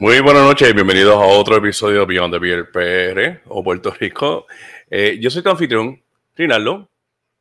Muy 0.00 0.20
buenas 0.20 0.44
noches, 0.44 0.72
bienvenidos 0.74 1.16
a 1.16 1.26
otro 1.26 1.56
episodio 1.56 1.98
de 1.98 2.06
Beyond 2.06 2.34
the 2.34 2.38
Beer 2.38 2.70
PR 2.70 3.42
o 3.48 3.64
Puerto 3.64 3.90
Rico. 3.90 4.46
Eh, 4.88 5.18
yo 5.20 5.28
soy 5.28 5.42
tu 5.42 5.50
anfitrión, 5.50 6.00
Rinaldo. 6.36 6.88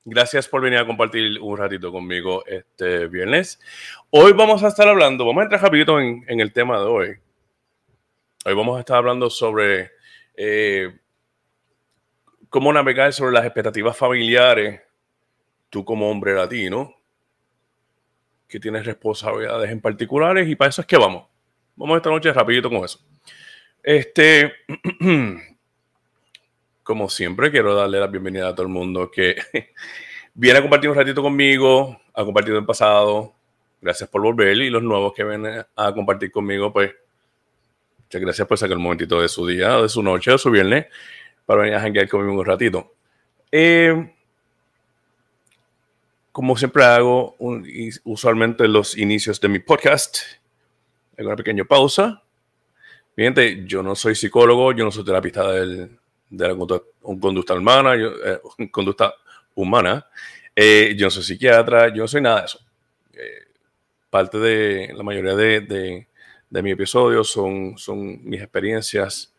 Gracias 0.04 0.48
por 0.48 0.62
venir 0.62 0.80
a 0.80 0.88
compartir 0.88 1.40
un 1.40 1.56
ratito 1.56 1.92
conmigo 1.92 2.44
este 2.48 3.06
viernes. 3.10 3.60
Hoy 4.10 4.32
vamos 4.32 4.64
a 4.64 4.70
estar 4.70 4.88
hablando, 4.88 5.24
vamos 5.24 5.42
a 5.42 5.44
entrar 5.44 5.62
rapidito 5.62 6.00
en, 6.00 6.24
el 6.28 6.52
tema 6.52 6.80
de 6.80 6.86
hoy. 6.86 7.10
Hoy 8.44 8.54
vamos 8.56 8.78
a 8.78 8.80
estar 8.80 8.98
hablando 8.98 9.30
sobre 9.30 9.92
eh, 10.36 10.98
cómo 12.50 12.74
navegar 12.74 13.14
sobre 13.14 13.34
las 13.34 13.46
expectativas 13.46 13.96
familiares, 13.96 14.82
tú 15.70 15.86
como 15.86 16.10
hombre 16.10 16.34
latino, 16.34 16.96
que 18.48 18.60
tienes 18.60 18.84
responsabilidades 18.84 19.70
en 19.70 19.80
particulares 19.80 20.50
y 20.50 20.56
para 20.56 20.70
eso 20.70 20.82
es 20.82 20.88
que 20.88 20.98
vamos. 20.98 21.37
Vamos 21.78 21.98
esta 21.98 22.10
noche 22.10 22.34
rapidito 22.34 22.72
con 22.72 22.84
eso. 22.84 23.00
Este, 23.84 24.52
como 26.84 27.08
siempre, 27.08 27.52
quiero 27.52 27.76
darle 27.76 28.00
la 28.00 28.08
bienvenida 28.08 28.48
a 28.48 28.56
todo 28.56 28.64
el 28.64 28.74
mundo 28.74 29.12
que 29.12 29.36
viene 30.34 30.58
a 30.58 30.62
compartir 30.64 30.90
un 30.90 30.96
ratito 30.96 31.22
conmigo, 31.22 32.02
ha 32.16 32.26
compartido 32.26 32.58
en 32.58 32.66
pasado. 32.66 33.32
Gracias 33.80 34.10
por 34.10 34.24
volver 34.24 34.58
y 34.58 34.72
los 34.72 34.82
nuevos 34.82 35.14
que 35.14 35.24
vienen 35.24 35.64
a 35.76 35.94
compartir 35.94 36.32
conmigo, 36.32 36.74
pues 36.74 36.96
muchas 38.00 38.22
gracias 38.22 38.48
por 38.48 38.58
sacar 38.58 38.78
un 38.78 38.84
momentito 38.84 39.22
de 39.22 39.28
su 39.28 39.46
día, 39.46 39.78
de 39.78 39.88
su 39.88 40.02
noche, 40.02 40.32
de 40.32 40.40
su 40.40 40.50
viernes, 40.50 40.88
para 41.46 41.62
venir 41.62 41.76
a 41.76 41.82
janguear 41.82 42.10
conmigo 42.10 42.40
un 42.40 42.46
ratito. 42.46 42.96
Eh, 43.52 44.16
como 46.32 46.58
siempre 46.58 46.84
hago, 46.86 47.36
usualmente 48.04 48.68
los 48.68 48.98
inicios 48.98 49.40
de 49.40 49.48
mi 49.48 49.60
podcast, 49.60 50.18
Hago 51.18 51.30
una 51.30 51.36
pequeña 51.36 51.66
pausa. 51.66 52.22
Fíjate, 53.16 53.66
yo 53.66 53.82
no 53.82 53.96
soy 53.96 54.14
psicólogo, 54.16 54.72
yo 54.74 54.86
no 54.86 54.92
soy 54.92 55.04
terapista 55.04 55.52
del, 55.52 55.98
de 56.30 56.48
la 56.48 56.56
conducta, 57.02 57.54
humana, 57.56 57.96
yo, 57.96 58.12
eh, 58.24 58.40
conducta 58.72 59.14
humana. 59.56 60.06
Eh, 60.56 60.96
yo 60.98 61.08
no 61.08 61.12
soy 61.12 61.24
psiquiatra, 61.24 61.90
yo 61.90 62.04
no 62.04 62.08
soy 62.08 62.22
nada 62.22 62.42
de 62.42 62.46
eso. 62.46 62.60
Eh, 63.14 63.48
parte 64.10 64.38
de 64.38 64.94
la 64.96 65.04
mayoría 65.04 65.36
de, 65.36 65.62
de, 65.62 66.08
de 66.50 66.62
mis 66.62 66.74
episodios 66.74 67.30
son, 67.30 67.78
son 67.78 68.24
mis 68.24 68.42
experiencias 68.42 69.34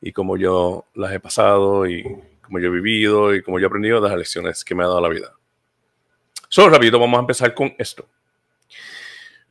y 0.00 0.12
cómo 0.12 0.36
yo 0.36 0.86
las 0.94 1.12
he 1.12 1.20
pasado 1.20 1.86
y 1.86 2.04
cómo 2.42 2.58
yo 2.60 2.68
he 2.68 2.70
vivido 2.70 3.34
y 3.34 3.42
cómo 3.42 3.58
yo 3.58 3.66
he 3.66 3.68
aprendido 3.68 4.00
de 4.00 4.08
las 4.08 4.18
lecciones 4.18 4.64
que 4.64 4.74
me 4.74 4.84
ha 4.84 4.86
dado 4.86 5.00
la 5.00 5.08
vida. 5.08 5.32
Solo 6.48 6.70
rápido, 6.70 6.98
vamos 6.98 7.18
a 7.18 7.20
empezar 7.20 7.54
con 7.54 7.74
esto. 7.78 8.08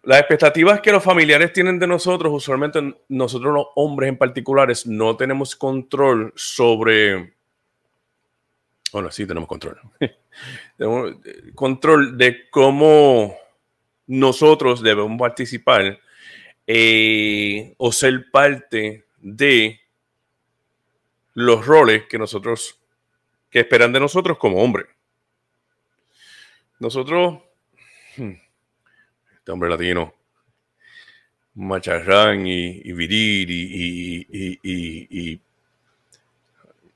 Las 0.05 0.19
expectativas 0.19 0.81
que 0.81 0.91
los 0.91 1.03
familiares 1.03 1.51
tienen 1.51 1.79
de 1.79 1.87
nosotros, 1.87 2.31
usualmente 2.31 2.79
nosotros 3.09 3.51
los 3.51 3.67
hombres 3.73 4.09
en 4.09 4.17
particulares, 4.17 4.85
no 4.85 5.17
tenemos 5.17 5.55
control 5.55 6.31
sobre... 6.35 7.33
Bueno, 8.93 9.09
sí 9.09 9.25
tenemos 9.25 9.49
control. 9.49 9.79
eh, 9.99 11.51
control 11.55 12.15
de 12.19 12.49
cómo 12.51 13.35
nosotros 14.05 14.83
debemos 14.83 15.17
participar 15.17 15.99
eh, 16.67 17.73
o 17.77 17.91
ser 17.91 18.29
parte 18.29 19.05
de 19.17 19.79
los 21.33 21.65
roles 21.65 22.03
que 22.07 22.19
nosotros, 22.19 22.79
que 23.49 23.61
esperan 23.61 23.91
de 23.91 24.01
nosotros 24.01 24.37
como 24.37 24.61
hombres. 24.61 24.85
Nosotros... 26.79 27.39
Hmm, 28.17 28.44
este 29.45 29.51
hombre 29.51 29.69
latino, 29.69 30.11
macharrán 31.53 32.47
y, 32.47 32.81
y 32.83 32.93
viril 32.93 33.47
y, 34.63 35.39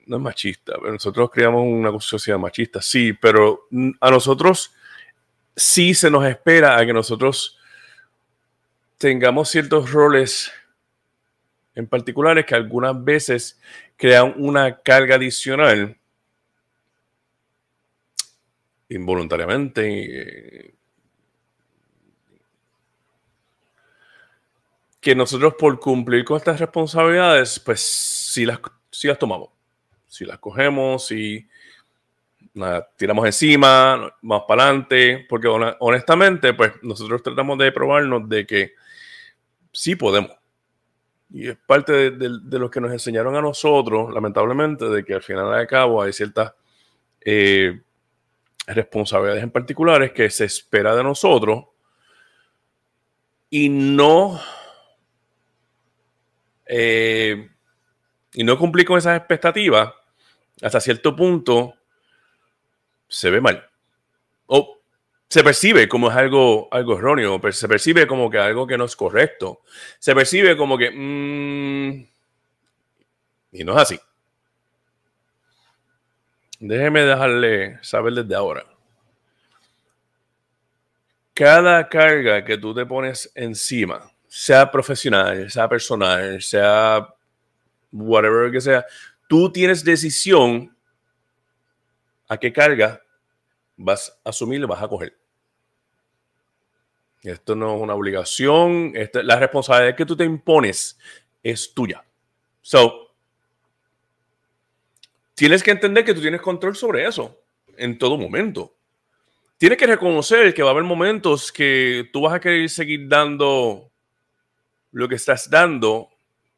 no 0.07 0.17
es 0.17 0.23
machista, 0.23 0.73
pero 0.79 0.93
nosotros 0.93 1.29
creamos 1.29 1.63
una 1.63 1.91
sociedad 1.99 2.39
machista, 2.39 2.81
sí, 2.81 3.13
pero 3.13 3.67
a 4.01 4.09
nosotros 4.09 4.73
sí 5.55 5.93
se 5.93 6.09
nos 6.09 6.25
espera 6.25 6.75
a 6.79 6.83
que 6.87 6.91
nosotros 6.91 7.59
tengamos 8.97 9.47
ciertos 9.49 9.91
roles 9.91 10.51
en 11.75 11.85
particulares 11.85 12.47
que 12.47 12.55
algunas 12.55 13.03
veces 13.03 13.61
crean 13.95 14.33
una 14.37 14.79
carga 14.79 15.17
adicional 15.17 15.95
involuntariamente 18.89 20.78
que 25.09 25.15
nosotros 25.15 25.55
por 25.57 25.79
cumplir 25.79 26.23
con 26.23 26.37
estas 26.37 26.59
responsabilidades, 26.59 27.59
pues 27.59 27.81
sí 27.81 28.45
las, 28.45 28.59
las 29.01 29.17
tomamos, 29.17 29.49
si 30.05 30.23
las 30.23 30.37
cogemos, 30.37 31.11
y 31.11 31.47
tiramos 32.95 33.25
encima, 33.25 34.13
vamos 34.21 34.45
para 34.47 34.65
adelante, 34.65 35.25
porque 35.27 35.47
honestamente, 35.47 36.53
pues 36.53 36.73
nosotros 36.83 37.23
tratamos 37.23 37.57
de 37.57 37.71
probarnos 37.71 38.29
de 38.29 38.45
que 38.45 38.73
sí 39.71 39.95
podemos. 39.95 40.29
Y 41.31 41.49
es 41.49 41.57
parte 41.57 42.11
de, 42.11 42.59
lo 42.59 42.69
que 42.69 42.79
nos 42.79 42.91
enseñaron 42.91 43.35
a 43.35 43.41
nosotros, 43.41 44.13
lamentablemente, 44.13 44.85
de 44.89 45.03
que 45.03 45.15
al 45.15 45.23
final 45.23 45.57
de 45.57 45.65
cabo 45.65 46.03
hay 46.03 46.13
ciertas 46.13 46.53
eh, 47.21 47.81
responsabilidades 48.67 49.41
en 49.41 49.49
particulares 49.49 50.11
que 50.11 50.29
se 50.29 50.45
espera 50.45 50.95
de 50.95 51.03
nosotros 51.03 51.65
y 53.49 53.69
no 53.69 54.39
eh, 56.71 57.49
y 58.33 58.43
no 58.43 58.57
cumplí 58.59 58.85
con 58.85 58.99
esas 58.99 59.17
expectativas, 59.17 59.91
hasta 60.61 60.79
cierto 60.79 61.15
punto 61.15 61.73
se 63.07 63.31
ve 63.31 63.41
mal. 63.41 63.67
O 64.45 64.79
se 65.27 65.43
percibe 65.43 65.89
como 65.89 66.11
es 66.11 66.15
algo, 66.15 66.67
algo 66.71 66.97
erróneo, 66.97 67.41
se 67.51 67.67
percibe 67.67 68.05
como 68.05 68.29
que 68.29 68.37
algo 68.37 68.67
que 68.67 68.77
no 68.77 68.85
es 68.85 68.95
correcto. 68.95 69.61
Se 69.97 70.13
percibe 70.13 70.55
como 70.55 70.77
que... 70.77 70.91
Mm, 70.91 72.07
y 73.51 73.63
no 73.63 73.73
es 73.73 73.79
así. 73.79 73.99
Déjeme 76.59 77.01
dejarle 77.01 77.79
saber 77.81 78.13
desde 78.13 78.35
ahora. 78.35 78.63
Cada 81.33 81.89
carga 81.89 82.45
que 82.45 82.57
tú 82.57 82.75
te 82.75 82.85
pones 82.85 83.31
encima, 83.33 84.11
sea 84.29 84.69
profesional, 84.71 85.49
sea 85.49 85.67
personal, 85.67 86.41
sea 86.41 87.07
whatever 87.91 88.51
que 88.51 88.61
sea, 88.61 88.85
tú 89.27 89.51
tienes 89.51 89.83
decisión 89.83 90.75
a 92.27 92.37
qué 92.37 92.53
carga 92.53 93.01
vas 93.75 94.17
a 94.23 94.29
asumir 94.29 94.61
y 94.61 94.65
vas 94.65 94.81
a 94.81 94.87
coger. 94.87 95.17
Esto 97.23 97.55
no 97.55 97.75
es 97.75 97.81
una 97.81 97.95
obligación, 97.95 98.93
la 99.13 99.39
responsabilidad 99.39 99.97
que 99.97 100.05
tú 100.05 100.15
te 100.15 100.23
impones 100.23 100.97
es 101.43 101.73
tuya. 101.73 102.05
So, 102.61 103.09
tienes 105.33 105.63
que 105.63 105.71
entender 105.71 106.05
que 106.05 106.13
tú 106.13 106.21
tienes 106.21 106.41
control 106.41 106.75
sobre 106.75 107.05
eso 107.05 107.41
en 107.77 107.97
todo 107.97 108.15
momento. 108.15 108.75
Tienes 109.57 109.77
que 109.77 109.87
reconocer 109.87 110.53
que 110.53 110.61
va 110.63 110.69
a 110.69 110.71
haber 110.71 110.83
momentos 110.83 111.51
que 111.51 112.09
tú 112.13 112.21
vas 112.21 112.33
a 112.33 112.39
querer 112.39 112.69
seguir 112.69 113.09
dando 113.09 113.88
lo 114.91 115.07
que 115.07 115.15
estás 115.15 115.49
dando, 115.49 116.09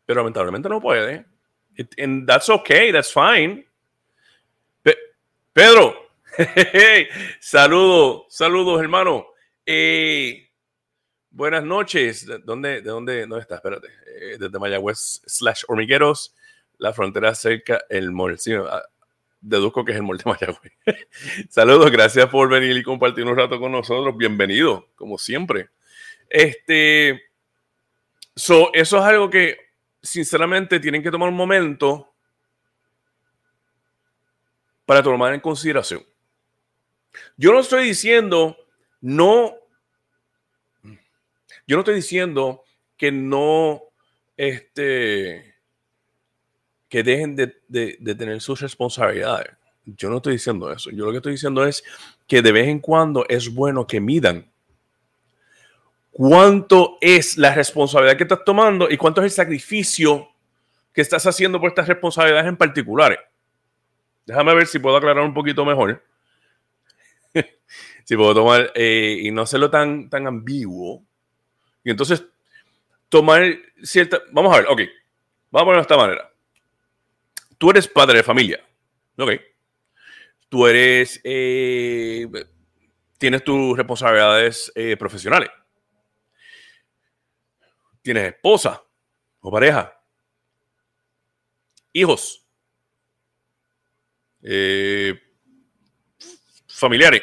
pero 0.05 0.21
lamentablemente 0.21 0.69
no 0.69 0.81
puede. 0.81 1.25
And 1.97 2.27
that's 2.27 2.49
okay, 2.49 2.91
that's 2.91 3.13
fine. 3.13 3.65
Pedro, 5.53 6.09
saludos, 7.41 8.23
saludos, 8.29 8.81
hermano. 8.81 9.27
Eh, 9.65 10.49
buenas 11.29 11.65
noches. 11.65 12.25
¿De 12.25 12.39
dónde, 12.39 12.81
de 12.81 12.89
dónde, 12.89 13.21
dónde 13.21 13.41
estás? 13.41 13.57
Espérate. 13.57 13.89
Eh, 14.07 14.37
desde 14.39 14.57
Mayagüez 14.57 15.21
slash 15.25 15.63
Hormigueros, 15.67 16.33
la 16.77 16.93
frontera 16.93 17.35
cerca, 17.35 17.81
el 17.89 18.11
mall. 18.11 18.37
Ah, 18.69 18.83
deduzco 19.41 19.83
que 19.83 19.91
es 19.91 19.97
el 19.97 20.03
mall 20.03 20.19
de 20.19 20.23
Mayagüez. 20.25 20.71
saludos, 21.49 21.91
gracias 21.91 22.27
por 22.27 22.47
venir 22.47 22.77
y 22.77 22.83
compartir 22.83 23.25
un 23.25 23.35
rato 23.35 23.59
con 23.59 23.73
nosotros. 23.73 24.15
Bienvenido, 24.15 24.87
como 24.95 25.17
siempre. 25.17 25.69
Este, 26.29 27.23
So, 28.41 28.73
eso 28.73 28.97
es 28.97 29.03
algo 29.03 29.29
que, 29.29 29.55
sinceramente, 30.01 30.79
tienen 30.79 31.03
que 31.03 31.11
tomar 31.11 31.29
un 31.29 31.35
momento 31.35 32.11
para 34.83 35.03
tomar 35.03 35.35
en 35.35 35.39
consideración. 35.39 36.03
Yo 37.37 37.53
no 37.53 37.59
estoy 37.59 37.83
diciendo, 37.85 38.57
no, 38.99 39.53
yo 41.67 41.75
no 41.75 41.79
estoy 41.81 41.93
diciendo 41.93 42.63
que 42.97 43.11
no, 43.11 43.83
este, 44.35 45.53
que 46.89 47.03
dejen 47.03 47.35
de, 47.35 47.53
de 47.67 48.15
tener 48.15 48.41
sus 48.41 48.59
responsabilidades. 48.59 49.55
Yo 49.85 50.09
no 50.09 50.17
estoy 50.17 50.33
diciendo 50.33 50.71
eso. 50.71 50.89
Yo 50.89 51.05
lo 51.05 51.11
que 51.11 51.17
estoy 51.17 51.33
diciendo 51.33 51.63
es 51.63 51.83
que 52.25 52.41
de 52.41 52.51
vez 52.51 52.69
en 52.69 52.79
cuando 52.79 53.23
es 53.29 53.53
bueno 53.53 53.85
que 53.85 53.99
midan 53.99 54.50
cuánto 56.11 56.97
es 57.01 57.37
la 57.37 57.53
responsabilidad 57.55 58.17
que 58.17 58.23
estás 58.23 58.43
tomando 58.45 58.89
y 58.89 58.97
cuánto 58.97 59.21
es 59.21 59.25
el 59.25 59.31
sacrificio 59.31 60.29
que 60.93 61.01
estás 61.01 61.25
haciendo 61.25 61.59
por 61.59 61.69
estas 61.69 61.87
responsabilidades 61.87 62.47
en 62.47 62.57
particulares. 62.57 63.19
Déjame 64.25 64.53
ver 64.53 64.67
si 64.67 64.77
puedo 64.79 64.97
aclarar 64.97 65.23
un 65.23 65.33
poquito 65.33 65.65
mejor. 65.65 66.03
si 68.03 68.15
puedo 68.15 68.33
tomar 68.33 68.71
eh, 68.75 69.19
y 69.23 69.31
no 69.31 69.43
hacerlo 69.43 69.69
tan, 69.69 70.09
tan 70.09 70.27
ambiguo. 70.27 71.03
Y 71.83 71.89
entonces 71.89 72.23
tomar 73.09 73.43
cierta... 73.81 74.21
Vamos 74.31 74.53
a 74.53 74.57
ver, 74.57 74.67
ok. 74.69 74.81
Vamos 75.49 75.61
a 75.61 75.65
ponerlo 75.65 75.75
de 75.75 75.81
esta 75.81 75.97
manera. 75.97 76.31
Tú 77.57 77.71
eres 77.71 77.87
padre 77.87 78.17
de 78.17 78.23
familia. 78.23 78.59
Ok. 79.17 79.31
Tú 80.49 80.67
eres... 80.67 81.19
Eh, 81.23 82.27
tienes 83.17 83.43
tus 83.43 83.77
responsabilidades 83.77 84.71
eh, 84.75 84.97
profesionales. 84.97 85.49
Tienes 88.01 88.33
esposa 88.33 88.83
o 89.41 89.51
pareja. 89.51 89.97
Hijos. 91.93 92.45
Eh, 94.41 95.19
familiares. 96.67 97.21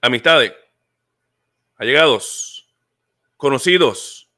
Amistades. 0.00 0.52
Allegados. 1.76 2.68
Conocidos. 3.36 4.28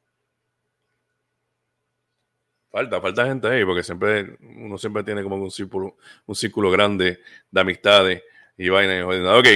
Falta, 2.70 3.00
falta 3.00 3.26
gente 3.26 3.46
ahí, 3.46 3.64
porque 3.64 3.84
siempre 3.84 4.36
uno 4.40 4.76
siempre 4.78 5.04
tiene 5.04 5.22
como 5.22 5.36
un 5.36 5.50
círculo, 5.50 5.96
un 6.26 6.34
círculo 6.34 6.72
grande 6.72 7.20
de 7.50 7.60
amistades 7.60 8.22
y 8.56 8.68
vaina. 8.68 9.06
Ok. 9.06 9.46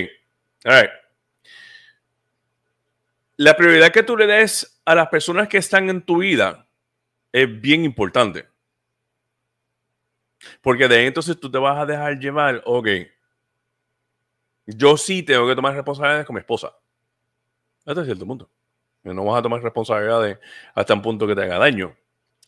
All 0.64 0.97
La 3.38 3.56
prioridad 3.56 3.92
que 3.92 4.02
tú 4.02 4.16
le 4.16 4.26
des 4.26 4.82
a 4.84 4.96
las 4.96 5.06
personas 5.10 5.46
que 5.46 5.58
están 5.58 5.88
en 5.88 6.02
tu 6.02 6.18
vida 6.18 6.66
es 7.30 7.60
bien 7.60 7.84
importante. 7.84 8.48
Porque 10.60 10.88
de 10.88 10.96
ahí 10.96 11.06
entonces 11.06 11.38
tú 11.38 11.48
te 11.48 11.56
vas 11.56 11.78
a 11.78 11.86
dejar 11.86 12.18
llevar, 12.18 12.60
ok. 12.64 12.88
Yo 14.66 14.96
sí 14.96 15.22
tengo 15.22 15.46
que 15.46 15.54
tomar 15.54 15.72
responsabilidades 15.72 16.26
con 16.26 16.34
mi 16.34 16.40
esposa. 16.40 16.74
Hasta 17.86 18.04
cierto 18.04 18.26
punto. 18.26 18.50
No 19.04 19.24
vas 19.24 19.38
a 19.38 19.42
tomar 19.42 19.62
responsabilidades 19.62 20.38
hasta 20.74 20.94
un 20.94 21.02
punto 21.02 21.24
que 21.24 21.36
te 21.36 21.42
haga 21.42 21.58
daño. 21.58 21.96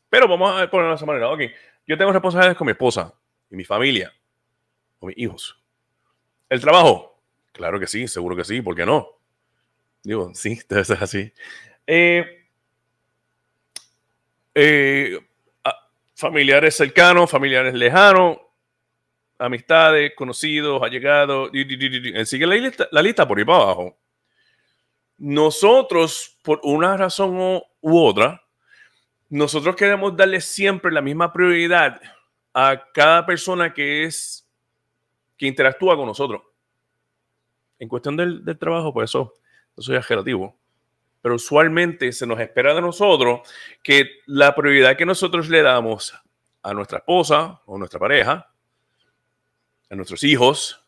Pero 0.08 0.26
vamos 0.26 0.60
a 0.60 0.68
ponerlo 0.68 0.90
de 0.90 0.96
esa 0.96 1.06
manera. 1.06 1.30
Ok, 1.30 1.42
yo 1.86 1.96
tengo 1.96 2.10
responsabilidades 2.10 2.58
con 2.58 2.66
mi 2.66 2.72
esposa 2.72 3.14
y 3.48 3.54
mi 3.54 3.64
familia, 3.64 4.12
con 4.98 5.06
mis 5.06 5.18
hijos. 5.18 5.56
¿El 6.48 6.60
trabajo? 6.60 7.22
Claro 7.52 7.78
que 7.78 7.86
sí, 7.86 8.08
seguro 8.08 8.34
que 8.34 8.42
sí, 8.42 8.60
¿por 8.60 8.74
qué 8.74 8.84
no? 8.84 9.19
Digo, 10.02 10.32
sí, 10.34 10.60
debe 10.68 10.84
ser 10.84 11.02
así. 11.02 11.32
Eh, 11.86 12.46
eh, 14.54 15.18
familiares 16.14 16.76
cercanos, 16.76 17.30
familiares 17.30 17.74
lejanos, 17.74 18.38
amistades, 19.38 20.12
conocidos, 20.14 20.82
allegados. 20.82 21.50
Sigue 22.24 22.46
la 22.46 22.54
lista, 22.54 22.88
la 22.92 23.02
lista 23.02 23.26
por 23.26 23.38
ahí 23.38 23.44
para 23.44 23.62
abajo. 23.62 23.96
Nosotros, 25.18 26.38
por 26.42 26.60
una 26.62 26.96
razón 26.96 27.62
u 27.80 27.98
otra, 27.98 28.42
nosotros 29.28 29.76
queremos 29.76 30.16
darle 30.16 30.40
siempre 30.40 30.90
la 30.90 31.00
misma 31.00 31.32
prioridad 31.32 32.00
a 32.52 32.82
cada 32.92 33.24
persona 33.24 33.72
que 33.72 34.04
es 34.04 34.46
que 35.36 35.46
interactúa 35.46 35.96
con 35.96 36.06
nosotros. 36.06 36.42
En 37.78 37.88
cuestión 37.88 38.16
del, 38.16 38.44
trabajo, 38.58 38.92
pues 38.92 39.10
eso, 39.10 39.34
eso 39.80 39.94
es 39.94 40.08
relativo. 40.08 40.56
Pero 41.22 41.34
usualmente 41.34 42.12
se 42.12 42.26
nos 42.26 42.40
espera 42.40 42.74
de 42.74 42.80
nosotros 42.80 43.40
que 43.82 44.20
la 44.26 44.54
prioridad 44.54 44.96
que 44.96 45.04
nosotros 45.04 45.48
le 45.48 45.62
damos 45.62 46.14
a 46.62 46.72
nuestra 46.72 46.98
esposa 46.98 47.60
o 47.66 47.78
nuestra 47.78 47.98
pareja, 47.98 48.52
a 49.90 49.94
nuestros 49.94 50.24
hijos, 50.24 50.82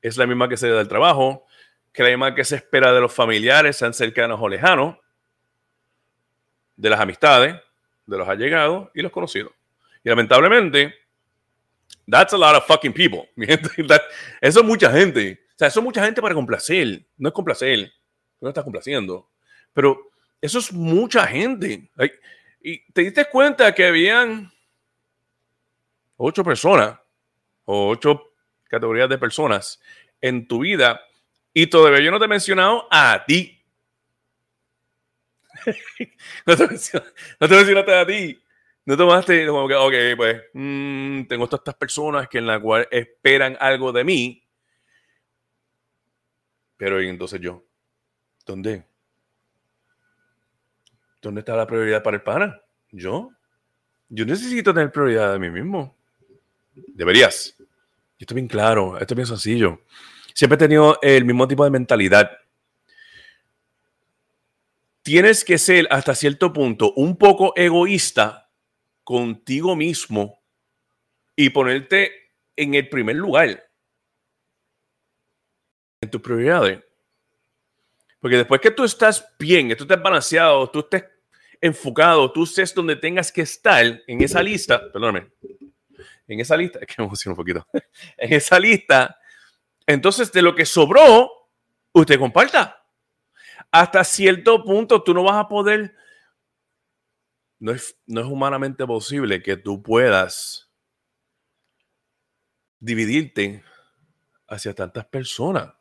es 0.00 0.16
la 0.16 0.26
misma 0.26 0.48
que 0.48 0.56
se 0.56 0.68
da 0.68 0.78
del 0.78 0.88
trabajo, 0.88 1.44
que 1.92 2.02
la 2.02 2.10
misma 2.10 2.34
que 2.34 2.44
se 2.44 2.56
espera 2.56 2.92
de 2.92 3.00
los 3.00 3.12
familiares, 3.12 3.76
sean 3.76 3.92
cercanos 3.92 4.38
o 4.40 4.48
lejanos, 4.48 4.96
de 6.76 6.90
las 6.90 7.00
amistades, 7.00 7.56
de 8.06 8.16
los 8.16 8.28
allegados 8.28 8.88
y 8.94 9.02
los 9.02 9.10
conocidos. 9.10 9.52
Y 10.04 10.08
lamentablemente, 10.08 10.94
That's 12.10 12.32
a 12.32 12.38
lot 12.38 12.56
of 12.56 12.66
fucking 12.66 12.94
people. 12.94 13.28
eso 14.40 14.60
es 14.60 14.64
mucha 14.64 14.90
gente. 14.90 15.40
O 15.50 15.58
sea, 15.58 15.68
eso 15.68 15.80
es 15.80 15.84
mucha 15.84 16.04
gente 16.04 16.22
para 16.22 16.34
complacer. 16.34 17.06
No 17.18 17.28
es 17.28 17.34
complacer. 17.34 17.92
No 18.40 18.48
estás 18.48 18.64
complaciendo. 18.64 19.28
Pero 19.72 20.10
eso 20.40 20.58
es 20.58 20.72
mucha 20.72 21.26
gente. 21.26 21.90
y 22.60 22.92
te 22.92 23.02
diste 23.02 23.24
cuenta 23.26 23.74
que 23.74 23.86
habían 23.86 24.52
ocho 26.16 26.44
personas 26.44 26.98
o 27.64 27.88
ocho 27.88 28.32
categorías 28.64 29.08
de 29.08 29.18
personas 29.18 29.80
en 30.20 30.46
tu 30.46 30.60
vida 30.60 31.00
y 31.54 31.66
todavía 31.66 32.00
yo 32.00 32.10
no 32.10 32.18
te 32.18 32.26
he 32.26 32.28
mencionado 32.28 32.86
a 32.90 33.24
ti. 33.26 33.54
no, 36.46 36.56
te 36.56 36.64
no 36.64 37.48
te 37.48 37.54
mencionaste 37.56 37.94
a 37.94 38.06
ti. 38.06 38.42
No 38.84 38.96
tomaste 38.96 39.46
como 39.46 39.68
que, 39.68 39.74
ok, 39.74 40.16
pues 40.16 40.42
mm, 40.54 41.24
tengo 41.24 41.46
todas 41.46 41.60
estas 41.60 41.74
personas 41.74 42.26
que 42.26 42.38
en 42.38 42.46
la 42.46 42.58
cual 42.58 42.88
esperan 42.90 43.56
algo 43.60 43.92
de 43.92 44.02
mí. 44.02 44.42
Pero 46.78 46.98
entonces 47.00 47.38
yo, 47.40 47.67
¿dónde? 48.48 48.82
¿Dónde 51.20 51.40
está 51.40 51.54
la 51.54 51.66
prioridad 51.66 52.02
para 52.02 52.16
el 52.16 52.22
pana? 52.22 52.60
¿Yo? 52.90 53.30
Yo 54.08 54.24
necesito 54.24 54.72
tener 54.72 54.90
prioridad 54.90 55.34
de 55.34 55.38
mí 55.38 55.50
mismo. 55.50 55.94
Deberías. 56.74 57.54
Esto 58.18 58.32
es 58.32 58.34
bien 58.34 58.48
claro, 58.48 58.98
esto 58.98 59.14
es 59.14 59.16
bien 59.16 59.26
sencillo. 59.26 59.82
Siempre 60.34 60.54
he 60.54 60.58
tenido 60.58 60.98
el 61.02 61.24
mismo 61.24 61.46
tipo 61.46 61.62
de 61.62 61.70
mentalidad. 61.70 62.30
Tienes 65.02 65.44
que 65.44 65.58
ser 65.58 65.86
hasta 65.90 66.14
cierto 66.14 66.52
punto 66.52 66.92
un 66.94 67.16
poco 67.16 67.52
egoísta 67.54 68.50
contigo 69.04 69.76
mismo 69.76 70.40
y 71.36 71.50
ponerte 71.50 72.32
en 72.56 72.74
el 72.74 72.88
primer 72.88 73.16
lugar 73.16 73.68
en 76.00 76.10
tus 76.10 76.20
prioridades. 76.20 76.87
Porque 78.20 78.36
después 78.36 78.60
que 78.60 78.70
tú 78.70 78.84
estás 78.84 79.26
bien, 79.38 79.68
que 79.68 79.76
tú 79.76 79.84
estés 79.84 80.02
balanceado, 80.02 80.68
tú 80.70 80.80
estés 80.80 81.04
enfocado, 81.60 82.30
tú 82.32 82.44
estés 82.44 82.74
donde 82.74 82.96
tengas 82.96 83.30
que 83.30 83.42
estar 83.42 83.84
en 83.84 84.22
esa 84.22 84.42
lista, 84.42 84.80
perdóname, 84.92 85.30
en 86.26 86.40
esa 86.40 86.56
lista, 86.56 86.78
es 86.82 86.86
que 86.86 86.94
me 86.98 87.04
emociono 87.04 87.34
un 87.34 87.36
poquito, 87.36 87.66
en 88.16 88.32
esa 88.32 88.58
lista, 88.58 89.18
entonces 89.86 90.30
de 90.32 90.42
lo 90.42 90.54
que 90.54 90.66
sobró, 90.66 91.30
usted 91.92 92.18
comparta. 92.18 92.74
Hasta 93.70 94.02
cierto 94.02 94.64
punto 94.64 95.02
tú 95.02 95.12
no 95.12 95.22
vas 95.24 95.36
a 95.36 95.48
poder 95.48 95.94
no 97.58 97.72
es, 97.72 97.98
humanamente 98.06 98.86
posible 98.86 99.42
que 99.42 99.56
tú 99.56 99.82
puedas 99.82 100.70
dividirte 102.78 103.64
hacia 104.46 104.74
tantas 104.74 105.06
personas. 105.06 105.74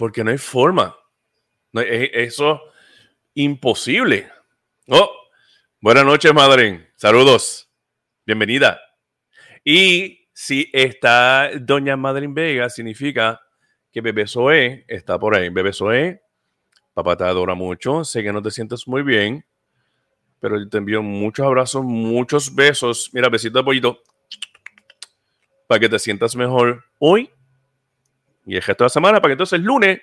Porque 0.00 0.24
no 0.24 0.30
hay 0.30 0.38
forma. 0.38 0.96
No, 1.72 1.82
eso 1.82 2.54
es 2.54 2.60
imposible. 3.34 4.30
Oh, 4.88 5.10
buenas 5.78 6.06
noches, 6.06 6.32
madre. 6.32 6.90
Saludos. 6.96 7.70
Bienvenida. 8.24 8.80
Y 9.62 10.26
si 10.32 10.70
está 10.72 11.50
Doña 11.54 11.98
Madrin 11.98 12.32
Vega, 12.32 12.70
significa 12.70 13.42
que 13.92 14.00
Bebé 14.00 14.26
Zoe 14.26 14.86
está 14.88 15.18
por 15.18 15.36
ahí. 15.36 15.50
Bebé 15.50 15.74
Zoe, 15.74 16.22
papá 16.94 17.18
te 17.18 17.24
adora 17.24 17.54
mucho. 17.54 18.02
Sé 18.02 18.22
que 18.22 18.32
no 18.32 18.40
te 18.40 18.50
sientes 18.50 18.88
muy 18.88 19.02
bien 19.02 19.44
pero 20.38 20.66
te 20.66 20.78
envío 20.78 21.02
muchos 21.02 21.44
abrazos, 21.44 21.84
muchos 21.84 22.54
besos. 22.54 23.10
Mira, 23.12 23.28
besito 23.28 23.58
de 23.58 23.64
pollito. 23.64 23.98
Para 25.66 25.78
que 25.78 25.90
te 25.90 25.98
sientas 25.98 26.34
mejor 26.34 26.82
hoy 26.98 27.30
y 28.44 28.56
el 28.56 28.62
resto 28.62 28.84
de 28.84 28.86
la 28.86 28.90
semana, 28.90 29.20
para 29.20 29.30
que 29.30 29.32
entonces 29.32 29.58
el 29.58 29.64
lunes 29.64 30.00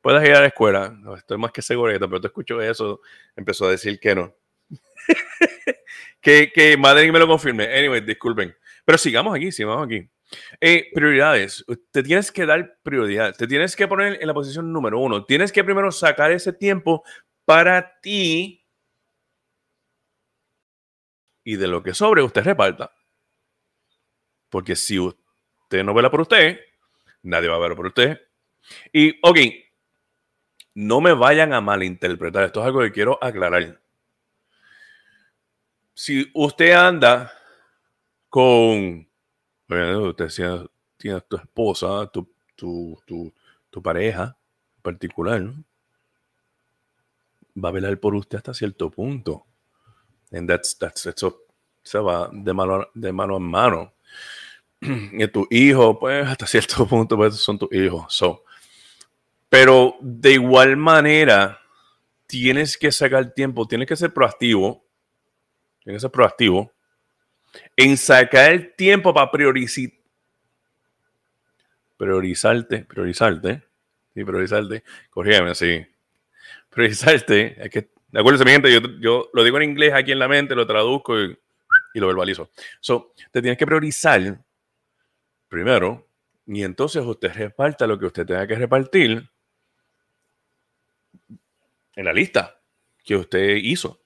puedas 0.00 0.24
ir 0.24 0.34
a 0.34 0.40
la 0.40 0.46
escuela. 0.46 0.94
estoy 1.16 1.38
más 1.38 1.52
que 1.52 1.62
seguro 1.62 1.92
que 1.92 1.98
pero 1.98 2.20
te 2.20 2.26
escucho 2.28 2.60
eso. 2.60 3.00
Empezó 3.36 3.66
a 3.66 3.70
decir 3.70 3.98
que 3.98 4.14
no. 4.14 4.34
que, 6.20 6.52
que 6.52 6.76
madre 6.76 7.10
me 7.10 7.18
lo 7.18 7.26
confirme. 7.26 7.64
Anyway, 7.64 8.00
disculpen. 8.00 8.54
Pero 8.84 8.98
sigamos 8.98 9.34
aquí, 9.34 9.52
sigamos 9.52 9.86
aquí. 9.86 10.08
Eh, 10.60 10.90
prioridades. 10.94 11.64
Te 11.90 12.02
tienes 12.02 12.32
que 12.32 12.46
dar 12.46 12.78
prioridad. 12.82 13.34
Te 13.34 13.46
tienes 13.46 13.76
que 13.76 13.86
poner 13.86 14.18
en 14.20 14.26
la 14.26 14.34
posición 14.34 14.72
número 14.72 14.98
uno. 14.98 15.24
Tienes 15.24 15.52
que 15.52 15.64
primero 15.64 15.90
sacar 15.92 16.32
ese 16.32 16.52
tiempo 16.52 17.04
para 17.44 18.00
ti 18.00 18.64
y 21.44 21.56
de 21.56 21.66
lo 21.66 21.82
que 21.82 21.94
sobre 21.94 22.22
usted 22.22 22.44
reparta. 22.44 22.92
Porque 24.48 24.76
si 24.76 24.98
usted 24.98 25.84
no 25.84 25.94
vela 25.94 26.10
por 26.10 26.20
usted, 26.20 26.60
nadie 27.22 27.48
va 27.48 27.56
a 27.56 27.60
verlo 27.60 27.76
por 27.76 27.86
usted. 27.86 28.20
Y, 28.92 29.18
ok, 29.22 29.38
no 30.74 31.00
me 31.00 31.12
vayan 31.12 31.52
a 31.52 31.60
malinterpretar. 31.60 32.44
Esto 32.44 32.60
es 32.60 32.66
algo 32.66 32.80
que 32.80 32.92
quiero 32.92 33.18
aclarar. 33.20 33.80
Si 35.94 36.30
usted 36.34 36.72
anda 36.72 37.32
con, 38.28 39.08
usted 39.68 40.68
tiene, 40.96 41.20
tu 41.22 41.36
esposa, 41.36 42.10
tu, 42.10 42.32
tu, 43.06 43.82
pareja 43.82 44.36
en 44.76 44.82
particular, 44.82 45.42
va 47.62 47.68
a 47.68 47.72
velar 47.72 47.98
por 47.98 48.14
usted 48.14 48.38
hasta 48.38 48.54
cierto 48.54 48.90
punto. 48.90 49.46
And 50.30 50.48
that's, 50.48 50.78
that's, 50.78 51.04
eso 51.06 51.42
se 51.82 51.98
va 51.98 52.30
de 52.32 52.54
mano, 52.54 52.88
de 52.94 53.12
mano 53.12 53.36
en 53.36 53.42
mano. 53.42 53.94
Y 55.12 55.28
tu 55.28 55.46
hijo, 55.50 55.98
pues 55.98 56.26
hasta 56.26 56.46
cierto 56.46 56.86
punto, 56.88 57.16
pues 57.16 57.36
son 57.36 57.58
tus 57.58 57.72
hijos. 57.72 58.12
So, 58.12 58.44
pero 59.48 59.96
de 60.00 60.32
igual 60.32 60.76
manera, 60.76 61.60
tienes 62.26 62.76
que 62.76 62.90
sacar 62.90 63.32
tiempo, 63.32 63.66
tienes 63.66 63.86
que 63.86 63.96
ser 63.96 64.12
proactivo, 64.12 64.84
tienes 65.82 65.98
que 65.98 66.06
ser 66.06 66.10
proactivo 66.10 66.72
en 67.76 67.96
sacar 67.96 68.52
el 68.52 68.74
tiempo 68.74 69.12
para 69.12 69.30
priorizar, 69.30 69.90
priorizarte, 71.96 72.84
priorizarte, 72.84 73.62
y 74.14 74.24
priorizarte, 74.24 74.82
corrígeme 75.10 75.50
así, 75.50 75.86
priorizarte, 76.70 77.62
es 77.64 77.70
que, 77.70 77.90
de 78.10 78.20
acuerdo, 78.20 78.44
mi 78.44 78.50
gente, 78.50 78.72
yo, 78.72 78.80
yo, 79.00 79.30
lo 79.32 79.44
digo 79.44 79.58
en 79.58 79.70
inglés 79.70 79.92
aquí 79.94 80.12
en 80.12 80.18
la 80.18 80.28
mente, 80.28 80.54
lo 80.54 80.66
traduzco 80.66 81.18
y, 81.18 81.38
y 81.94 82.00
lo 82.00 82.06
verbalizo. 82.06 82.50
So, 82.80 83.14
te 83.30 83.40
tienes 83.40 83.58
que 83.58 83.66
priorizar 83.66 84.38
primero, 85.52 86.08
y 86.46 86.62
entonces 86.62 87.04
usted 87.04 87.30
reparta 87.34 87.86
lo 87.86 87.98
que 87.98 88.06
usted 88.06 88.24
tenga 88.24 88.46
que 88.46 88.54
repartir 88.54 89.30
en 91.94 92.04
la 92.06 92.12
lista 92.14 92.58
que 93.04 93.16
usted 93.16 93.56
hizo. 93.56 94.00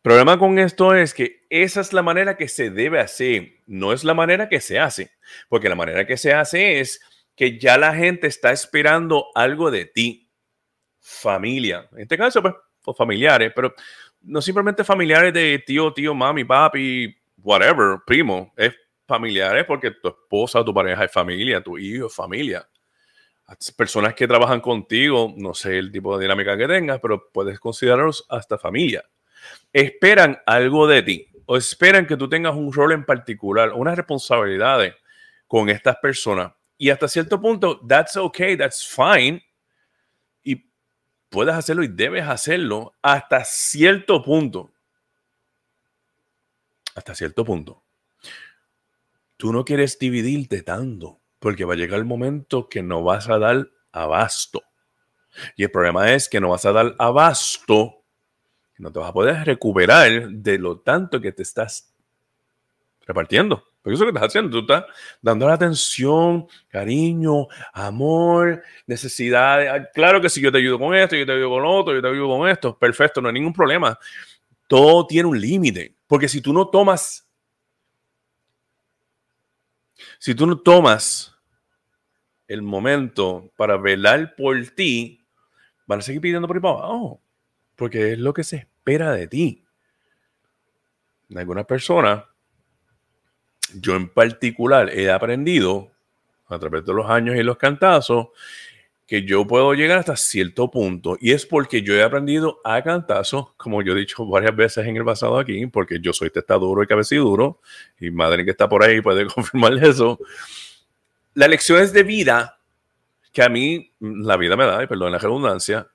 problema 0.00 0.38
con 0.38 0.58
esto 0.58 0.94
es 0.94 1.12
que 1.12 1.44
esa 1.50 1.82
es 1.82 1.92
la 1.92 2.00
manera 2.00 2.34
que 2.38 2.48
se 2.48 2.70
debe 2.70 2.98
hacer, 2.98 3.60
no 3.66 3.92
es 3.92 4.04
la 4.04 4.14
manera 4.14 4.48
que 4.48 4.62
se 4.62 4.78
hace, 4.78 5.10
porque 5.50 5.68
la 5.68 5.74
manera 5.74 6.06
que 6.06 6.16
se 6.16 6.32
hace 6.32 6.80
es 6.80 7.02
que 7.36 7.58
ya 7.58 7.76
la 7.76 7.94
gente 7.94 8.26
está 8.26 8.52
esperando 8.52 9.26
algo 9.34 9.70
de 9.70 9.84
ti, 9.84 10.30
familia, 10.98 11.90
en 11.92 12.00
este 12.00 12.16
caso 12.16 12.40
pues 12.42 12.96
familiares, 12.96 13.52
pero 13.54 13.74
no 14.22 14.40
simplemente 14.40 14.82
familiares 14.82 15.34
de 15.34 15.62
tío, 15.66 15.92
tío, 15.92 16.14
mami, 16.14 16.44
papi, 16.44 17.14
whatever, 17.42 17.98
primo, 18.06 18.50
es 18.56 18.74
familiares 19.06 19.64
porque 19.66 19.90
tu 19.90 20.08
esposa, 20.08 20.64
tu 20.64 20.72
pareja 20.74 21.04
es 21.04 21.12
familia, 21.12 21.62
tu 21.62 21.78
hijo 21.78 22.06
es 22.06 22.14
familia 22.14 22.66
personas 23.76 24.14
que 24.14 24.26
trabajan 24.26 24.60
contigo, 24.60 25.34
no 25.36 25.54
sé 25.54 25.78
el 25.78 25.92
tipo 25.92 26.16
de 26.16 26.24
dinámica 26.24 26.56
que 26.56 26.66
tengas, 26.66 27.00
pero 27.00 27.30
puedes 27.30 27.58
considerarlos 27.60 28.24
hasta 28.28 28.58
familia. 28.58 29.04
Esperan 29.72 30.38
algo 30.46 30.86
de 30.86 31.02
ti 31.02 31.28
o 31.46 31.56
esperan 31.56 32.06
que 32.06 32.16
tú 32.16 32.28
tengas 32.28 32.54
un 32.54 32.72
rol 32.72 32.92
en 32.92 33.04
particular, 33.04 33.72
unas 33.72 33.96
responsabilidades 33.96 34.94
con 35.46 35.68
estas 35.68 35.96
personas. 35.96 36.52
Y 36.78 36.90
hasta 36.90 37.06
cierto 37.06 37.40
punto, 37.40 37.80
that's 37.86 38.16
okay, 38.16 38.56
that's 38.56 38.86
fine. 38.86 39.42
Y 40.42 40.70
puedes 41.28 41.54
hacerlo 41.54 41.84
y 41.84 41.88
debes 41.88 42.26
hacerlo 42.26 42.94
hasta 43.02 43.44
cierto 43.44 44.22
punto. 44.22 44.70
Hasta 46.94 47.14
cierto 47.14 47.44
punto. 47.44 47.83
Tú 49.36 49.52
no 49.52 49.64
quieres 49.64 49.98
dividirte 49.98 50.62
tanto 50.62 51.20
porque 51.38 51.64
va 51.64 51.74
a 51.74 51.76
llegar 51.76 51.98
el 51.98 52.04
momento 52.04 52.68
que 52.68 52.82
no 52.82 53.02
vas 53.02 53.28
a 53.28 53.38
dar 53.38 53.68
abasto. 53.92 54.62
Y 55.56 55.64
el 55.64 55.70
problema 55.70 56.12
es 56.12 56.28
que 56.28 56.40
no 56.40 56.50
vas 56.50 56.64
a 56.64 56.72
dar 56.72 56.94
abasto, 56.98 58.02
no 58.78 58.92
te 58.92 58.98
vas 58.98 59.10
a 59.10 59.12
poder 59.12 59.44
recuperar 59.44 60.28
de 60.30 60.58
lo 60.58 60.80
tanto 60.80 61.20
que 61.20 61.32
te 61.32 61.42
estás 61.42 61.92
repartiendo. 63.06 63.64
Porque 63.82 63.96
eso 63.96 64.04
que 64.04 64.12
estás 64.12 64.28
haciendo, 64.28 64.50
tú 64.50 64.60
estás 64.60 64.84
dando 65.20 65.46
la 65.46 65.52
atención, 65.52 66.46
cariño, 66.68 67.48
amor, 67.74 68.62
necesidades. 68.86 69.68
Ah, 69.70 69.86
claro 69.92 70.22
que 70.22 70.30
si 70.30 70.40
yo 70.40 70.50
te 70.50 70.56
ayudo 70.56 70.78
con 70.78 70.94
esto, 70.94 71.14
yo 71.14 71.26
te 71.26 71.32
ayudo 71.32 71.50
con 71.50 71.62
lo 71.62 71.70
otro, 71.70 71.94
yo 71.94 72.00
te 72.00 72.08
ayudo 72.08 72.28
con 72.28 72.48
esto, 72.48 72.78
perfecto, 72.78 73.20
no 73.20 73.28
hay 73.28 73.34
ningún 73.34 73.52
problema. 73.52 73.98
Todo 74.66 75.06
tiene 75.06 75.28
un 75.28 75.38
límite, 75.38 75.94
porque 76.06 76.30
si 76.30 76.40
tú 76.40 76.54
no 76.54 76.68
tomas, 76.68 77.23
si 80.24 80.34
tú 80.34 80.46
no 80.46 80.56
tomas 80.56 81.36
el 82.48 82.62
momento 82.62 83.52
para 83.58 83.76
velar 83.76 84.34
por 84.34 84.58
ti, 84.68 85.22
van 85.84 85.98
a 85.98 86.02
seguir 86.02 86.22
pidiendo 86.22 86.48
por 86.48 86.56
ahí 86.56 86.62
para 86.62 86.78
abajo, 86.78 87.20
porque 87.76 88.14
es 88.14 88.18
lo 88.18 88.32
que 88.32 88.42
se 88.42 88.56
espera 88.56 89.12
de 89.12 89.28
ti. 89.28 89.66
En 91.28 91.36
algunas 91.36 91.66
personas, 91.66 92.24
yo 93.74 93.96
en 93.96 94.08
particular 94.08 94.88
he 94.98 95.10
aprendido 95.10 95.92
a 96.46 96.58
través 96.58 96.86
de 96.86 96.94
los 96.94 97.10
años 97.10 97.36
y 97.36 97.42
los 97.42 97.58
cantazos 97.58 98.28
que 99.06 99.24
yo 99.24 99.46
puedo 99.46 99.74
llegar 99.74 99.98
hasta 99.98 100.16
cierto 100.16 100.70
punto 100.70 101.16
y 101.20 101.32
es 101.32 101.44
porque 101.44 101.82
yo 101.82 101.94
he 101.94 102.02
aprendido 102.02 102.60
a 102.64 102.82
cantazos, 102.82 103.54
como 103.56 103.82
yo 103.82 103.92
he 103.92 104.00
dicho 104.00 104.26
varias 104.26 104.56
veces 104.56 104.86
en 104.86 104.96
el 104.96 105.04
pasado 105.04 105.38
aquí, 105.38 105.66
porque 105.66 105.98
yo 106.00 106.12
soy 106.12 106.30
testaduro 106.30 106.82
y 106.82 106.86
cabeciduro 106.86 107.60
y 108.00 108.10
madre 108.10 108.44
que 108.44 108.52
está 108.52 108.68
por 108.68 108.82
ahí 108.82 109.00
puede 109.00 109.26
confirmar 109.34 109.74
eso 109.84 110.18
las 111.34 111.48
lecciones 111.48 111.92
de 111.92 112.02
vida 112.02 112.58
que 113.32 113.42
a 113.42 113.48
mí 113.48 113.92
la 113.98 114.36
vida 114.36 114.56
me 114.56 114.64
da, 114.64 114.82
y 114.82 114.86
perdón 114.86 115.12
la 115.12 115.18
redundancia, 115.18 115.88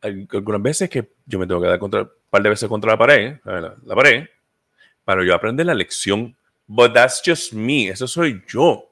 algunas 0.00 0.60
veces 0.60 0.90
que 0.90 1.12
yo 1.24 1.38
me 1.38 1.46
tengo 1.46 1.60
que 1.60 1.68
dar 1.68 1.78
contra, 1.78 2.02
un 2.02 2.10
par 2.28 2.42
de 2.42 2.48
veces 2.48 2.68
contra 2.68 2.90
la 2.90 2.98
pared, 2.98 3.38
la, 3.44 3.76
la 3.84 3.94
pared, 3.94 4.26
para 5.04 5.24
yo 5.24 5.34
aprender 5.34 5.64
la 5.66 5.74
lección. 5.74 6.36
But 6.66 6.94
that's 6.94 7.22
just 7.24 7.52
me, 7.52 7.88
eso 7.88 8.08
soy 8.08 8.42
yo. 8.48 8.91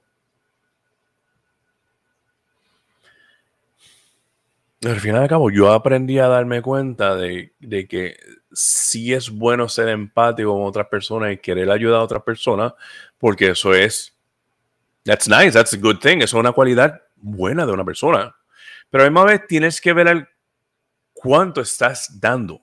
Al 4.82 5.00
final 5.00 5.22
de 5.22 5.28
cabo, 5.28 5.50
yo 5.50 5.72
aprendí 5.72 6.18
a 6.18 6.28
darme 6.28 6.62
cuenta 6.62 7.14
de, 7.14 7.52
de, 7.58 7.86
que 7.86 8.18
sí 8.52 9.12
es 9.12 9.28
bueno 9.28 9.68
ser 9.68 9.88
empático 9.90 10.54
con 10.54 10.64
otras 10.64 10.86
personas 10.86 11.32
y 11.32 11.38
querer 11.38 11.70
ayudar 11.70 12.00
a 12.00 12.04
otras 12.04 12.22
personas, 12.22 12.72
porque 13.18 13.50
eso 13.50 13.74
es 13.74 14.16
That's 15.04 15.28
nice, 15.28 15.52
that's 15.52 15.72
a 15.72 15.78
good 15.78 15.98
thing. 15.98 16.18
Eso 16.18 16.36
es 16.36 16.40
una 16.40 16.52
cualidad 16.52 17.02
buena 17.16 17.64
de 17.64 17.72
una 17.72 17.84
persona. 17.84 18.34
Pero 18.90 19.02
además 19.02 19.26
vez 19.26 19.46
tienes 19.46 19.80
que 19.80 19.92
ver 19.92 20.28
cuánto 21.12 21.60
estás 21.60 22.20
dando. 22.20 22.60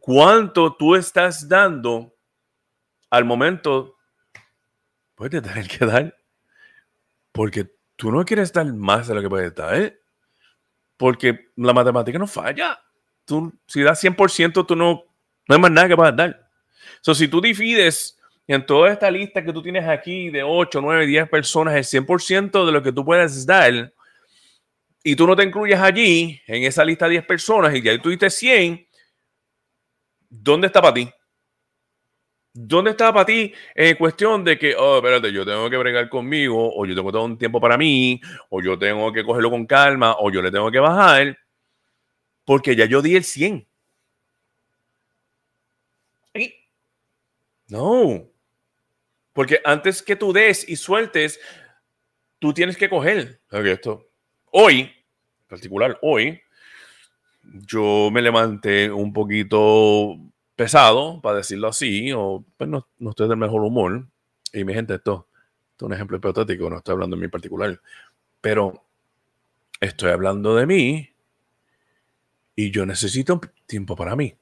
Cuánto 0.00 0.74
tú 0.74 0.94
estás 0.94 1.48
dando 1.48 2.14
al 3.10 3.24
momento. 3.24 3.96
Puedes 5.14 5.42
tener 5.42 5.68
que 5.68 5.84
dar. 5.84 6.16
Porque 7.32 7.70
tú 7.96 8.10
no 8.10 8.24
quieres 8.24 8.52
dar 8.52 8.72
más 8.72 9.08
de 9.08 9.14
lo 9.14 9.22
que 9.22 9.28
puedes 9.28 9.54
dar. 9.54 9.74
¿eh? 9.76 10.00
Porque 10.96 11.50
la 11.56 11.72
matemática 11.72 12.18
no 12.18 12.26
falla. 12.26 12.80
Tú, 13.24 13.52
si 13.66 13.82
das 13.82 14.02
100%, 14.02 14.66
tú 14.66 14.76
no, 14.76 15.04
no 15.48 15.54
hay 15.54 15.60
más 15.60 15.70
nada 15.70 15.88
que 15.88 15.96
puedas 15.96 16.16
dar. 16.16 16.48
So, 17.00 17.14
si 17.14 17.28
tú 17.28 17.40
divides 17.40 18.18
en 18.46 18.64
toda 18.64 18.92
esta 18.92 19.10
lista 19.10 19.44
que 19.44 19.52
tú 19.52 19.62
tienes 19.62 19.86
aquí 19.86 20.30
de 20.30 20.42
8, 20.42 20.80
9, 20.80 21.06
10 21.06 21.28
personas, 21.28 21.74
el 21.74 21.84
100% 21.84 22.64
de 22.64 22.72
lo 22.72 22.82
que 22.82 22.92
tú 22.92 23.04
puedes 23.04 23.44
dar, 23.44 23.92
y 25.02 25.16
tú 25.16 25.26
no 25.26 25.36
te 25.36 25.44
incluyes 25.44 25.78
allí, 25.78 26.40
en 26.46 26.64
esa 26.64 26.84
lista 26.84 27.06
de 27.06 27.12
10 27.12 27.26
personas, 27.26 27.74
y 27.74 27.82
ya 27.82 28.00
tú 28.00 28.10
diste 28.10 28.30
100, 28.30 28.86
¿dónde 30.28 30.68
está 30.68 30.80
para 30.80 30.94
ti? 30.94 31.10
¿Dónde 32.58 32.92
está 32.92 33.12
para 33.12 33.26
ti 33.26 33.52
en 33.74 33.96
cuestión 33.96 34.42
de 34.42 34.58
que, 34.58 34.74
oh, 34.74 34.96
espérate, 34.96 35.30
yo 35.30 35.44
tengo 35.44 35.68
que 35.68 35.76
bregar 35.76 36.08
conmigo, 36.08 36.74
o 36.74 36.86
yo 36.86 36.94
tengo 36.94 37.12
todo 37.12 37.24
un 37.24 37.36
tiempo 37.36 37.60
para 37.60 37.76
mí, 37.76 38.20
o 38.48 38.62
yo 38.62 38.78
tengo 38.78 39.12
que 39.12 39.24
cogerlo 39.24 39.50
con 39.50 39.66
calma, 39.66 40.16
o 40.18 40.30
yo 40.30 40.40
le 40.40 40.50
tengo 40.50 40.70
que 40.70 40.78
bajar, 40.78 41.38
porque 42.44 42.74
ya 42.74 42.86
yo 42.86 43.02
di 43.02 43.16
el 43.16 43.24
100. 43.24 43.68
No, 47.68 48.30
porque 49.32 49.60
antes 49.64 50.02
que 50.02 50.14
tú 50.14 50.32
des 50.32 50.68
y 50.68 50.76
sueltes, 50.76 51.40
tú 52.38 52.54
tienes 52.54 52.76
que 52.76 52.88
coger. 52.88 53.42
esto. 53.50 54.08
Hoy, 54.52 54.80
en 54.80 55.46
particular 55.48 55.98
hoy, 56.00 56.40
yo 57.42 58.08
me 58.12 58.22
levanté 58.22 58.90
un 58.90 59.12
poquito 59.12 60.16
pesado, 60.56 61.20
para 61.20 61.38
decirlo 61.38 61.68
así, 61.68 62.12
o 62.12 62.44
pues 62.56 62.68
no, 62.68 62.86
estoy 63.08 63.28
del 63.28 63.36
mejor 63.36 63.62
humor. 63.62 64.06
Y 64.52 64.64
mi 64.64 64.74
gente, 64.74 64.94
esto, 64.94 65.28
esto, 65.72 65.84
es 65.84 65.88
un 65.88 65.92
ejemplo 65.92 66.16
hipotético, 66.16 66.68
no 66.68 66.78
estoy 66.78 66.94
hablando 66.94 67.16
de 67.16 67.22
mí 67.22 67.28
particular, 67.28 67.80
pero 68.40 68.82
estoy 69.80 70.10
hablando 70.10 70.56
de 70.56 70.66
mí 70.66 71.10
y 72.54 72.70
yo 72.70 72.86
necesito 72.86 73.40
tiempo 73.66 73.94
para 73.94 74.16
mí. 74.16 74.34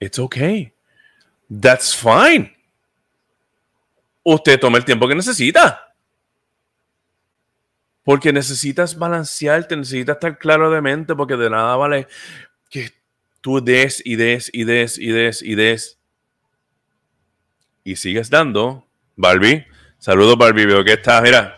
It's 0.00 0.18
okay. 0.18 0.72
That's 1.48 1.94
fine 1.94 2.56
usted 4.34 4.58
tome 4.58 4.78
el 4.78 4.84
tiempo 4.84 5.06
que 5.06 5.14
necesita. 5.14 5.94
Porque 8.02 8.32
necesitas 8.32 8.98
balancearte, 8.98 9.76
necesitas 9.76 10.16
estar 10.16 10.38
claro 10.38 10.70
de 10.70 10.80
mente, 10.80 11.14
porque 11.14 11.36
de 11.36 11.50
nada 11.50 11.76
vale 11.76 12.08
que 12.68 12.90
tú 13.46 13.60
des 13.60 14.02
y 14.04 14.16
des 14.16 14.50
y 14.52 14.64
des 14.64 14.98
y 14.98 15.12
des 15.12 15.40
y 15.40 15.54
des. 15.54 16.00
Y 17.84 17.94
sigues 17.94 18.28
dando. 18.28 18.88
Barbie, 19.14 19.64
saludos 19.98 20.36
Barbie, 20.36 20.66
veo 20.66 20.82
que 20.82 20.94
estás, 20.94 21.22
mira, 21.22 21.56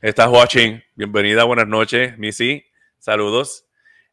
estás 0.00 0.28
watching. 0.28 0.80
Bienvenida, 0.94 1.42
buenas 1.42 1.66
noches, 1.66 2.16
Missy. 2.16 2.64
Saludos. 3.00 3.66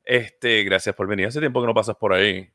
Este, 0.04 0.63
gracias 0.63 0.96
por 0.96 1.08
venir. 1.08 1.27
Hace 1.27 1.39
tiempo 1.39 1.62
que 1.62 1.68
no 1.68 1.74
pasas 1.75 1.96
por 1.98 2.13
ahí. 2.13 2.51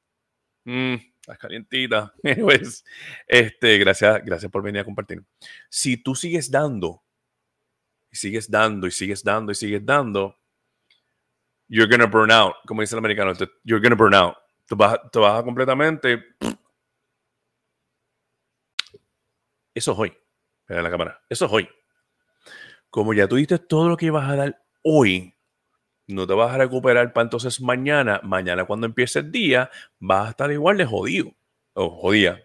Mm, 0.64 0.94
estás 1.20 1.38
calientita. 1.38 2.12
este, 3.28 3.78
gracias, 3.78 4.25
gracias 4.25 4.50
por 4.50 4.64
venir 4.64 4.80
a 4.80 4.84
compartir. 4.84 5.22
Si 5.70 5.99
tú 5.99 6.16
sigues 6.16 6.50
dando, 6.50 7.04
y 8.11 8.16
sigues 8.16 8.50
dando, 8.50 8.88
y 8.88 8.90
sigues 8.90 9.22
dando, 9.22 9.52
y 9.52 9.54
sigues 9.54 9.87
dando, 9.87 10.37
you're 11.72 11.88
gonna 11.88 12.06
burn 12.06 12.30
out, 12.30 12.54
como 12.66 12.82
dice 12.82 12.94
el 12.94 12.98
americano, 12.98 13.32
you're 13.64 13.80
gonna 13.80 13.96
burn 13.96 14.12
out. 14.14 14.36
Tú 14.68 14.76
vas, 14.76 14.98
te 15.10 15.20
completamente. 15.42 16.22
Eso 19.74 19.92
es 19.92 19.98
hoy. 19.98 20.16
En 20.68 20.82
la 20.82 20.90
cámara. 20.90 21.20
Eso 21.30 21.46
es 21.46 21.52
hoy. 21.52 21.68
Como 22.90 23.14
ya 23.14 23.26
tú 23.26 23.36
diste 23.36 23.58
todo 23.58 23.88
lo 23.88 23.96
que 23.96 24.06
ibas 24.06 24.28
a 24.28 24.36
dar 24.36 24.62
hoy, 24.82 25.34
no 26.06 26.26
te 26.26 26.34
vas 26.34 26.54
a 26.54 26.58
recuperar 26.58 27.10
para 27.14 27.24
entonces 27.24 27.58
mañana, 27.58 28.20
mañana 28.22 28.66
cuando 28.66 28.86
empiece 28.86 29.20
el 29.20 29.32
día, 29.32 29.70
vas 29.98 30.26
a 30.26 30.30
estar 30.30 30.52
igual 30.52 30.76
de 30.76 30.84
jodido 30.84 31.34
o 31.72 31.88
jodida. 31.88 32.38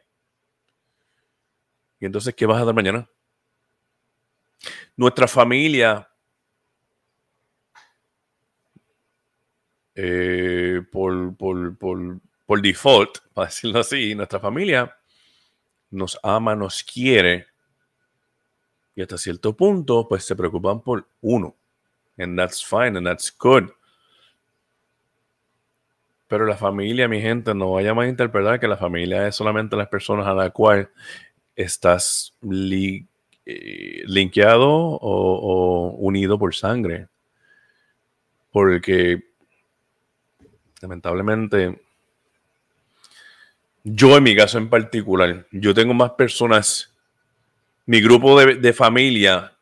¿Y 2.00 2.06
entonces 2.06 2.34
qué 2.34 2.46
vas 2.46 2.62
a 2.62 2.66
dar 2.66 2.74
mañana? 2.74 3.10
Nuestra 4.96 5.28
familia, 5.28 6.10
eh, 9.98 10.82
por, 10.92 11.36
por, 11.36 11.76
por, 11.78 12.20
por 12.46 12.62
default, 12.62 13.18
para 13.34 13.48
decirlo 13.48 13.80
así, 13.80 14.14
nuestra 14.16 14.40
familia 14.40 14.96
nos 15.90 16.20
ama, 16.22 16.56
nos 16.56 16.84
quiere 16.84 17.48
y 18.96 19.02
hasta 19.02 19.18
cierto 19.18 19.56
punto, 19.56 20.08
pues 20.08 20.24
se 20.24 20.36
preocupan 20.36 20.82
por 20.82 21.08
uno 21.22 21.56
and 22.18 22.38
that's 22.38 22.64
fine 22.64 22.98
and 22.98 23.06
that's 23.06 23.32
good. 23.38 23.70
Pero 26.28 26.46
la 26.46 26.58
familia, 26.58 27.08
mi 27.08 27.22
gente, 27.22 27.54
no 27.54 27.72
vaya 27.72 27.94
a 27.94 28.08
interpretar 28.08 28.60
que 28.60 28.68
la 28.68 28.76
familia 28.76 29.28
es 29.28 29.36
solamente 29.36 29.78
las 29.78 29.88
personas 29.88 30.28
a 30.28 30.34
las 30.34 30.52
cuales 30.52 30.90
estás 31.56 32.36
eh, 32.44 34.04
linkeado 34.06 34.68
o, 34.68 35.00
o, 35.00 35.90
unido 35.92 36.38
por 36.38 36.54
sangre. 36.54 37.08
Porque, 38.52 39.24
lamentablemente, 40.82 41.80
yo 43.84 44.18
en 44.18 44.24
mi 44.24 44.36
caso 44.36 44.58
en 44.58 44.70
particular, 44.70 45.48
yo 45.52 45.74
tengo 45.74 45.94
más 45.94 46.12
personas, 46.12 46.94
mi 47.86 48.02
grupo 48.02 48.40
de, 48.40 48.74
familia 48.74 49.54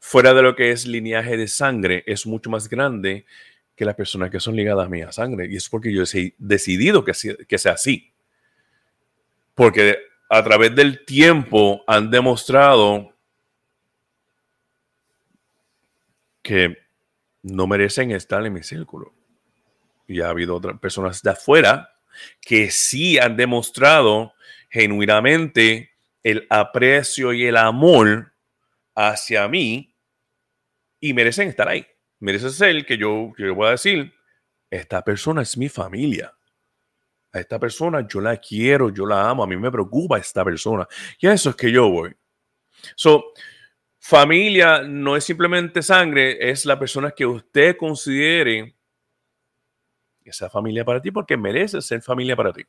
fuera 0.00 0.32
de 0.32 0.42
lo 0.42 0.56
que 0.56 0.70
es 0.70 0.86
lineaje 0.86 1.36
de 1.36 1.46
sangre, 1.46 2.02
es 2.06 2.26
mucho 2.26 2.48
más 2.48 2.68
grande 2.68 3.26
que 3.74 3.84
las 3.84 3.94
personas 3.94 4.30
que 4.30 4.40
son 4.40 4.56
ligadas 4.56 4.86
a 4.86 4.88
mi 4.88 5.02
sangre. 5.10 5.46
Y 5.50 5.56
es 5.56 5.68
porque 5.68 5.92
yo 5.92 6.04
he 6.04 6.34
decidido 6.38 7.04
que, 7.04 7.12
que 7.46 7.58
sea 7.58 7.72
así. 7.72 8.10
Porque 9.54 9.98
a 10.30 10.42
través 10.42 10.74
del 10.74 11.04
tiempo 11.04 11.84
han 11.86 12.10
demostrado 12.10 13.12
que 16.42 16.78
no 17.42 17.66
merecen 17.66 18.12
estar 18.12 18.44
en 18.46 18.54
mi 18.54 18.62
círculo. 18.62 19.15
Y 20.06 20.20
ha 20.20 20.30
habido 20.30 20.56
otras 20.56 20.78
personas 20.78 21.22
de 21.22 21.30
afuera 21.30 21.90
que 22.40 22.70
sí 22.70 23.18
han 23.18 23.36
demostrado 23.36 24.34
genuinamente 24.70 25.90
el 26.22 26.46
aprecio 26.50 27.32
y 27.32 27.46
el 27.46 27.56
amor 27.56 28.32
hacia 28.94 29.46
mí 29.48 29.94
y 31.00 31.12
merecen 31.12 31.48
estar 31.48 31.68
ahí. 31.68 31.86
Merece 32.18 32.50
ser 32.50 32.84
que 32.86 32.96
yo, 32.96 33.32
que 33.36 33.44
yo 33.44 33.54
pueda 33.54 33.72
decir, 33.72 34.12
esta 34.70 35.04
persona 35.04 35.42
es 35.42 35.56
mi 35.56 35.68
familia. 35.68 36.34
A 37.32 37.40
esta 37.40 37.58
persona 37.58 38.06
yo 38.08 38.20
la 38.20 38.38
quiero, 38.38 38.90
yo 38.90 39.06
la 39.06 39.28
amo, 39.28 39.44
a 39.44 39.46
mí 39.46 39.56
me 39.56 39.70
preocupa 39.70 40.18
esta 40.18 40.44
persona. 40.44 40.88
Y 41.20 41.26
a 41.26 41.32
eso 41.32 41.50
es 41.50 41.56
que 41.56 41.70
yo 41.70 41.90
voy. 41.90 42.16
So, 42.94 43.32
familia 43.98 44.82
no 44.82 45.16
es 45.16 45.24
simplemente 45.24 45.82
sangre, 45.82 46.50
es 46.50 46.64
la 46.64 46.78
persona 46.78 47.10
que 47.10 47.26
usted 47.26 47.76
considere 47.76 48.75
que 50.26 50.32
sea 50.32 50.50
familia 50.50 50.84
para 50.84 51.00
ti 51.00 51.12
porque 51.12 51.36
merece 51.36 51.80
ser 51.80 52.02
familia 52.02 52.34
para 52.34 52.52
ti. 52.52 52.64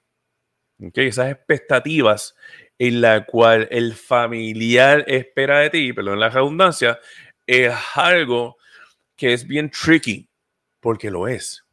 Okay, 0.79 1.07
esas 1.07 1.31
expectativas 1.31 2.35
en 2.77 3.01
la 3.01 3.25
cual 3.25 3.67
el 3.71 3.95
familiar 3.95 5.03
espera 5.07 5.61
de 5.61 5.71
ti, 5.71 5.91
perdón 5.91 6.19
la 6.19 6.29
redundancia, 6.29 6.99
es 7.47 7.73
algo 7.95 8.57
que 9.15 9.33
es 9.33 9.47
bien 9.47 9.71
tricky, 9.71 10.29
porque 10.79 11.09
lo 11.09 11.27
es. 11.27 11.65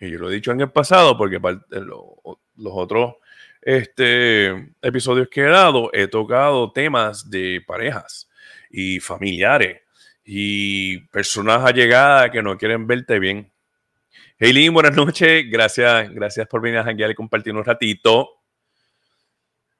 Y 0.00 0.12
yo 0.12 0.18
lo 0.18 0.30
he 0.30 0.34
dicho 0.34 0.50
en 0.50 0.62
el 0.62 0.70
pasado, 0.70 1.18
porque 1.18 1.38
los 1.38 2.72
otros 2.72 3.16
este, 3.60 4.72
episodios 4.80 5.28
que 5.28 5.42
he 5.42 5.50
dado, 5.50 5.90
he 5.92 6.08
tocado 6.08 6.72
temas 6.72 7.28
de 7.28 7.62
parejas 7.66 8.30
y 8.70 8.98
familiares 8.98 9.82
y 10.24 11.00
personas 11.08 11.62
allegadas 11.66 12.30
que 12.30 12.42
no 12.42 12.56
quieren 12.56 12.86
verte 12.86 13.18
bien. 13.18 13.52
Lynn, 14.40 14.72
buenas 14.72 14.94
noches. 14.94 15.50
Gracias, 15.50 16.10
gracias 16.10 16.46
por 16.46 16.60
venir 16.60 16.78
a 16.78 16.84
janguear 16.84 17.10
y 17.10 17.14
compartir 17.14 17.52
un 17.54 17.64
ratito. 17.64 18.40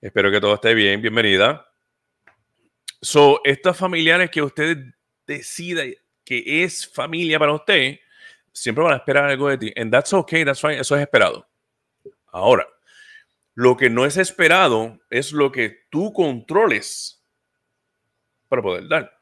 Espero 0.00 0.32
que 0.32 0.40
todo 0.40 0.54
esté 0.54 0.74
bien. 0.74 1.00
Bienvenida. 1.00 1.64
So, 3.00 3.40
estas 3.44 3.76
familiares 3.76 4.30
que 4.30 4.42
ustedes 4.42 4.78
decida 5.24 5.84
que 6.24 6.64
es 6.64 6.88
familia 6.88 7.38
para 7.38 7.52
usted, 7.52 8.00
siempre 8.52 8.82
van 8.82 8.94
a 8.94 8.96
esperar 8.96 9.26
algo 9.26 9.48
de 9.48 9.58
ti. 9.58 9.72
And 9.76 9.92
that's 9.92 10.12
okay, 10.12 10.44
that's 10.44 10.60
fine, 10.60 10.80
eso 10.80 10.96
es 10.96 11.02
esperado. 11.02 11.48
Ahora, 12.26 12.66
lo 13.54 13.76
que 13.76 13.88
no 13.88 14.04
es 14.04 14.16
esperado 14.16 14.98
es 15.08 15.30
lo 15.30 15.52
que 15.52 15.86
tú 15.88 16.12
controles 16.12 17.24
para 18.48 18.60
poder 18.60 18.88
dar. 18.88 19.17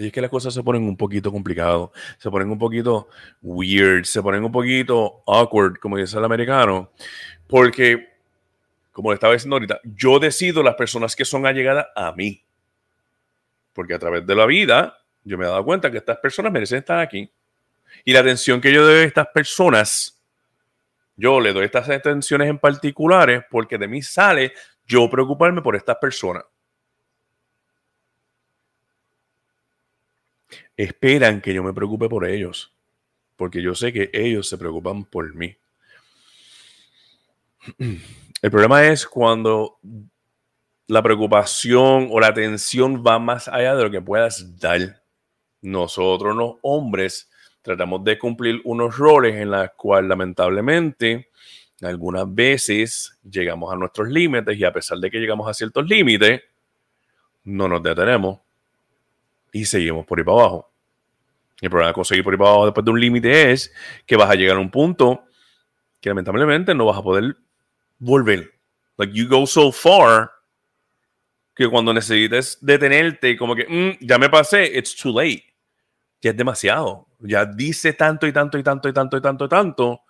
Y 0.00 0.06
es 0.06 0.12
que 0.14 0.22
las 0.22 0.30
cosas 0.30 0.54
se 0.54 0.62
ponen 0.62 0.84
un 0.84 0.96
poquito 0.96 1.30
complicadas, 1.30 1.90
se 2.16 2.30
ponen 2.30 2.50
un 2.50 2.58
poquito 2.58 3.10
weird, 3.42 4.04
se 4.04 4.22
ponen 4.22 4.42
un 4.42 4.50
poquito 4.50 5.22
awkward, 5.26 5.78
como 5.78 5.98
dice 5.98 6.16
el 6.16 6.24
americano, 6.24 6.90
porque, 7.46 8.08
como 8.92 9.10
le 9.10 9.16
estaba 9.16 9.34
diciendo 9.34 9.56
ahorita, 9.56 9.78
yo 9.84 10.18
decido 10.18 10.62
las 10.62 10.74
personas 10.74 11.14
que 11.14 11.26
son 11.26 11.44
allegadas 11.44 11.88
a 11.94 12.12
mí. 12.12 12.42
Porque 13.74 13.92
a 13.92 13.98
través 13.98 14.26
de 14.26 14.34
la 14.34 14.46
vida 14.46 14.96
yo 15.22 15.36
me 15.36 15.44
he 15.44 15.48
dado 15.48 15.62
cuenta 15.66 15.90
que 15.90 15.98
estas 15.98 16.16
personas 16.16 16.50
merecen 16.50 16.78
estar 16.78 16.98
aquí. 16.98 17.30
Y 18.02 18.14
la 18.14 18.20
atención 18.20 18.58
que 18.58 18.72
yo 18.72 18.82
doy 18.86 19.00
a 19.00 19.04
estas 19.04 19.26
personas, 19.26 20.18
yo 21.14 21.38
le 21.40 21.52
doy 21.52 21.66
estas 21.66 21.90
atenciones 21.90 22.48
en 22.48 22.58
particulares 22.58 23.42
porque 23.50 23.76
de 23.76 23.86
mí 23.86 24.00
sale 24.00 24.54
yo 24.86 25.10
preocuparme 25.10 25.60
por 25.60 25.76
estas 25.76 25.96
personas. 25.96 26.44
Esperan 30.80 31.42
que 31.42 31.52
yo 31.52 31.62
me 31.62 31.74
preocupe 31.74 32.08
por 32.08 32.26
ellos, 32.26 32.72
porque 33.36 33.60
yo 33.60 33.74
sé 33.74 33.92
que 33.92 34.08
ellos 34.14 34.48
se 34.48 34.56
preocupan 34.56 35.04
por 35.04 35.34
mí. 35.34 35.54
El 37.78 38.50
problema 38.50 38.86
es 38.86 39.06
cuando 39.06 39.78
la 40.86 41.02
preocupación 41.02 42.08
o 42.10 42.18
la 42.18 42.28
atención 42.28 43.04
va 43.06 43.18
más 43.18 43.46
allá 43.46 43.76
de 43.76 43.82
lo 43.82 43.90
que 43.90 44.00
puedas 44.00 44.58
dar. 44.58 45.02
Nosotros 45.60 46.34
los 46.34 46.54
hombres 46.62 47.28
tratamos 47.60 48.02
de 48.02 48.18
cumplir 48.18 48.62
unos 48.64 48.96
roles 48.96 49.34
en 49.34 49.50
los 49.50 49.68
cuales 49.76 50.08
lamentablemente 50.08 51.28
algunas 51.82 52.24
veces 52.34 53.18
llegamos 53.22 53.70
a 53.70 53.76
nuestros 53.76 54.08
límites 54.08 54.56
y 54.56 54.64
a 54.64 54.72
pesar 54.72 54.96
de 54.96 55.10
que 55.10 55.18
llegamos 55.18 55.46
a 55.46 55.52
ciertos 55.52 55.86
límites, 55.86 56.40
no 57.44 57.68
nos 57.68 57.82
detenemos 57.82 58.40
y 59.52 59.66
seguimos 59.66 60.06
por 60.06 60.18
ahí 60.18 60.24
para 60.24 60.38
abajo. 60.38 60.69
El 61.60 61.70
problema 61.70 61.88
de 61.88 61.94
conseguir 61.94 62.24
por 62.24 62.32
ahí 62.32 62.38
para 62.38 62.50
abajo 62.50 62.66
después 62.66 62.84
de 62.84 62.90
un 62.90 63.00
límite 63.00 63.52
es 63.52 63.72
que 64.06 64.16
vas 64.16 64.30
a 64.30 64.34
llegar 64.34 64.56
a 64.56 64.60
un 64.60 64.70
punto 64.70 65.24
que 66.00 66.08
lamentablemente 66.08 66.74
no 66.74 66.86
vas 66.86 66.98
a 66.98 67.02
poder 67.02 67.36
volver. 67.98 68.50
Like 68.96 69.12
you 69.14 69.28
go 69.28 69.46
so 69.46 69.70
far 69.70 70.30
que 71.54 71.68
cuando 71.68 71.92
necesites 71.92 72.58
detenerte, 72.60 73.36
como 73.36 73.54
que 73.54 73.66
mm, 73.68 74.06
ya 74.06 74.18
me 74.18 74.30
pasé, 74.30 74.64
it's 74.76 74.96
too 74.96 75.12
late. 75.12 75.44
Ya 76.22 76.30
es 76.30 76.36
demasiado. 76.36 77.06
Ya 77.18 77.44
dice 77.44 77.92
tanto 77.92 78.26
y 78.26 78.32
tanto 78.32 78.58
y 78.58 78.62
tanto 78.62 78.88
y 78.88 78.92
tanto 78.92 79.16
y 79.16 79.20
tanto 79.20 79.44
y 79.44 79.48
tanto 79.48 80.00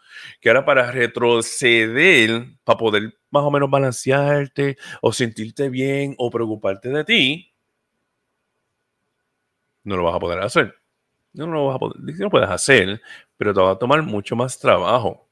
que 0.40 0.48
ahora 0.48 0.64
para 0.64 0.90
retroceder, 0.90 2.46
para 2.64 2.78
poder 2.78 3.18
más 3.30 3.44
o 3.44 3.50
menos 3.50 3.70
balancearte 3.70 4.76
o 5.00 5.12
sentirte 5.12 5.68
bien 5.68 6.14
o 6.18 6.30
preocuparte 6.30 6.88
de 6.88 7.04
ti, 7.04 7.54
no 9.84 9.96
lo 9.96 10.04
vas 10.04 10.14
a 10.14 10.20
poder 10.20 10.40
hacer. 10.40 10.79
No, 11.32 11.46
lo 11.46 11.66
vas 11.66 11.76
a 11.76 11.78
poder, 11.78 11.96
no 12.18 12.30
puedes 12.30 12.50
hacer, 12.50 13.00
pero 13.36 13.54
te 13.54 13.60
va 13.60 13.72
a 13.72 13.78
tomar 13.78 14.02
mucho 14.02 14.34
más 14.34 14.58
trabajo. 14.58 15.28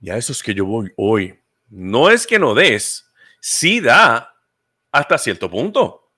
Y 0.00 0.10
a 0.10 0.16
eso 0.16 0.32
es 0.32 0.42
que 0.42 0.54
yo 0.54 0.66
voy 0.66 0.92
hoy. 0.96 1.38
No 1.68 2.10
es 2.10 2.26
que 2.26 2.38
no 2.38 2.54
des, 2.54 3.10
sí 3.40 3.80
da 3.80 4.34
hasta 4.92 5.18
cierto 5.18 5.50
punto. 5.50 6.12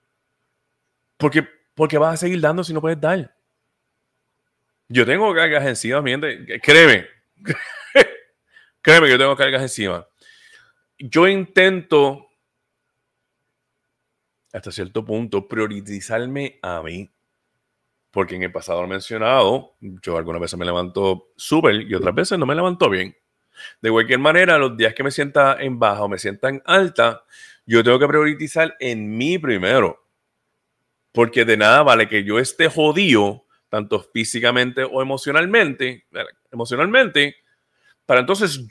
Porque, 1.17 1.47
porque 1.75 1.99
vas 1.99 2.15
a 2.15 2.17
seguir 2.17 2.41
dando 2.41 2.63
si 2.65 2.73
no 2.73 2.81
puedes 2.81 3.01
dar. 3.01 3.35
Yo 4.89 5.05
tengo 5.05 5.35
cargas 5.35 5.67
encima, 5.67 6.03
créeme, 6.63 7.07
créeme 8.81 9.07
que 9.07 9.13
yo 9.13 9.19
tengo 9.19 9.37
cargas 9.37 9.63
encima. 9.63 10.07
Yo 10.99 11.29
intento 11.29 12.29
hasta 14.53 14.73
cierto 14.73 15.05
punto 15.05 15.47
priorizarme 15.47 16.59
a 16.63 16.83
mí. 16.83 17.11
Porque 18.19 18.35
en 18.35 18.43
el 18.43 18.51
pasado 18.51 18.81
lo 18.81 18.87
he 18.89 18.91
mencionado, 18.91 19.77
yo 19.81 20.17
algunas 20.17 20.41
veces 20.41 20.59
me 20.59 20.65
levanto 20.65 21.29
súper 21.37 21.83
y 21.83 21.95
otras 21.95 22.13
veces 22.13 22.37
no 22.37 22.47
me 22.47 22.57
levanto 22.57 22.91
bien. 22.91 23.17
De 23.81 23.93
cualquier 23.93 24.19
manera, 24.19 24.59
los 24.59 24.77
días 24.77 24.93
que 24.93 25.05
me 25.05 25.13
sienta 25.13 25.57
en 25.61 25.79
baja 25.79 26.03
o 26.03 26.09
me 26.09 26.19
sienta 26.19 26.49
en 26.49 26.61
alta, 26.65 27.23
yo 27.65 27.85
tengo 27.85 27.97
que 27.97 28.09
priorizar 28.09 28.75
en 28.81 29.17
mí 29.17 29.39
primero. 29.39 30.05
Porque 31.13 31.45
de 31.45 31.59
nada 31.59 31.85
vale 31.85 32.09
que 32.09 32.25
yo 32.25 32.41
esté 32.41 32.69
jodido, 32.69 33.47
tanto 33.69 34.01
físicamente 34.01 34.83
o 34.83 35.01
emocionalmente, 35.01 36.09
emocionalmente, 36.51 37.37
para 38.05 38.19
entonces 38.19 38.67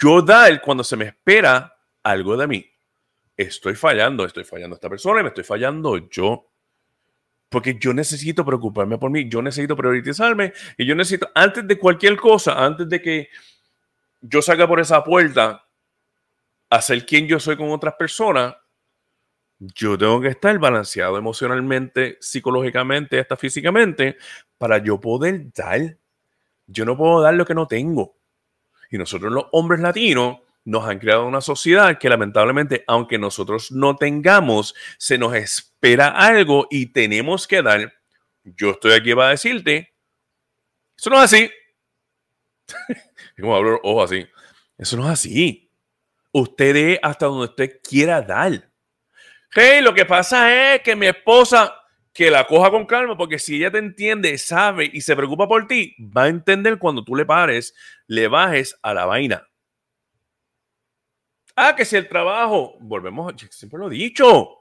yo 0.00 0.22
dar 0.22 0.62
cuando 0.62 0.84
se 0.84 0.96
me 0.96 1.06
espera 1.06 1.76
algo 2.04 2.36
de 2.36 2.46
mí. 2.46 2.70
Estoy 3.36 3.74
fallando, 3.74 4.24
estoy 4.24 4.44
fallando 4.44 4.76
esta 4.76 4.88
persona 4.88 5.18
y 5.18 5.22
me 5.24 5.30
estoy 5.30 5.42
fallando 5.42 6.08
yo. 6.08 6.51
Porque 7.52 7.76
yo 7.78 7.92
necesito 7.92 8.46
preocuparme 8.46 8.96
por 8.96 9.10
mí, 9.10 9.28
yo 9.28 9.42
necesito 9.42 9.76
priorizarme 9.76 10.54
y 10.78 10.86
yo 10.86 10.94
necesito, 10.94 11.30
antes 11.34 11.68
de 11.68 11.78
cualquier 11.78 12.16
cosa, 12.16 12.64
antes 12.64 12.88
de 12.88 13.02
que 13.02 13.28
yo 14.22 14.40
salga 14.40 14.66
por 14.66 14.80
esa 14.80 15.04
puerta 15.04 15.68
a 16.70 16.80
ser 16.80 17.04
quien 17.04 17.28
yo 17.28 17.38
soy 17.38 17.58
con 17.58 17.70
otras 17.70 17.94
personas, 17.94 18.56
yo 19.58 19.98
tengo 19.98 20.18
que 20.22 20.28
estar 20.28 20.58
balanceado 20.58 21.18
emocionalmente, 21.18 22.16
psicológicamente, 22.20 23.20
hasta 23.20 23.36
físicamente, 23.36 24.16
para 24.56 24.78
yo 24.78 24.98
poder 24.98 25.52
dar. 25.52 25.98
Yo 26.66 26.86
no 26.86 26.96
puedo 26.96 27.20
dar 27.20 27.34
lo 27.34 27.44
que 27.44 27.54
no 27.54 27.66
tengo. 27.66 28.16
Y 28.90 28.96
nosotros 28.96 29.30
los 29.30 29.44
hombres 29.52 29.80
latinos 29.80 30.38
nos 30.64 30.86
han 30.86 30.98
creado 30.98 31.26
una 31.26 31.40
sociedad 31.40 31.98
que 31.98 32.08
lamentablemente, 32.08 32.84
aunque 32.86 33.18
nosotros 33.18 33.72
no 33.72 33.96
tengamos, 33.96 34.74
se 34.98 35.18
nos 35.18 35.34
espera 35.34 36.08
algo 36.08 36.66
y 36.70 36.86
tenemos 36.92 37.46
que 37.46 37.62
dar. 37.62 37.92
Yo 38.44 38.70
estoy 38.70 38.92
aquí 38.92 39.14
para 39.14 39.30
decirte, 39.30 39.94
eso 40.96 41.10
no 41.10 41.16
es 41.16 41.24
así. 41.24 41.50
como 43.40 43.56
hablo 43.56 43.80
ojo 43.82 44.02
así. 44.02 44.26
Eso 44.78 44.96
no 44.96 45.04
es 45.04 45.10
así. 45.10 45.70
Usted 46.32 46.76
es 46.76 46.98
hasta 47.02 47.26
donde 47.26 47.46
usted 47.46 47.80
quiera 47.82 48.22
dar. 48.22 48.70
Hey, 49.54 49.82
lo 49.82 49.92
que 49.92 50.06
pasa 50.06 50.74
es 50.74 50.82
que 50.82 50.96
mi 50.96 51.06
esposa, 51.06 51.74
que 52.12 52.30
la 52.30 52.46
coja 52.46 52.70
con 52.70 52.86
calma, 52.86 53.16
porque 53.16 53.38
si 53.38 53.56
ella 53.56 53.70
te 53.70 53.78
entiende, 53.78 54.38
sabe 54.38 54.90
y 54.92 55.02
se 55.02 55.14
preocupa 55.14 55.46
por 55.46 55.66
ti, 55.66 55.94
va 55.98 56.24
a 56.24 56.28
entender 56.28 56.78
cuando 56.78 57.04
tú 57.04 57.14
le 57.14 57.26
pares, 57.26 57.74
le 58.06 58.28
bajes 58.28 58.78
a 58.82 58.94
la 58.94 59.04
vaina. 59.04 59.46
Ah, 61.56 61.74
que 61.76 61.84
si 61.84 61.96
el 61.96 62.08
trabajo, 62.08 62.76
volvemos, 62.80 63.34
siempre 63.50 63.78
lo 63.78 63.88
he 63.88 63.94
dicho, 63.94 64.58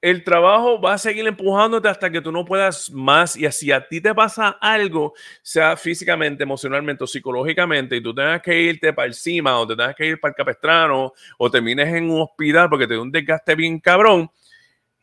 el 0.00 0.22
trabajo 0.22 0.78
va 0.78 0.92
a 0.94 0.98
seguir 0.98 1.26
empujándote 1.26 1.88
hasta 1.88 2.10
que 2.10 2.20
tú 2.20 2.30
no 2.30 2.44
puedas 2.44 2.90
más 2.90 3.36
y 3.36 3.46
así 3.46 3.72
a 3.72 3.88
ti 3.88 4.02
te 4.02 4.14
pasa 4.14 4.50
algo, 4.60 5.14
sea 5.42 5.78
físicamente, 5.78 6.42
emocionalmente 6.42 7.04
o 7.04 7.06
psicológicamente, 7.06 7.96
y 7.96 8.02
tú 8.02 8.14
tengas 8.14 8.42
que 8.42 8.60
irte 8.60 8.92
para 8.92 9.08
encima 9.08 9.58
o 9.58 9.66
te 9.66 9.74
tengas 9.74 9.94
que 9.94 10.06
ir 10.06 10.20
para 10.20 10.32
el 10.32 10.36
capestrano 10.36 11.14
o 11.38 11.50
termines 11.50 11.88
en 11.88 12.10
un 12.10 12.20
hospital 12.20 12.68
porque 12.68 12.86
te 12.86 12.94
da 12.94 13.00
un 13.00 13.10
desgaste 13.10 13.54
bien 13.54 13.80
cabrón, 13.80 14.30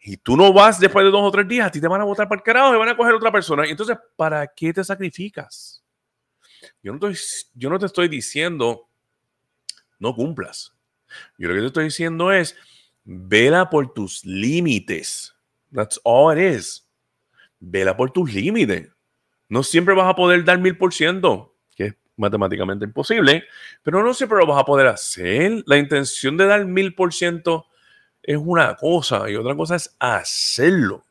y 0.03 0.17
tú 0.17 0.35
no 0.35 0.51
vas 0.51 0.79
después 0.79 1.05
de 1.05 1.11
dos 1.11 1.21
o 1.23 1.31
tres 1.31 1.47
días, 1.47 1.67
a 1.67 1.71
ti 1.71 1.79
te 1.79 1.87
van 1.87 2.01
a 2.01 2.05
botar 2.05 2.27
para 2.27 2.39
el 2.39 2.43
carajo 2.43 2.75
y 2.75 2.77
van 2.77 2.89
a 2.89 2.97
coger 2.97 3.13
otra 3.13 3.31
persona. 3.31 3.67
Y 3.67 3.71
entonces, 3.71 3.97
¿para 4.15 4.47
qué 4.47 4.73
te 4.73 4.83
sacrificas? 4.83 5.83
Yo 6.83 6.91
no, 6.91 7.07
estoy, 7.07 7.49
yo 7.53 7.69
no 7.69 7.79
te 7.79 7.85
estoy 7.87 8.07
diciendo 8.07 8.87
no 10.01 10.15
cumplas. 10.15 10.73
Yo 11.37 11.47
lo 11.47 11.53
que 11.53 11.61
te 11.61 11.67
estoy 11.67 11.83
diciendo 11.85 12.31
es, 12.31 12.57
vela 13.03 13.69
por 13.69 13.93
tus 13.93 14.25
límites. 14.25 15.33
That's 15.71 15.99
all 16.03 16.37
it 16.37 16.57
is. 16.57 16.87
Vela 17.59 17.95
por 17.95 18.11
tus 18.11 18.33
límites. 18.33 18.89
No 19.47 19.63
siempre 19.63 19.93
vas 19.93 20.09
a 20.09 20.15
poder 20.15 20.43
dar 20.43 20.59
mil 20.59 20.77
por 20.77 20.93
ciento, 20.93 21.55
que 21.75 21.85
es 21.85 21.95
matemáticamente 22.17 22.85
imposible, 22.85 23.43
pero 23.83 24.03
no 24.03 24.13
siempre 24.13 24.39
lo 24.39 24.47
vas 24.47 24.61
a 24.61 24.65
poder 24.65 24.87
hacer. 24.87 25.63
La 25.65 25.77
intención 25.77 26.35
de 26.35 26.45
dar 26.45 26.65
mil 26.65 26.95
por 26.95 27.13
ciento 27.13 27.67
es 28.23 28.37
una 28.37 28.75
cosa 28.75 29.29
y 29.29 29.35
otra 29.35 29.55
cosa 29.55 29.75
es 29.75 29.95
hacerlo. 29.99 31.03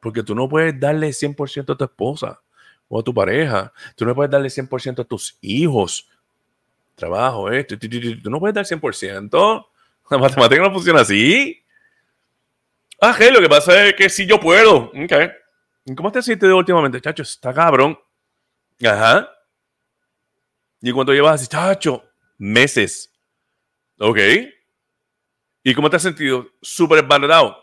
Porque 0.00 0.22
tú 0.22 0.34
no 0.34 0.48
puedes 0.48 0.78
darle 0.78 1.10
100% 1.10 1.72
a 1.72 1.76
tu 1.76 1.84
esposa 1.84 2.40
o 2.88 3.00
a 3.00 3.02
tu 3.02 3.14
pareja. 3.14 3.72
Tú 3.94 4.04
no 4.04 4.14
puedes 4.14 4.30
darle 4.30 4.48
100% 4.48 5.00
a 5.00 5.04
tus 5.04 5.38
hijos 5.40 6.08
trabajo, 6.94 7.50
esto, 7.50 7.78
tú 7.78 8.30
no 8.30 8.38
puedes 8.38 8.54
dar 8.54 8.64
100%. 8.64 9.66
La 10.10 10.18
matemática 10.18 10.62
no 10.62 10.72
funciona 10.72 11.00
así. 11.00 11.62
Ah, 13.00 13.16
lo 13.32 13.40
que 13.40 13.48
pasa 13.48 13.86
es 13.86 13.94
que 13.94 14.08
sí 14.08 14.26
yo 14.26 14.38
puedo. 14.38 14.90
Okay. 15.04 15.30
¿Cómo 15.96 16.10
te 16.12 16.22
sientes 16.22 16.50
últimamente, 16.50 17.00
chacho? 17.00 17.22
Está 17.22 17.52
cabrón. 17.52 17.98
Ajá. 18.82 19.30
¿Y 20.80 20.92
cuánto 20.92 21.12
llevas 21.12 21.40
así, 21.40 21.48
chacho? 21.48 22.04
Meses. 22.38 23.12
Ok. 23.98 24.18
¿Y 25.62 25.74
cómo 25.74 25.88
te 25.88 25.96
has 25.96 26.02
sentido? 26.02 26.48
Súper 26.60 27.02
valorado. 27.04 27.56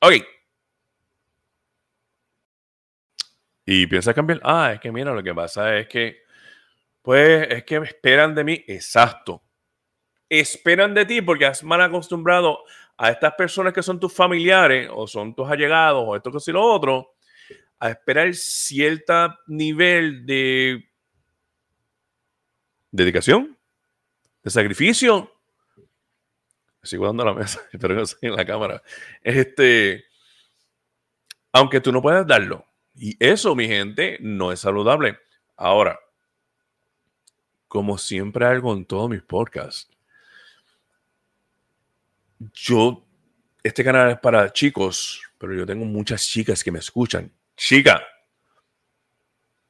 Ok. 0.00 0.14
Y 3.64 3.86
piensa 3.86 4.14
cambiar. 4.14 4.40
Ah, 4.44 4.72
es 4.74 4.80
que 4.80 4.92
mira, 4.92 5.12
lo 5.12 5.22
que 5.22 5.34
pasa 5.34 5.76
es 5.76 5.88
que 5.88 6.25
pues 7.06 7.46
es 7.50 7.62
que 7.62 7.76
esperan 7.76 8.34
de 8.34 8.42
mí, 8.42 8.64
exacto. 8.66 9.40
Esperan 10.28 10.92
de 10.92 11.06
ti 11.06 11.22
porque 11.22 11.46
has 11.46 11.62
mal 11.62 11.80
acostumbrado 11.80 12.64
a 12.96 13.12
estas 13.12 13.32
personas 13.34 13.72
que 13.72 13.84
son 13.84 14.00
tus 14.00 14.12
familiares 14.12 14.90
o 14.92 15.06
son 15.06 15.32
tus 15.32 15.48
allegados 15.48 16.02
o 16.04 16.16
esto 16.16 16.32
que 16.32 16.38
y 16.44 16.52
lo 16.52 16.64
otro, 16.64 17.14
a 17.78 17.90
esperar 17.90 18.34
cierto 18.34 19.38
nivel 19.46 20.26
de 20.26 20.84
dedicación, 22.90 23.56
de 24.42 24.50
sacrificio. 24.50 25.32
Sigo 26.82 27.06
dando 27.06 27.24
la 27.24 27.34
mesa, 27.34 27.60
espero 27.72 27.94
que 27.94 28.02
no 28.02 28.06
en 28.20 28.34
la 28.34 28.44
cámara. 28.44 28.82
Este, 29.22 30.06
aunque 31.52 31.80
tú 31.80 31.92
no 31.92 32.02
puedas 32.02 32.26
darlo. 32.26 32.66
Y 32.96 33.16
eso, 33.24 33.54
mi 33.54 33.68
gente, 33.68 34.18
no 34.20 34.50
es 34.50 34.58
saludable. 34.58 35.20
Ahora, 35.56 36.00
como 37.76 37.98
siempre 37.98 38.46
hago 38.46 38.72
en 38.72 38.86
todos 38.86 39.10
mis 39.10 39.20
podcasts, 39.20 39.90
yo, 42.54 43.04
este 43.62 43.84
canal 43.84 44.12
es 44.12 44.18
para 44.18 44.50
chicos, 44.50 45.20
pero 45.36 45.52
yo 45.52 45.66
tengo 45.66 45.84
muchas 45.84 46.26
chicas 46.26 46.64
que 46.64 46.72
me 46.72 46.78
escuchan. 46.78 47.30
Chica, 47.54 48.02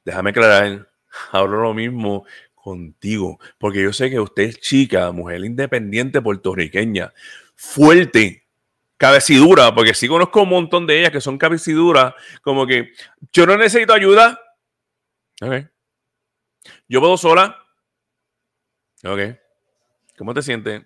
déjame 0.05 0.29
aclarar, 0.29 0.89
hablo 1.33 1.61
lo 1.61 1.73
mismo 1.73 2.25
contigo, 2.55 3.41
porque 3.57 3.83
yo 3.83 3.91
sé 3.91 4.09
que 4.09 4.21
usted 4.21 4.43
es 4.43 4.61
chica, 4.61 5.11
mujer 5.11 5.43
independiente 5.43 6.21
puertorriqueña, 6.21 7.11
fuerte, 7.55 8.47
cabecidura, 8.95 9.75
porque 9.75 9.93
sí 9.93 10.07
conozco 10.07 10.43
un 10.43 10.49
montón 10.49 10.87
de 10.87 11.01
ellas 11.01 11.11
que 11.11 11.19
son 11.19 11.37
cabeciduras, 11.37 12.13
como 12.41 12.65
que 12.65 12.93
yo 13.33 13.45
no 13.45 13.57
necesito 13.57 13.91
ayuda. 13.91 14.39
Yo 16.87 17.01
puedo 17.01 17.17
sola, 17.17 17.66
Ok. 19.07 19.37
¿Cómo 20.17 20.33
te 20.33 20.41
sientes? 20.41 20.83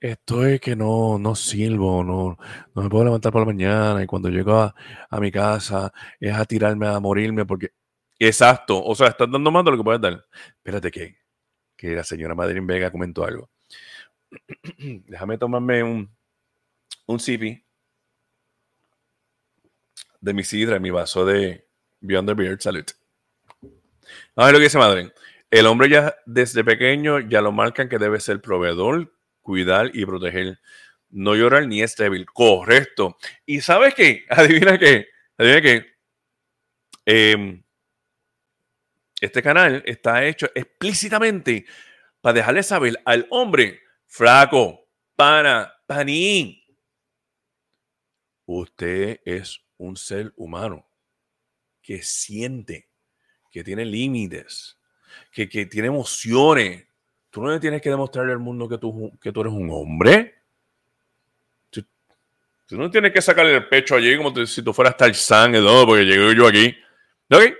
Estoy 0.00 0.58
que 0.58 0.76
no, 0.76 1.18
no 1.18 1.34
sirvo, 1.34 2.04
no, 2.04 2.36
no 2.74 2.82
me 2.82 2.88
puedo 2.88 3.04
levantar 3.04 3.32
por 3.32 3.40
la 3.40 3.46
mañana 3.46 4.02
y 4.02 4.06
cuando 4.06 4.28
llego 4.28 4.54
a, 4.54 5.20
mi 5.20 5.32
casa 5.32 5.92
es 6.20 6.34
a 6.34 6.44
tirarme 6.44 6.86
a 6.86 7.00
morirme 7.00 7.46
porque... 7.46 7.72
Exacto, 8.18 8.84
o 8.84 8.94
sea, 8.94 9.08
estás 9.08 9.30
dando 9.30 9.50
más 9.50 9.64
de 9.64 9.70
lo 9.70 9.76
que 9.76 9.82
puedes 9.82 10.00
dar. 10.00 10.24
Espérate 10.56 10.90
que, 10.90 11.16
que 11.76 11.94
la 11.94 12.04
señora 12.04 12.34
Madeline 12.34 12.66
Vega 12.66 12.92
comentó 12.92 13.24
algo. 13.24 13.50
Déjame 14.78 15.38
tomarme 15.38 15.82
un, 15.82 16.10
un 17.06 17.20
sipi 17.20 17.64
de 20.20 20.34
mi 20.34 20.44
sidra, 20.44 20.78
mi 20.78 20.90
vaso 20.90 21.24
de 21.24 21.66
Beyond 22.00 22.28
the 22.28 22.34
Beard. 22.34 22.60
Salud. 22.60 22.84
A 24.36 24.44
ver 24.44 24.52
lo 24.52 24.58
que 24.58 24.64
dice 24.64 24.78
Madeline. 24.78 25.12
El 25.50 25.66
hombre 25.66 25.88
ya 25.88 26.14
desde 26.26 26.62
pequeño 26.62 27.20
ya 27.20 27.40
lo 27.40 27.52
marcan 27.52 27.88
que 27.88 27.98
debe 27.98 28.20
ser 28.20 28.40
proveedor, 28.40 29.14
cuidar 29.40 29.90
y 29.94 30.04
proteger. 30.04 30.58
no 31.10 31.34
llorar 31.34 31.66
ni 31.66 31.82
es 31.82 31.96
débil. 31.96 32.26
Correcto. 32.26 33.16
¿Y 33.46 33.62
sabes 33.62 33.94
qué? 33.94 34.24
Adivina 34.30 34.78
qué. 34.78 35.08
Adivina 35.38 35.62
qué. 35.62 35.86
Em, 37.06 37.62
este 39.20 39.42
canal 39.42 39.82
está 39.86 40.24
hecho 40.24 40.48
explícitamente 40.54 41.64
para 42.20 42.34
dejarle 42.34 42.62
saber 42.62 43.00
al 43.06 43.26
hombre 43.30 43.80
flaco, 44.06 44.86
pana, 45.16 45.72
panín. 45.86 46.62
Usted 48.44 49.20
es 49.24 49.60
un 49.78 49.96
ser 49.96 50.32
humano 50.36 50.86
que 51.80 52.02
siente, 52.02 52.90
que 53.50 53.64
tiene 53.64 53.86
límites, 53.86 54.77
que, 55.32 55.46
tiene 55.46 55.88
emociones. 55.88 56.86
Tú 57.30 57.42
no 57.42 57.50
le 57.50 57.60
tienes 57.60 57.82
que 57.82 57.90
demostrarle 57.90 58.32
al 58.32 58.38
mundo 58.38 58.68
que 58.68 58.78
tú, 58.78 59.12
que 59.20 59.32
tú 59.32 59.40
eres 59.40 59.52
un 59.52 59.70
hombre. 59.70 60.34
Tú, 61.70 62.76
no 62.76 62.90
tienes 62.90 63.12
que 63.12 63.22
sacarle 63.22 63.56
el 63.56 63.68
pecho 63.68 63.94
allí 63.94 64.16
como 64.16 64.34
si 64.46 64.62
tú 64.62 64.74
fueras 64.74 64.96
Tarzán, 64.96 65.52
¿no? 65.52 65.86
porque 65.86 66.04
llegué 66.04 66.34
yo 66.34 66.46
aquí. 66.46 66.76
¿Ok? 67.30 67.54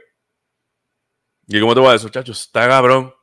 ¿Y 1.46 1.60
cómo 1.60 1.74
te 1.74 1.80
voy 1.80 1.88
a 1.88 1.92
decir, 1.92 2.10
chacho? 2.10 2.32
Está 2.32 2.68
cabrón. 2.68 3.14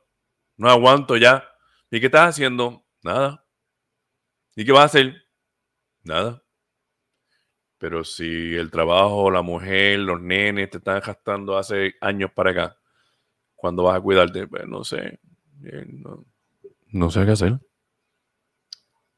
No 0.56 0.68
aguanto 0.68 1.16
ya. 1.16 1.48
¿Y 1.90 2.00
qué 2.00 2.06
estás 2.06 2.30
haciendo? 2.30 2.84
Nada. 3.02 3.44
¿Y 4.56 4.64
qué 4.64 4.72
vas 4.72 4.82
a 4.82 4.86
hacer? 4.86 5.14
Nada. 6.02 6.42
Pero 7.78 8.04
si 8.04 8.54
el 8.56 8.70
trabajo, 8.70 9.30
la 9.30 9.42
mujer, 9.42 9.98
los 9.98 10.20
nenes 10.20 10.70
te 10.70 10.78
están 10.78 11.00
gastando 11.00 11.56
hace 11.58 11.94
años 12.00 12.30
para 12.34 12.50
acá, 12.50 12.78
¿cuándo 13.56 13.82
vas 13.82 13.96
a 13.96 14.00
cuidarte? 14.00 14.46
Pues 14.46 14.66
no 14.66 14.84
sé. 14.84 15.18
Eh, 15.64 15.86
no, 16.92 17.10
sé 17.10 17.24
qué 17.24 17.32
hacer. 17.32 17.58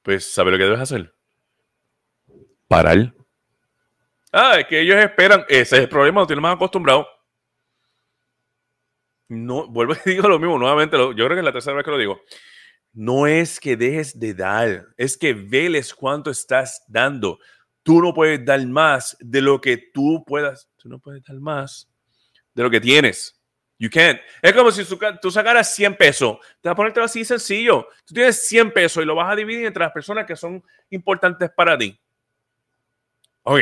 Pues, 0.03 0.33
¿sabes 0.33 0.53
lo 0.53 0.59
que 0.59 0.65
debes 0.65 0.81
hacer? 0.81 1.13
Parar. 2.67 3.13
Ah, 4.33 4.59
es 4.59 4.67
que 4.67 4.81
ellos 4.81 4.97
esperan. 4.97 5.45
Ese 5.49 5.77
es 5.77 5.83
el 5.83 5.89
problema, 5.89 6.21
lo 6.21 6.27
tienen 6.27 6.43
más 6.43 6.55
acostumbrado. 6.55 7.07
No, 9.29 9.69
vuelvo 9.69 9.93
y 9.93 9.97
digo 10.11 10.29
lo 10.29 10.39
mismo 10.39 10.59
nuevamente. 10.59 10.97
yo 10.97 11.13
creo 11.13 11.29
que 11.31 11.39
es 11.39 11.45
la 11.45 11.53
tercera 11.53 11.77
vez 11.77 11.85
que 11.85 11.91
lo 11.91 11.99
digo. 11.99 12.21
No 12.93 13.27
es 13.27 13.61
que 13.61 13.77
dejes 13.77 14.19
de 14.19 14.35
dar, 14.35 14.87
es 14.97 15.17
que 15.17 15.35
veles 15.35 15.95
cuánto 15.95 16.31
estás 16.31 16.83
dando. 16.89 17.39
Tú 17.83 18.01
no 18.01 18.13
puedes 18.13 18.45
dar 18.45 18.65
más 18.67 19.17
de 19.21 19.41
lo 19.41 19.61
que 19.61 19.77
tú 19.77 20.25
puedas. 20.27 20.69
Tú 20.77 20.89
no 20.89 20.99
puedes 20.99 21.23
dar 21.25 21.39
más 21.39 21.89
de 22.55 22.63
lo 22.63 22.71
que 22.71 22.81
tienes. 22.81 23.38
You 23.79 23.89
can't. 23.89 24.21
Es 24.43 24.53
como 24.53 24.73
si 24.73 24.85
tú 25.23 25.31
sacaras 25.31 25.73
100 25.75 25.97
pesos. 25.97 26.39
Te 26.61 26.69
vas 26.69 26.73
a 26.73 26.77
ponerte 26.77 27.01
así 27.01 27.25
sencillo. 27.25 27.89
Tú 28.05 28.13
tienes 28.13 28.45
100 28.49 28.73
pesos 28.73 29.03
y 29.03 29.07
lo 29.07 29.15
vas 29.15 29.33
a 29.33 29.37
dividir 29.37 29.67
entre 29.67 29.85
las 29.85 29.93
personas 29.93 30.27
que 30.27 30.35
son 30.35 30.63
importantes 30.91 31.49
para 31.51 31.79
ti. 31.79 31.99
Ok. 33.45 33.61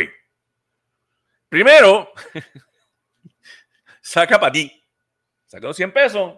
Primero, 1.51 2.11
saca 4.01 4.41
para 4.41 4.53
ti. 4.53 4.73
Saca 5.45 5.73
100 5.73 5.93
pesos. 5.93 6.35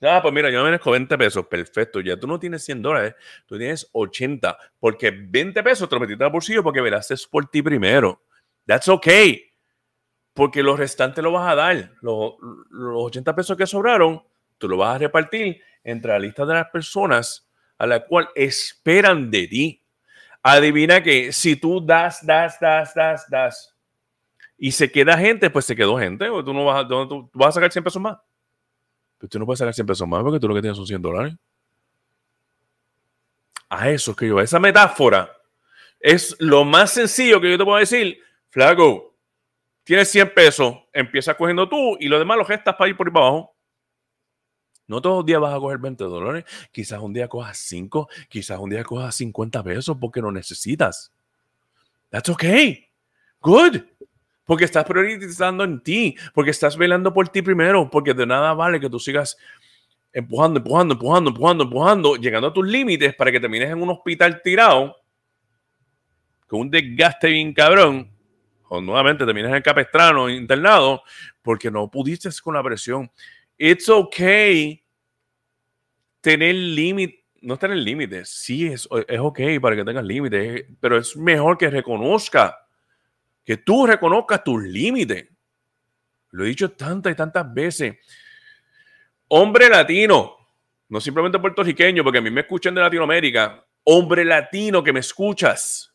Ah, 0.00 0.20
pues 0.20 0.34
mira, 0.34 0.50
yo 0.50 0.58
me 0.58 0.64
merezco 0.64 0.90
20 0.90 1.16
pesos. 1.16 1.46
Perfecto. 1.46 2.00
Ya 2.00 2.18
tú 2.18 2.26
no 2.26 2.40
tienes 2.40 2.64
100 2.64 2.82
dólares, 2.82 3.14
tú 3.46 3.56
tienes 3.56 3.88
80. 3.92 4.58
Porque 4.80 5.12
20 5.12 5.62
pesos 5.62 5.88
te 5.88 5.94
lo 5.94 6.00
metiste 6.00 6.24
al 6.24 6.30
bolsillo 6.30 6.64
porque 6.64 6.80
es 7.08 7.26
por 7.28 7.48
ti 7.48 7.62
primero. 7.62 8.20
That's 8.66 8.88
okay. 8.88 9.51
Porque 10.34 10.62
los 10.62 10.78
restantes 10.78 11.22
lo 11.22 11.32
vas 11.32 11.50
a 11.50 11.54
dar. 11.54 11.92
Los, 12.00 12.34
los 12.70 13.04
80 13.04 13.34
pesos 13.34 13.56
que 13.56 13.66
sobraron, 13.66 14.22
tú 14.58 14.68
lo 14.68 14.76
vas 14.76 14.96
a 14.96 14.98
repartir 14.98 15.60
entre 15.84 16.12
la 16.12 16.18
lista 16.18 16.46
de 16.46 16.54
las 16.54 16.68
personas 16.70 17.48
a 17.78 17.86
la 17.86 18.04
cual 18.04 18.28
esperan 18.34 19.30
de 19.30 19.46
ti. 19.48 19.82
Adivina 20.42 21.02
que 21.02 21.32
si 21.32 21.56
tú 21.56 21.84
das, 21.84 22.24
das, 22.24 22.58
das, 22.60 22.94
das, 22.94 23.28
das, 23.28 23.72
y 24.64 24.70
se 24.70 24.92
queda 24.92 25.18
gente, 25.18 25.50
pues 25.50 25.64
se 25.64 25.74
quedó 25.74 25.98
gente. 25.98 26.28
O 26.28 26.44
tú 26.44 26.54
no 26.54 26.64
vas 26.64 26.84
a, 26.84 26.86
tú 26.86 27.28
vas 27.34 27.48
a 27.48 27.52
sacar 27.52 27.72
100 27.72 27.82
pesos 27.82 28.00
más. 28.00 28.16
Pero 29.18 29.28
tú 29.28 29.38
no 29.40 29.44
puedes 29.44 29.58
sacar 29.58 29.74
100 29.74 29.86
pesos 29.88 30.06
más 30.06 30.22
porque 30.22 30.38
tú 30.38 30.46
lo 30.46 30.54
que 30.54 30.60
tienes 30.60 30.76
son 30.76 30.86
100 30.86 31.02
dólares. 31.02 31.34
A 33.68 33.90
eso 33.90 34.12
es 34.12 34.16
que 34.16 34.28
yo, 34.28 34.38
esa 34.38 34.60
metáfora 34.60 35.32
es 35.98 36.36
lo 36.38 36.64
más 36.64 36.92
sencillo 36.92 37.40
que 37.40 37.50
yo 37.50 37.58
te 37.58 37.64
puedo 37.64 37.78
decir. 37.78 38.20
Flaco, 38.50 39.11
tienes 39.92 40.10
100 40.10 40.32
pesos, 40.32 40.74
empiezas 40.90 41.36
cogiendo 41.36 41.68
tú 41.68 41.98
y 42.00 42.08
lo 42.08 42.18
demás 42.18 42.38
lo 42.38 42.46
gestas 42.46 42.76
para 42.76 42.88
ir 42.88 42.96
por 42.96 43.08
ahí 43.08 43.12
para 43.12 43.26
abajo. 43.26 43.54
No 44.86 45.02
todos 45.02 45.18
los 45.18 45.26
días 45.26 45.38
vas 45.38 45.54
a 45.54 45.58
coger 45.58 45.76
20 45.76 46.04
dólares. 46.04 46.44
Quizás 46.72 46.98
un 46.98 47.12
día 47.12 47.28
cojas 47.28 47.58
5, 47.58 48.08
quizás 48.30 48.58
un 48.58 48.70
día 48.70 48.84
cojas 48.84 49.14
50 49.16 49.62
pesos 49.62 49.98
porque 50.00 50.22
lo 50.22 50.32
necesitas. 50.32 51.12
That's 52.08 52.30
okay. 52.30 52.88
Good. 53.42 53.82
Porque 54.46 54.64
estás 54.64 54.86
priorizando 54.86 55.62
en 55.62 55.82
ti, 55.82 56.16
porque 56.32 56.52
estás 56.52 56.74
velando 56.74 57.12
por 57.12 57.28
ti 57.28 57.42
primero, 57.42 57.90
porque 57.90 58.14
de 58.14 58.24
nada 58.24 58.54
vale 58.54 58.80
que 58.80 58.88
tú 58.88 58.98
sigas 58.98 59.36
empujando, 60.10 60.58
empujando, 60.58 60.94
empujando, 60.94 61.30
empujando, 61.32 61.64
empujando, 61.64 62.16
llegando 62.16 62.48
a 62.48 62.52
tus 62.54 62.66
límites 62.66 63.14
para 63.14 63.30
que 63.30 63.40
termines 63.40 63.68
en 63.68 63.82
un 63.82 63.90
hospital 63.90 64.40
tirado 64.42 64.96
con 66.46 66.60
un 66.60 66.70
desgaste 66.70 67.28
bien 67.28 67.52
cabrón, 67.52 68.11
o 68.74 68.80
nuevamente 68.80 69.26
termines 69.26 69.52
en 69.52 69.60
capestrano 69.60 70.30
internado, 70.30 71.02
porque 71.42 71.70
no 71.70 71.90
pudiste 71.90 72.30
con 72.42 72.54
la 72.54 72.62
presión. 72.62 73.10
It's 73.58 73.86
okay 73.90 74.82
tener 76.22 76.54
límites 76.54 77.20
no 77.42 77.58
tener 77.58 77.76
límites, 77.76 78.28
sí 78.28 78.68
es, 78.68 78.88
es 79.08 79.18
ok 79.18 79.40
para 79.60 79.74
que 79.74 79.84
tengas 79.84 80.04
límites, 80.04 80.64
pero 80.78 80.96
es 80.96 81.16
mejor 81.16 81.58
que 81.58 81.68
reconozca 81.68 82.56
que 83.44 83.56
tú 83.56 83.84
reconozcas 83.84 84.44
tus 84.44 84.62
límites. 84.62 85.28
Lo 86.30 86.44
he 86.44 86.48
dicho 86.48 86.70
tantas 86.70 87.12
y 87.12 87.16
tantas 87.16 87.52
veces. 87.52 87.96
Hombre 89.26 89.68
latino, 89.68 90.36
no 90.88 91.00
simplemente 91.00 91.40
puertorriqueño, 91.40 92.04
porque 92.04 92.18
a 92.18 92.22
mí 92.22 92.30
me 92.30 92.42
escuchan 92.42 92.76
de 92.76 92.80
Latinoamérica. 92.80 93.66
Hombre 93.82 94.24
latino 94.24 94.84
que 94.84 94.92
me 94.92 95.00
escuchas, 95.00 95.91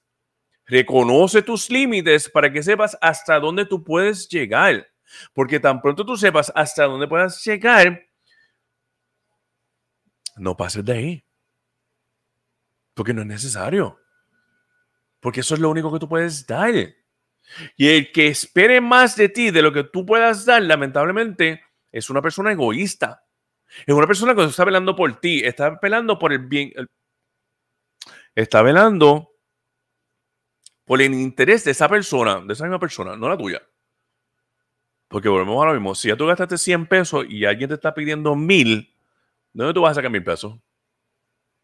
reconoce 0.67 1.41
tus 1.41 1.69
límites 1.69 2.30
para 2.30 2.51
que 2.51 2.62
sepas 2.62 2.97
hasta 3.01 3.39
dónde 3.39 3.65
tú 3.65 3.84
puedes 3.84 4.27
llegar. 4.27 4.88
Porque 5.34 5.60
tan 5.60 5.82
pronto 5.82 6.06
tú 6.06 6.17
sepas 6.17 6.51
hasta 6.53 6.84
dónde 6.84 7.08
puedas 7.08 7.43
llegar, 7.43 8.08
no 10.36 10.56
pases 10.56 10.86
de 10.86 10.93
ahí. 10.93 11.23
Porque 12.93 13.13
no 13.13 13.21
es 13.21 13.27
necesario. 13.27 13.99
Porque 15.19 15.39
eso 15.39 15.56
es 15.56 15.60
lo 15.60 15.69
único 15.69 15.91
que 15.91 15.99
tú 15.99 16.08
puedes 16.08 16.45
dar. 16.45 16.73
Y 17.75 17.88
el 17.88 18.12
que 18.12 18.27
espere 18.27 18.82
más 18.82 19.15
de 19.15 19.30
ti 19.30 19.51
de 19.51 19.62
lo 19.62 19.71
que 19.71 19.84
tú 19.84 20.06
puedas 20.06 20.45
dar, 20.45 20.62
lamentablemente, 20.62 21.63
es 21.91 22.10
una 22.10 22.21
persona 22.21 22.51
egoísta. 22.51 23.23
Es 23.86 23.93
una 23.93 24.08
persona 24.08 24.36
que 24.36 24.43
está 24.43 24.65
velando 24.65 24.95
por 24.95 25.19
ti, 25.19 25.41
está 25.43 25.77
velando 25.82 26.17
por 26.17 26.32
el 26.32 26.39
bien, 26.39 26.71
está 28.34 28.62
velando 28.62 29.37
por 30.88 31.02
el 31.02 31.13
interés 31.13 31.65
de 31.65 31.71
esa 31.71 31.89
persona, 31.89 32.39
de 32.39 32.54
esa 32.54 32.63
misma 32.63 32.80
persona, 32.80 33.17
no 33.17 33.28
la 33.28 33.38
tuya. 33.38 33.62
Porque 35.10 35.28
volvemos 35.28 35.62
a 35.62 35.67
lo 35.67 35.73
mismo. 35.73 35.93
Si 35.93 36.08
ya 36.08 36.15
tú 36.15 36.26
gastaste 36.26 36.58
100 36.58 36.88
pesos 36.88 37.26
y 37.28 37.43
alguien 37.43 37.67
te 37.67 37.76
está 37.76 37.93
pidiendo 37.93 38.38
mil, 38.38 38.95
¿de 39.52 39.63
dónde 39.63 39.73
tú 39.73 39.82
vas 39.82 39.91
a 39.91 39.95
sacar 39.95 40.10
mil 40.10 40.23
pesos? 40.23 40.58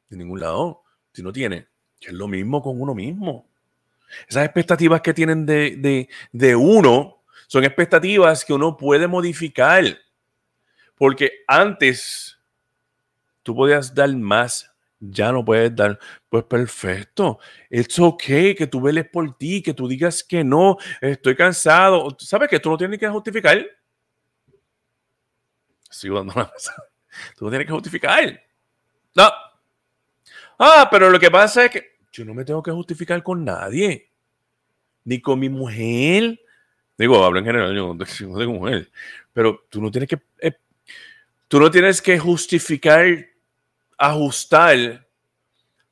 De 0.09 0.17
ningún 0.17 0.41
lado. 0.41 0.83
Si 1.13 1.23
no 1.23 1.31
tiene, 1.31 1.69
es 2.01 2.11
lo 2.11 2.27
mismo 2.27 2.61
con 2.61 2.81
uno 2.81 2.93
mismo. 2.93 3.47
Esas 4.27 4.43
expectativas 4.43 4.99
que 4.99 5.13
tienen 5.13 5.45
de, 5.45 6.55
uno 6.57 7.23
son 7.47 7.63
expectativas 7.63 8.43
que 8.43 8.51
uno 8.51 8.75
puede 8.75 9.07
modificar. 9.07 9.85
Porque 10.95 11.31
antes 11.47 12.37
tú 13.41 13.55
podías 13.55 13.95
dar 13.95 14.13
más, 14.17 14.72
ya 15.11 15.31
no 15.31 15.43
puedes 15.43 15.75
dar. 15.75 15.99
Pues 16.29 16.43
perfecto. 16.45 17.39
Es 17.69 17.97
ok 17.99 18.23
que 18.57 18.67
tú 18.69 18.81
veles 18.81 19.07
por 19.09 19.37
ti, 19.37 19.61
que 19.61 19.73
tú 19.73 19.87
digas 19.87 20.23
que 20.23 20.43
no, 20.43 20.77
estoy 21.01 21.35
cansado. 21.35 22.15
¿Sabes 22.19 22.49
que 22.49 22.59
tú 22.59 22.69
no 22.69 22.77
tienes 22.77 22.99
que 22.99 23.09
justificar? 23.09 23.65
Sigo 25.89 26.17
dando 26.17 26.33
la 26.35 26.51
Tú 27.37 27.45
no 27.45 27.51
tienes 27.51 27.67
que 27.67 27.73
justificar. 27.73 28.41
No. 29.15 29.29
Ah, 30.57 30.87
pero 30.89 31.09
lo 31.09 31.19
que 31.19 31.29
pasa 31.29 31.65
es 31.65 31.71
que 31.71 31.97
yo 32.11 32.25
no 32.25 32.33
me 32.33 32.45
tengo 32.45 32.63
que 32.63 32.71
justificar 32.71 33.21
con 33.23 33.43
nadie, 33.43 34.11
ni 35.03 35.19
con 35.19 35.39
mi 35.39 35.49
mujer. 35.49 36.39
Digo, 36.97 37.23
hablo 37.23 37.39
en 37.39 37.45
general, 37.45 37.75
yo 37.75 37.93
no 37.93 38.05
tengo 38.05 38.53
mujer, 38.53 38.91
pero 39.33 39.65
tú 39.69 39.81
no 39.81 39.89
tienes 39.91 40.07
que, 40.07 40.21
eh, 40.39 40.53
tú 41.47 41.59
no 41.59 41.71
tienes 41.71 42.01
que 42.01 42.19
justificar, 42.19 43.05
ajustar 43.97 45.07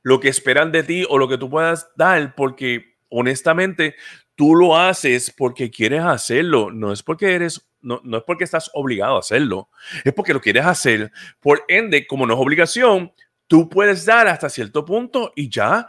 lo 0.03 0.19
que 0.19 0.29
esperan 0.29 0.71
de 0.71 0.83
ti 0.83 1.05
o 1.09 1.17
lo 1.17 1.27
que 1.27 1.37
tú 1.37 1.49
puedas 1.49 1.89
dar, 1.95 2.35
porque 2.35 2.95
honestamente 3.09 3.95
tú 4.35 4.55
lo 4.55 4.77
haces 4.77 5.31
porque 5.35 5.69
quieres 5.69 6.01
hacerlo, 6.01 6.71
no 6.71 6.91
es 6.91 7.03
porque 7.03 7.35
eres, 7.35 7.69
no, 7.81 8.01
no 8.03 8.17
es 8.17 8.23
porque 8.23 8.43
estás 8.43 8.71
obligado 8.73 9.15
a 9.17 9.19
hacerlo, 9.19 9.69
es 10.03 10.13
porque 10.13 10.33
lo 10.33 10.41
quieres 10.41 10.65
hacer. 10.65 11.11
Por 11.39 11.63
ende, 11.67 12.07
como 12.07 12.25
no 12.25 12.33
es 12.33 12.39
obligación, 12.39 13.11
tú 13.47 13.69
puedes 13.69 14.05
dar 14.05 14.27
hasta 14.27 14.49
cierto 14.49 14.83
punto 14.85 15.33
y 15.35 15.49
ya 15.49 15.87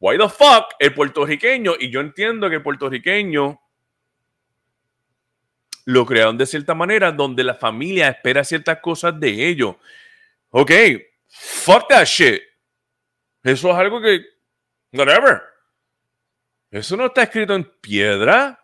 why 0.00 0.18
the 0.18 0.28
fuck 0.28 0.66
el 0.78 0.92
puertorriqueño, 0.92 1.74
y 1.80 1.90
yo 1.90 2.00
entiendo 2.00 2.50
que 2.50 2.56
el 2.56 2.62
puertorriqueño 2.62 3.60
lo 5.86 6.06
crearon 6.06 6.36
de 6.36 6.46
cierta 6.46 6.74
manera 6.74 7.12
donde 7.12 7.44
la 7.44 7.54
familia 7.54 8.08
espera 8.08 8.44
ciertas 8.44 8.80
cosas 8.80 9.18
de 9.18 9.48
ellos. 9.48 9.76
Ok, 10.50 10.70
fuck 11.34 11.88
that 11.88 12.04
shit. 12.04 12.42
Eso 13.42 13.70
es 13.70 13.76
algo 13.76 14.00
que, 14.00 14.24
whatever. 14.92 15.42
Eso 16.70 16.96
no 16.96 17.06
está 17.06 17.24
escrito 17.24 17.54
en 17.54 17.64
piedra. 17.80 18.58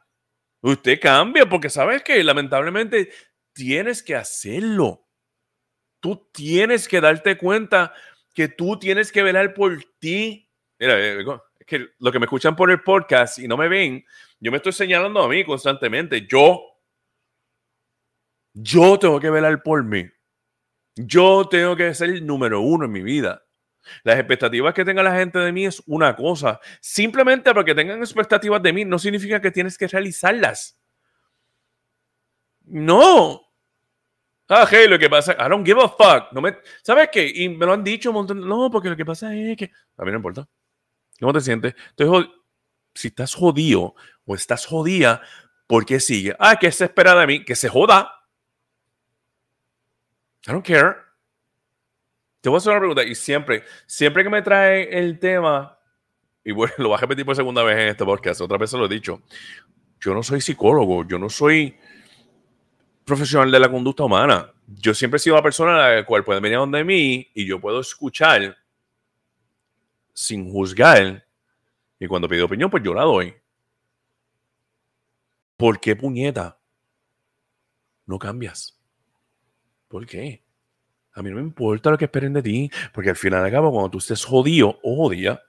Usted 0.63 1.01
cambia 1.01 1.49
porque 1.49 1.71
sabes 1.71 2.03
que 2.03 2.23
lamentablemente 2.23 3.11
tienes 3.53 4.03
que 4.03 4.17
hacerlo. 4.17 5.07
Tú 6.01 6.29
tienes 6.33 6.89
que 6.89 7.01
darte 7.01 7.37
cuenta 7.37 7.93
que 8.35 8.49
tú 8.49 8.79
tienes 8.79 9.13
que 9.13 9.23
velar 9.23 9.53
por 9.55 9.79
ti. 9.99 10.51
Mira, 10.79 10.99
eh, 10.99 11.25
es 11.59 11.67
que 11.67 11.89
lo 11.99 12.11
que 12.11 12.19
me 12.19 12.25
escuchan 12.25 12.57
por 12.57 12.71
el 12.71 12.83
podcast 12.83 13.39
y 13.39 13.47
no 13.47 13.57
me 13.57 13.69
ven, 13.69 14.05
yo 14.39 14.51
me 14.51 14.57
estoy 14.57 14.73
señalando 14.73 15.23
a 15.23 15.29
mí 15.29 15.45
constantemente. 15.45 16.27
Yo 16.27 16.71
yo 18.53 18.99
tengo 18.99 19.21
que 19.21 19.31
velar 19.31 19.63
por 19.63 19.85
mí. 19.85 20.09
Yo 20.97 21.49
tengo 21.49 21.77
que 21.77 21.95
ser 21.95 22.11
el 22.11 22.27
número 22.27 22.61
uno 22.61 22.85
en 22.85 22.93
mi 22.93 23.03
vida. 23.03 23.43
Las 24.03 24.19
expectativas 24.19 24.75
que 24.75 24.85
tenga 24.85 25.03
la 25.03 25.15
gente 25.15 25.39
de 25.39 25.53
mí 25.53 25.67
es 25.67 25.83
una 25.87 26.15
cosa. 26.15 26.61
Simplemente 26.81 27.53
porque 27.55 27.75
tengan 27.75 28.01
expectativas 28.01 28.63
de 28.63 28.73
mí 28.73 28.85
no 28.85 28.99
significa 28.99 29.41
que 29.41 29.51
tienes 29.51 29.79
que 29.79 29.89
realizarlas. 29.89 30.79
No. 32.65 33.43
Ah, 34.49 34.67
hey, 34.69 34.89
lo 34.89 34.99
que 34.99 35.09
pasa, 35.09 35.33
I 35.33 35.49
don't 35.49 35.65
give 35.65 35.81
a 35.81 35.89
fuck. 35.89 36.33
No 36.33 36.41
me, 36.41 36.59
¿Sabes 36.83 37.09
qué? 37.13 37.31
Y 37.33 37.49
me 37.49 37.67
lo 37.67 37.73
han 37.73 37.85
dicho 37.85 38.11
un 38.11 38.15
montón. 38.15 38.47
No, 38.47 38.71
porque 38.71 38.89
lo 38.89 38.97
que 38.97 39.05
pasa 39.05 39.35
es 39.35 39.57
que. 39.57 39.71
A 39.97 40.05
mí 40.05 40.11
no 40.11 40.17
importa. 40.17 40.47
¿Cómo 41.21 41.33
te 41.33 41.41
sientes? 41.41 41.75
Estoy 41.91 42.29
si 42.95 43.09
estás 43.09 43.35
jodido 43.35 43.95
o 44.25 44.35
estás 44.35 44.67
jodida, 44.67 45.23
¿por 45.67 45.87
qué 45.87 46.01
sigue? 46.01 46.35
Ah, 46.39 46.57
¿qué 46.59 46.71
se 46.73 46.85
espera 46.85 47.15
de 47.15 47.27
mí? 47.27 47.45
Que 47.45 47.55
se 47.55 47.69
joda. 47.69 48.11
I 50.47 50.53
don't 50.53 50.65
care. 50.65 50.97
Te 52.41 52.49
voy 52.49 52.57
a 52.57 52.59
hacer 52.59 52.73
una 52.73 52.81
pregunta 52.81 53.05
y 53.05 53.15
siempre, 53.15 53.65
siempre 53.87 54.25
que 54.25 54.31
me 54.31 54.43
trae 54.43 54.99
el 54.99 55.19
tema, 55.19 55.79
y 56.43 56.53
bueno, 56.53 56.73
lo 56.79 56.89
voy 56.89 56.97
a 56.97 57.01
repetir 57.01 57.27
por 57.27 57.37
segunda 57.37 57.63
vez 57.63 57.79
en 57.79 57.89
este 57.89 58.05
podcast, 58.05 58.41
otra 58.41 58.57
vez 58.57 58.71
se 58.71 58.79
lo 58.79 58.87
he 58.87 58.89
dicho, 58.89 59.23
yo 60.01 60.15
no 60.15 60.23
soy 60.23 60.41
psicólogo, 60.41 61.07
yo 61.07 61.19
no 61.19 61.29
soy 61.29 61.77
profesional 63.05 63.51
de 63.51 63.61
la 63.61 63.71
conducta 63.71 64.05
humana. 64.05 64.53
Yo 64.67 64.95
siempre 64.95 65.17
he 65.17 65.21
sido 65.21 65.37
la 65.37 65.43
persona 65.43 65.85
a 65.85 65.91
la 65.97 66.07
cual 66.07 66.25
puede 66.25 66.41
venir 66.41 66.57
a 66.57 66.61
donde 66.61 66.85
mí 66.85 67.29
y 67.35 67.45
yo 67.45 67.61
puedo 67.61 67.81
escuchar 67.81 68.57
sin 70.15 70.51
juzgar. 70.51 71.27
Y 71.99 72.07
cuando 72.07 72.29
pide 72.29 72.43
opinión, 72.43 72.71
pues 72.71 72.83
yo 72.83 72.95
la 72.95 73.03
doy. 73.03 73.35
¿Por 75.57 75.81
qué 75.81 75.97
puñeta? 75.97 76.59
No 78.07 78.19
cambias. 78.19 78.80
¿Por 79.91 80.07
qué? 80.07 80.45
A 81.15 81.21
mí 81.21 81.31
no 81.31 81.37
me 81.37 81.43
importa 81.43 81.91
lo 81.91 81.99
que 81.99 82.05
esperen 82.05 82.33
de 82.33 82.43
ti, 82.43 82.71
porque 82.95 83.11
al 83.11 83.17
final 83.17 83.43
de 83.43 83.51
cabo, 83.51 83.73
cuando 83.73 83.91
tú 83.91 83.99
estés 83.99 84.25
jodido 84.25 84.79
o 84.85 84.95
jodida, 84.95 85.43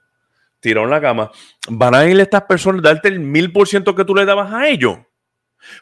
tirado 0.58 0.84
la 0.88 1.00
cama, 1.00 1.30
van 1.68 1.94
a 1.94 2.04
ir 2.06 2.18
estas 2.18 2.42
personas 2.42 2.80
a 2.80 2.88
darte 2.88 3.06
el 3.06 3.20
mil 3.20 3.52
por 3.52 3.68
ciento 3.68 3.94
que 3.94 4.04
tú 4.04 4.16
le 4.16 4.24
dabas 4.24 4.52
a 4.52 4.66
ellos. 4.66 4.98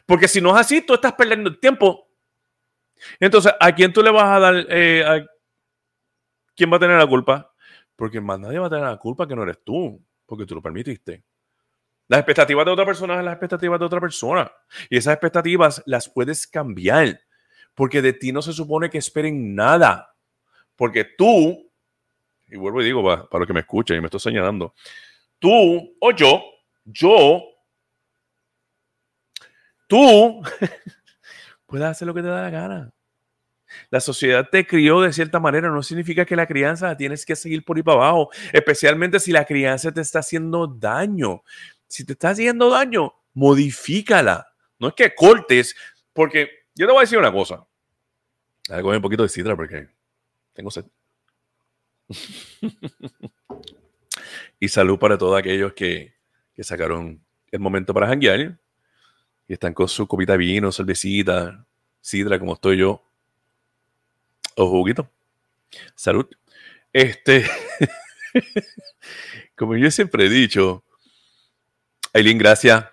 Porque 0.05 0.27
si 0.27 0.39
no 0.41 0.51
es 0.51 0.57
así, 0.57 0.85
tú 0.85 0.93
estás 0.93 1.13
perdiendo 1.13 1.49
el 1.49 1.59
tiempo. 1.59 2.07
Entonces, 3.19 3.51
¿a 3.59 3.73
quién 3.73 3.91
tú 3.91 4.03
le 4.03 4.11
vas 4.11 4.25
a 4.25 4.39
dar? 4.39 4.65
Eh, 4.69 5.25
¿Quién 6.55 6.71
va 6.71 6.77
a 6.77 6.79
tener 6.79 6.99
la 6.99 7.07
culpa? 7.07 7.51
Porque 7.95 8.21
más 8.21 8.39
nadie 8.39 8.59
va 8.59 8.67
a 8.67 8.69
tener 8.69 8.85
la 8.85 8.97
culpa 8.97 9.27
que 9.27 9.35
no 9.35 9.41
eres 9.41 9.57
tú, 9.63 9.99
porque 10.27 10.45
tú 10.45 10.53
lo 10.53 10.61
permitiste. 10.61 11.23
Las 12.07 12.19
expectativas 12.19 12.63
de 12.63 12.71
otra 12.71 12.85
persona 12.85 13.15
son 13.15 13.25
las 13.25 13.33
expectativas 13.33 13.79
de 13.79 13.85
otra 13.87 13.99
persona. 13.99 14.51
Y 14.87 14.97
esas 14.97 15.15
expectativas 15.15 15.81
las 15.87 16.07
puedes 16.07 16.45
cambiar 16.45 17.19
porque 17.75 18.01
de 18.01 18.13
ti 18.13 18.31
no 18.31 18.41
se 18.41 18.53
supone 18.53 18.89
que 18.89 18.97
esperen 18.97 19.55
nada. 19.55 20.15
Porque 20.75 21.05
tú, 21.05 21.71
y 22.47 22.57
vuelvo 22.57 22.81
y 22.81 22.85
digo 22.85 23.03
para, 23.03 23.27
para 23.27 23.39
los 23.39 23.47
que 23.47 23.53
me 23.53 23.61
escuchan 23.61 23.97
y 23.97 24.01
me 24.01 24.07
estoy 24.07 24.19
señalando, 24.19 24.73
tú 25.39 25.95
o 25.99 26.11
yo, 26.11 26.41
yo, 26.85 27.43
tú 29.87 30.41
puedes 31.65 31.87
hacer 31.87 32.07
lo 32.07 32.13
que 32.13 32.21
te 32.21 32.27
da 32.27 32.43
la 32.43 32.49
gana. 32.49 32.93
La 33.89 33.99
sociedad 33.99 34.47
te 34.49 34.65
crió 34.65 35.01
de 35.01 35.13
cierta 35.13 35.39
manera, 35.39 35.69
no 35.69 35.83
significa 35.83 36.25
que 36.25 36.35
la 36.35 36.47
crianza 36.47 36.87
la 36.87 36.97
tienes 36.97 37.25
que 37.25 37.35
seguir 37.35 37.63
por 37.63 37.77
ahí 37.77 37.83
para 37.83 37.97
abajo, 37.97 38.29
especialmente 38.51 39.19
si 39.19 39.31
la 39.31 39.45
crianza 39.45 39.91
te 39.91 40.01
está 40.01 40.19
haciendo 40.19 40.67
daño. 40.67 41.43
Si 41.87 42.05
te 42.05 42.13
está 42.13 42.29
haciendo 42.29 42.69
daño, 42.69 43.13
modifícala. 43.33 44.47
No 44.79 44.89
es 44.89 44.93
que 44.93 45.13
cortes, 45.13 45.75
porque 46.13 46.49
yo 46.81 46.87
te 46.87 46.93
voy 46.93 47.01
a 47.01 47.01
decir 47.01 47.19
una 47.19 47.31
cosa. 47.31 47.67
Voy 48.67 48.79
a 48.79 48.81
comer 48.81 48.97
un 48.97 49.03
poquito 49.03 49.21
de 49.21 49.29
sidra 49.29 49.55
porque 49.55 49.87
tengo 50.51 50.71
sed. 50.71 50.85
y 54.59 54.67
salud 54.67 54.97
para 54.97 55.15
todos 55.15 55.37
aquellos 55.37 55.73
que, 55.73 56.15
que 56.55 56.63
sacaron 56.63 57.23
el 57.51 57.59
momento 57.59 57.93
para 57.93 58.07
janguear 58.07 58.57
y 59.47 59.53
están 59.53 59.75
con 59.75 59.87
su 59.87 60.07
copita 60.07 60.31
de 60.31 60.39
vino, 60.39 60.71
cervecita, 60.71 61.67
sidra, 61.99 62.39
como 62.39 62.55
estoy 62.55 62.77
yo, 62.77 63.03
o 64.55 64.67
juguito. 64.67 65.07
Salud. 65.93 66.25
Este, 66.91 67.45
como 69.55 69.77
yo 69.77 69.91
siempre 69.91 70.25
he 70.25 70.29
dicho, 70.29 70.83
Aileen, 72.11 72.39
gracias. 72.39 72.87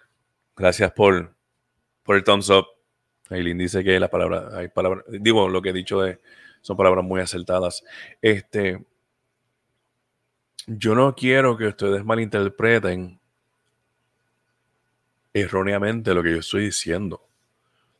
Gracias 0.55 0.92
por, 0.92 1.35
por 2.03 2.16
el 2.16 2.24
thumbs 2.24 2.51
up. 2.51 2.77
Aileen 3.30 3.58
dice 3.58 3.84
que 3.84 4.00
las 4.00 4.10
palabras, 4.10 4.52
hay 4.54 4.68
palabras, 4.68 5.04
digo, 5.08 5.48
lo 5.48 5.60
que 5.60 5.70
he 5.70 5.72
dicho 5.72 6.00
de, 6.00 6.18
son 6.60 6.76
palabras 6.76 7.04
muy 7.04 7.20
acertadas. 7.20 7.84
Este, 8.22 8.84
yo 10.66 10.94
no 10.94 11.14
quiero 11.14 11.56
que 11.56 11.66
ustedes 11.66 12.04
malinterpreten 12.04 13.18
erróneamente 15.32 16.14
lo 16.14 16.22
que 16.22 16.32
yo 16.32 16.38
estoy 16.38 16.66
diciendo. 16.66 17.26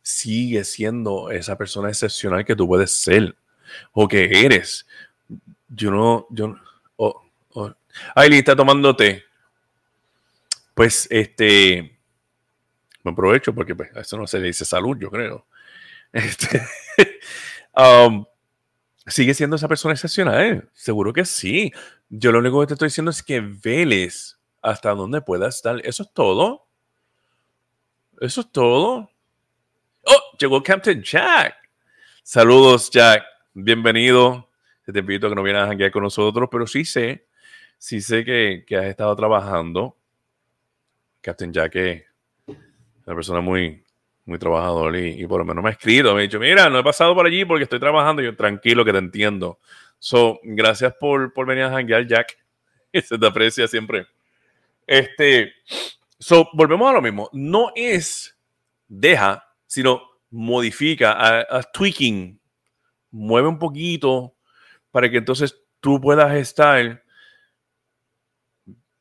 Sigue 0.02 0.64
siendo 0.64 1.30
esa 1.30 1.56
persona 1.56 1.88
excepcional 1.88 2.44
que 2.44 2.56
tú 2.56 2.66
puedes 2.66 2.90
ser 2.90 3.36
o 3.92 4.08
que 4.08 4.44
eres. 4.44 4.86
Yo 5.68 5.90
no, 5.90 6.26
yo 6.30 6.48
no. 6.48 6.60
Oh, 6.96 7.22
oh. 7.50 7.74
Aileen 8.14 8.40
está 8.40 8.56
tomando 8.56 8.96
té. 8.96 9.24
Pues 10.74 11.06
este 11.10 11.97
me 13.09 13.12
aprovecho 13.12 13.55
porque 13.55 13.75
pues, 13.75 13.90
eso 13.97 14.16
no 14.16 14.27
se 14.27 14.38
le 14.38 14.49
dice 14.49 14.64
salud, 14.64 14.97
yo 14.99 15.11
creo. 15.11 15.47
Este, 16.11 16.62
um, 17.77 18.25
sigue 19.07 19.35
siendo 19.35 19.57
esa 19.57 19.68
persona 19.68 19.92
excepcional, 19.92 20.71
seguro 20.73 21.12
que 21.12 21.27
sí. 21.27 21.71
Yo 22.09 22.33
lo 22.33 22.38
único 22.38 22.61
que 22.61 22.68
te 22.68 22.73
estoy 22.75 22.87
diciendo 22.87 23.11
es 23.11 23.23
que 23.23 23.40
veles 23.40 24.38
hasta 24.62 24.94
donde 24.94 25.21
puedas 25.21 25.57
estar. 25.57 25.79
Eso 25.85 26.05
es 26.05 26.12
todo. 26.14 26.66
Eso 28.21 28.40
es 28.40 28.51
todo. 28.51 29.11
Oh, 30.05 30.37
llegó 30.38 30.62
Captain 30.62 31.03
Jack. 31.03 31.55
Saludos, 32.23 32.90
Jack. 32.90 33.23
Bienvenido. 33.53 34.49
Te 34.85 34.99
invito 34.99 35.27
a 35.27 35.31
que 35.31 35.37
no 35.37 35.42
vienes 35.42 35.62
a 35.62 35.66
janguear 35.66 35.90
con 35.90 36.03
nosotros, 36.03 36.49
pero 36.51 36.66
sí 36.66 36.87
sé, 36.87 37.27
sí 37.77 38.01
sé 38.01 38.25
que, 38.25 38.64
que 38.66 38.77
has 38.77 38.87
estado 38.87 39.14
trabajando. 39.14 39.99
Captain 41.21 41.53
Jack 41.53 42.08
una 43.09 43.14
persona 43.14 43.40
muy, 43.40 43.83
muy 44.27 44.38
trabajador 44.38 44.94
y, 44.97 45.27
por 45.27 45.38
lo 45.38 45.47
menos 45.47 45.64
me 45.64 45.71
ha 45.71 45.73
escrito, 45.73 46.14
me 46.14 46.21
ha 46.21 46.23
dicho, 46.23 46.38
mira, 46.38 46.68
no 46.68 46.79
he 46.79 46.85
pasado 46.85 47.14
por 47.14 47.25
allí 47.27 47.47
porque 47.47 47.64
estoy 47.64 47.81
trabajando. 47.81 48.21
Yo, 48.21 48.37
tranquilo, 48.37 48.85
que 48.85 48.92
te 48.92 48.99
entiendo. 48.99 49.59
So, 49.99 50.38
gracias 50.42 50.94
por, 51.00 51.33
por 51.33 51.46
venir 51.46 51.65
a 51.65 51.71
janguear, 51.71 52.06
Jack. 52.06 52.38
Se 52.92 53.19
te 53.19 53.27
aprecia 53.27 53.67
siempre. 53.67 54.06
Este, 54.87 55.54
so, 56.19 56.50
volvemos 56.52 56.90
a 56.90 56.92
lo 56.92 57.00
mismo. 57.00 57.31
No 57.33 57.73
es 57.75 58.37
deja, 58.87 59.42
sino 59.67 60.02
modifica, 60.29 61.17
a, 61.48 61.63
tweaking. 61.63 62.38
Mueve 63.11 63.48
un 63.48 63.59
poquito 63.59 64.35
para 64.90 65.11
que 65.11 65.17
entonces 65.17 65.59
tú 65.81 65.98
puedas 65.98 66.35
estar 66.35 67.02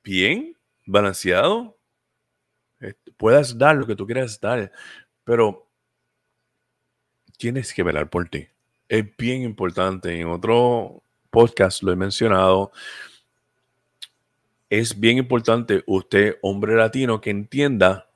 bien, 0.01 0.55
balanceado, 0.86 1.76
puedas 3.17 3.57
dar 3.57 3.75
lo 3.75 3.88
que 3.88 3.95
tú 3.95 4.05
quieras 4.05 4.39
dar, 4.39 4.71
pero 5.23 5.67
tienes 7.38 7.73
que 7.73 7.84
velar 7.84 8.09
por 8.09 8.28
ti. 8.30 8.47
Es 8.89 9.05
bien 9.17 9.43
importante. 9.43 10.19
En 10.19 10.28
otro 10.28 11.01
podcast 11.30 11.84
lo 11.84 11.91
he 11.91 11.95
mencionado. 11.95 12.71
Es 14.69 14.99
bien 14.99 15.17
importante 15.17 15.84
usted, 15.86 16.38
hombre 16.41 16.75
latino, 16.75 17.21
que 17.21 17.30
entienda, 17.30 18.09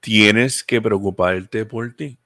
tienes 0.00 0.64
que 0.64 0.80
preocuparte 0.80 1.66
por 1.66 1.94
ti. 1.94 2.18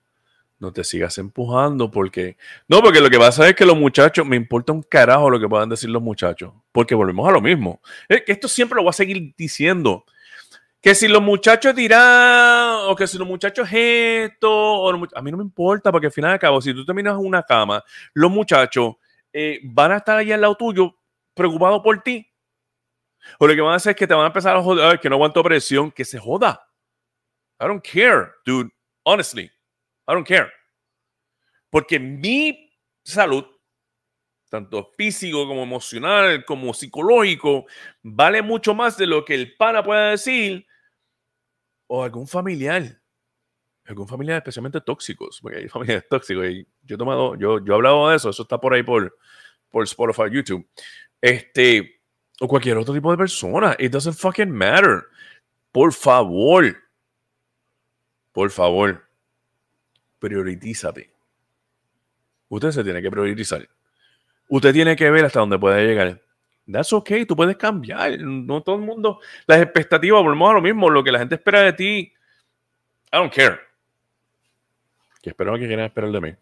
no 0.58 0.72
te 0.72 0.84
sigas 0.84 1.18
empujando 1.18 1.90
porque... 1.90 2.38
No, 2.68 2.80
porque 2.80 3.00
lo 3.00 3.10
que 3.10 3.18
pasa 3.18 3.46
es 3.48 3.54
que 3.54 3.66
los 3.66 3.76
muchachos, 3.76 4.26
me 4.26 4.36
importa 4.36 4.72
un 4.72 4.82
carajo 4.82 5.28
lo 5.28 5.38
que 5.38 5.48
puedan 5.48 5.68
decir 5.68 5.90
los 5.90 6.02
muchachos, 6.02 6.54
porque 6.72 6.94
volvemos 6.94 7.28
a 7.28 7.32
lo 7.32 7.42
mismo. 7.42 7.82
Es 8.08 8.22
que 8.22 8.32
esto 8.32 8.48
siempre 8.48 8.76
lo 8.76 8.82
voy 8.82 8.90
a 8.90 8.94
seguir 8.94 9.34
diciendo. 9.36 10.06
Que 10.84 10.94
si 10.94 11.08
los 11.08 11.22
muchachos 11.22 11.74
dirán, 11.74 12.90
o 12.90 12.94
que 12.94 13.06
si 13.06 13.16
los 13.16 13.26
muchachos 13.26 13.66
esto, 13.72 14.90
a 15.14 15.22
mí 15.22 15.30
no 15.30 15.38
me 15.38 15.42
importa, 15.42 15.90
porque 15.90 16.08
al 16.08 16.12
final 16.12 16.32
de 16.32 16.38
cabo, 16.38 16.60
si 16.60 16.74
tú 16.74 16.84
terminas 16.84 17.16
una 17.18 17.42
cama, 17.42 17.82
los 18.12 18.30
muchachos 18.30 18.96
eh, 19.32 19.60
van 19.64 19.92
a 19.92 19.96
estar 19.96 20.18
ahí 20.18 20.30
al 20.30 20.42
lado 20.42 20.54
tuyo 20.56 20.94
preocupados 21.32 21.80
por 21.82 22.02
ti. 22.02 22.30
O 23.38 23.46
lo 23.46 23.54
que 23.54 23.62
van 23.62 23.72
a 23.72 23.76
hacer 23.76 23.92
es 23.92 23.96
que 23.96 24.06
te 24.06 24.12
van 24.12 24.24
a 24.24 24.26
empezar 24.26 24.54
a 24.54 24.62
joder, 24.62 25.00
que 25.00 25.08
no 25.08 25.14
aguanto 25.14 25.42
presión, 25.42 25.90
que 25.90 26.04
se 26.04 26.18
joda. 26.18 26.68
I 27.58 27.64
don't 27.64 27.82
care, 27.82 28.32
dude. 28.44 28.70
Honestly. 29.04 29.44
I 30.06 30.12
don't 30.12 30.28
care. 30.28 30.52
Porque 31.70 31.98
mi 31.98 32.70
salud, 33.02 33.46
tanto 34.50 34.92
físico 34.98 35.48
como 35.48 35.62
emocional, 35.62 36.44
como 36.44 36.74
psicológico, 36.74 37.64
vale 38.02 38.42
mucho 38.42 38.74
más 38.74 38.98
de 38.98 39.06
lo 39.06 39.24
que 39.24 39.32
el 39.32 39.56
pana 39.56 39.82
pueda 39.82 40.10
decir 40.10 40.66
o 41.96 42.02
algún 42.04 42.26
familiar. 42.26 43.00
Algún 43.86 44.08
familiar 44.08 44.38
especialmente 44.38 44.80
tóxicos, 44.80 45.40
porque 45.40 45.58
hay 45.58 45.68
familiares 45.68 46.06
tóxicos. 46.08 46.46
Y 46.46 46.66
yo 46.82 46.94
he 46.94 46.98
tomado, 46.98 47.34
yo, 47.36 47.64
yo 47.64 47.72
he 47.72 47.76
hablado 47.76 48.08
de 48.08 48.16
eso, 48.16 48.30
eso 48.30 48.42
está 48.42 48.58
por 48.58 48.74
ahí 48.74 48.82
por, 48.82 49.16
por 49.70 49.84
Spotify, 49.84 50.30
YouTube. 50.30 50.66
Este, 51.20 52.00
o 52.40 52.48
cualquier 52.48 52.78
otro 52.78 52.94
tipo 52.94 53.10
de 53.10 53.16
persona. 53.16 53.76
It 53.78 53.92
doesn't 53.92 54.16
fucking 54.16 54.50
matter. 54.50 55.04
Por 55.72 55.92
favor. 55.92 56.76
Por 58.32 58.50
favor 58.50 59.04
prioritízate. 60.24 61.10
Usted 62.48 62.70
se 62.70 62.82
tiene 62.82 63.02
que 63.02 63.10
priorizar. 63.10 63.68
Usted 64.48 64.72
tiene 64.72 64.96
que 64.96 65.10
ver 65.10 65.26
hasta 65.26 65.40
dónde 65.40 65.58
puede 65.58 65.86
llegar. 65.86 66.22
That's 66.70 66.92
okay, 66.92 67.26
tú 67.26 67.36
puedes 67.36 67.56
cambiar. 67.56 68.18
No 68.20 68.62
todo 68.62 68.76
el 68.76 68.82
mundo, 68.82 69.20
las 69.46 69.60
expectativas, 69.60 70.22
volvemos 70.22 70.50
a 70.50 70.54
lo 70.54 70.62
mismo, 70.62 70.88
lo 70.88 71.04
que 71.04 71.12
la 71.12 71.18
gente 71.18 71.34
espera 71.34 71.60
de 71.60 71.72
ti. 71.72 72.12
I 73.12 73.16
don't 73.16 73.32
care. 73.32 73.58
Que 75.22 75.30
espero 75.30 75.54
que 75.54 75.66
quieran 75.66 75.86
esperar 75.86 76.10
de 76.10 76.20
mí. 76.20 76.34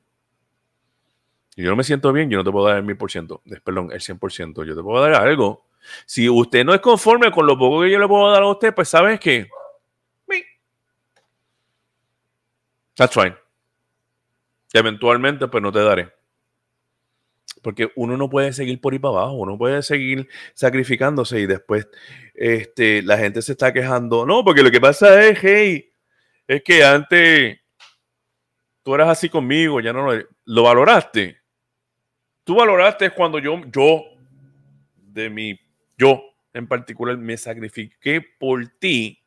Y 1.56 1.62
yo 1.62 1.70
no 1.70 1.76
me 1.76 1.84
siento 1.84 2.12
bien, 2.12 2.30
yo 2.30 2.38
no 2.38 2.44
te 2.44 2.50
puedo 2.50 2.66
dar 2.66 2.78
el 2.78 2.82
mil 2.82 2.96
por 2.96 3.10
ciento, 3.10 3.42
perdón, 3.62 3.90
el 3.92 4.00
100%. 4.00 4.64
Yo 4.64 4.74
te 4.74 4.82
puedo 4.82 5.02
dar 5.02 5.14
algo. 5.14 5.66
Si 6.06 6.28
usted 6.28 6.64
no 6.64 6.72
es 6.72 6.80
conforme 6.80 7.30
con 7.30 7.46
lo 7.46 7.58
poco 7.58 7.82
que 7.82 7.90
yo 7.90 7.98
le 7.98 8.08
puedo 8.08 8.30
dar 8.30 8.42
a 8.42 8.48
usted, 8.48 8.74
pues 8.74 8.88
sabes 8.88 9.20
que. 9.20 9.48
That's 12.94 13.16
right 13.16 13.34
eventualmente 14.72 15.48
pues 15.48 15.62
no 15.62 15.72
te 15.72 15.80
daré. 15.80 16.12
Porque 17.62 17.90
uno 17.96 18.16
no 18.16 18.28
puede 18.28 18.52
seguir 18.52 18.80
por 18.80 18.92
ahí 18.92 18.98
para 18.98 19.14
abajo, 19.14 19.34
uno 19.34 19.56
puede 19.56 19.82
seguir 19.82 20.28
sacrificándose 20.54 21.40
y 21.40 21.46
después 21.46 21.88
este, 22.34 23.02
la 23.02 23.16
gente 23.16 23.40
se 23.40 23.52
está 23.52 23.72
quejando. 23.72 24.26
No, 24.26 24.44
porque 24.44 24.62
lo 24.62 24.70
que 24.70 24.80
pasa 24.80 25.24
es, 25.24 25.38
hey, 25.42 25.90
es 26.46 26.62
que 26.62 26.84
antes 26.84 27.60
tú 28.82 28.94
eras 28.94 29.08
así 29.08 29.28
conmigo, 29.28 29.80
ya 29.80 29.92
no 29.92 30.12
lo, 30.12 30.22
lo 30.44 30.62
valoraste. 30.64 31.38
Tú 32.44 32.56
valoraste 32.56 33.10
cuando 33.10 33.38
yo, 33.38 33.60
yo, 33.72 34.02
de 34.96 35.30
mi, 35.30 35.58
yo 35.96 36.32
en 36.52 36.66
particular, 36.66 37.16
me 37.16 37.36
sacrifiqué 37.36 38.20
por 38.38 38.66
ti 38.78 39.22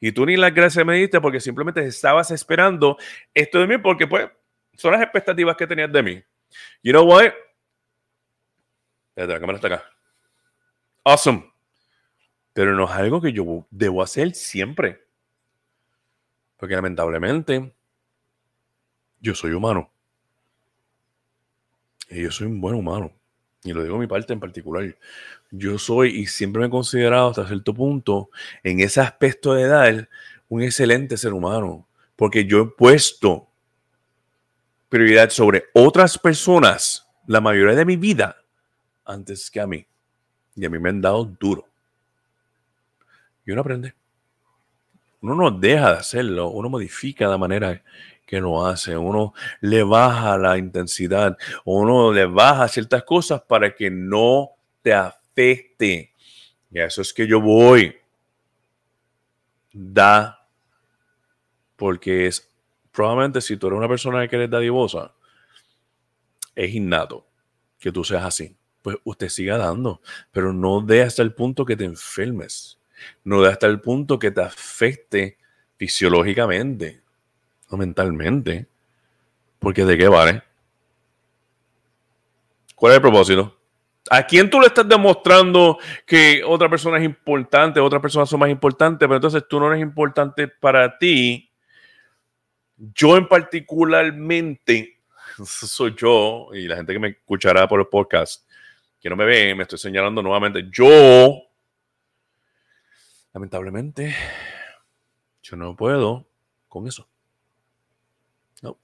y 0.00 0.12
tú 0.12 0.26
ni 0.26 0.36
las 0.36 0.54
gracias 0.54 0.84
me 0.84 0.96
diste 0.96 1.20
porque 1.20 1.40
simplemente 1.40 1.84
estabas 1.84 2.30
esperando 2.30 2.96
esto 3.34 3.60
de 3.60 3.66
mí 3.66 3.78
porque 3.78 4.06
pues 4.06 4.28
son 4.74 4.92
las 4.92 5.02
expectativas 5.02 5.56
que 5.56 5.66
tenías 5.66 5.92
de 5.92 6.02
mí. 6.02 6.22
You 6.82 6.92
know 6.92 7.04
what? 7.04 7.32
Espérate, 9.12 9.34
la 9.34 9.40
cámara 9.40 9.56
está 9.56 9.68
acá. 9.68 9.84
Awesome. 11.04 11.52
Pero 12.54 12.74
no 12.74 12.84
es 12.86 12.90
algo 12.92 13.20
que 13.20 13.32
yo 13.32 13.66
debo 13.70 14.02
hacer 14.02 14.34
siempre. 14.34 15.04
Porque 16.56 16.74
lamentablemente 16.74 17.74
yo 19.20 19.34
soy 19.34 19.52
humano. 19.52 19.90
Y 22.08 22.22
yo 22.22 22.30
soy 22.30 22.46
un 22.46 22.60
buen 22.60 22.74
humano. 22.74 23.12
Y 23.64 23.74
lo 23.74 23.82
digo 23.82 23.98
mi 23.98 24.06
parte 24.06 24.32
en 24.32 24.40
particular. 24.40 24.96
Yo 25.50 25.78
soy 25.78 26.20
y 26.20 26.26
siempre 26.26 26.60
me 26.60 26.68
he 26.68 26.70
considerado 26.70 27.28
hasta 27.28 27.46
cierto 27.46 27.74
punto 27.74 28.30
en 28.62 28.80
ese 28.80 29.00
aspecto 29.00 29.52
de 29.52 29.62
edad 29.62 30.08
un 30.48 30.62
excelente 30.62 31.18
ser 31.18 31.34
humano. 31.34 31.86
Porque 32.16 32.46
yo 32.46 32.62
he 32.62 32.66
puesto 32.66 33.46
prioridad 34.88 35.28
sobre 35.28 35.64
otras 35.74 36.18
personas 36.18 37.06
la 37.26 37.40
mayoría 37.40 37.76
de 37.76 37.84
mi 37.84 37.96
vida 37.96 38.41
antes 39.04 39.50
que 39.50 39.60
a 39.60 39.66
mí. 39.66 39.86
Y 40.54 40.64
a 40.64 40.70
mí 40.70 40.78
me 40.78 40.90
han 40.90 41.00
dado 41.00 41.24
duro. 41.24 41.66
Y 43.44 43.50
uno 43.50 43.60
aprende. 43.60 43.94
Uno 45.20 45.34
no 45.34 45.50
deja 45.50 45.92
de 45.92 45.98
hacerlo, 45.98 46.48
uno 46.48 46.68
modifica 46.68 47.28
la 47.28 47.38
manera 47.38 47.82
que 48.26 48.40
lo 48.40 48.66
hace, 48.66 48.96
uno 48.96 49.34
le 49.60 49.82
baja 49.84 50.36
la 50.36 50.58
intensidad, 50.58 51.36
uno 51.64 52.12
le 52.12 52.26
baja 52.26 52.66
ciertas 52.66 53.04
cosas 53.04 53.40
para 53.42 53.74
que 53.74 53.90
no 53.90 54.50
te 54.82 54.92
afecte. 54.92 56.12
Y 56.70 56.80
a 56.80 56.86
eso 56.86 57.02
es 57.02 57.12
que 57.12 57.26
yo 57.26 57.40
voy. 57.40 57.94
Da 59.72 60.46
porque 61.76 62.26
es 62.26 62.48
probablemente 62.90 63.40
si 63.40 63.56
tú 63.56 63.66
eres 63.66 63.78
una 63.78 63.88
persona 63.88 64.26
que 64.28 64.36
eres 64.36 64.50
dadivosa, 64.50 65.12
es 66.54 66.74
innato 66.74 67.26
que 67.78 67.92
tú 67.92 68.04
seas 68.04 68.24
así. 68.24 68.56
Pues 68.82 68.96
usted 69.04 69.28
siga 69.28 69.58
dando, 69.58 70.00
pero 70.32 70.52
no 70.52 70.80
de 70.80 71.02
hasta 71.02 71.22
el 71.22 71.32
punto 71.32 71.64
que 71.64 71.76
te 71.76 71.84
enfermes, 71.84 72.78
no 73.24 73.40
de 73.40 73.50
hasta 73.50 73.66
el 73.66 73.80
punto 73.80 74.18
que 74.18 74.30
te 74.30 74.42
afecte 74.42 75.38
fisiológicamente 75.76 77.00
o 77.68 77.76
mentalmente, 77.76 78.66
porque 79.58 79.84
de 79.84 79.96
qué 79.96 80.08
vale. 80.08 80.42
¿Cuál 82.74 82.92
es 82.92 82.96
el 82.96 83.02
propósito? 83.02 83.56
¿A 84.10 84.26
quién 84.26 84.50
tú 84.50 84.60
le 84.60 84.66
estás 84.66 84.88
demostrando 84.88 85.78
que 86.04 86.42
otra 86.44 86.68
persona 86.68 86.98
es 86.98 87.04
importante, 87.04 87.78
otras 87.78 88.02
personas 88.02 88.28
son 88.28 88.40
más 88.40 88.50
importantes, 88.50 89.06
pero 89.06 89.16
entonces 89.16 89.44
tú 89.48 89.60
no 89.60 89.68
eres 89.68 89.80
importante 89.80 90.48
para 90.48 90.98
ti? 90.98 91.48
Yo 92.76 93.16
en 93.16 93.28
particularmente, 93.28 94.98
soy 95.44 95.94
yo, 95.96 96.48
y 96.52 96.66
la 96.66 96.76
gente 96.76 96.92
que 96.92 96.98
me 96.98 97.08
escuchará 97.08 97.68
por 97.68 97.78
el 97.78 97.86
podcast, 97.86 98.44
que 99.02 99.10
no 99.10 99.16
me 99.16 99.24
ve, 99.24 99.52
me 99.56 99.64
estoy 99.64 99.80
señalando 99.80 100.22
nuevamente, 100.22 100.68
yo, 100.70 101.42
lamentablemente, 103.34 104.14
yo 105.42 105.56
no 105.56 105.74
puedo 105.74 106.24
con 106.68 106.86
eso. 106.86 107.08
No. 108.62 108.78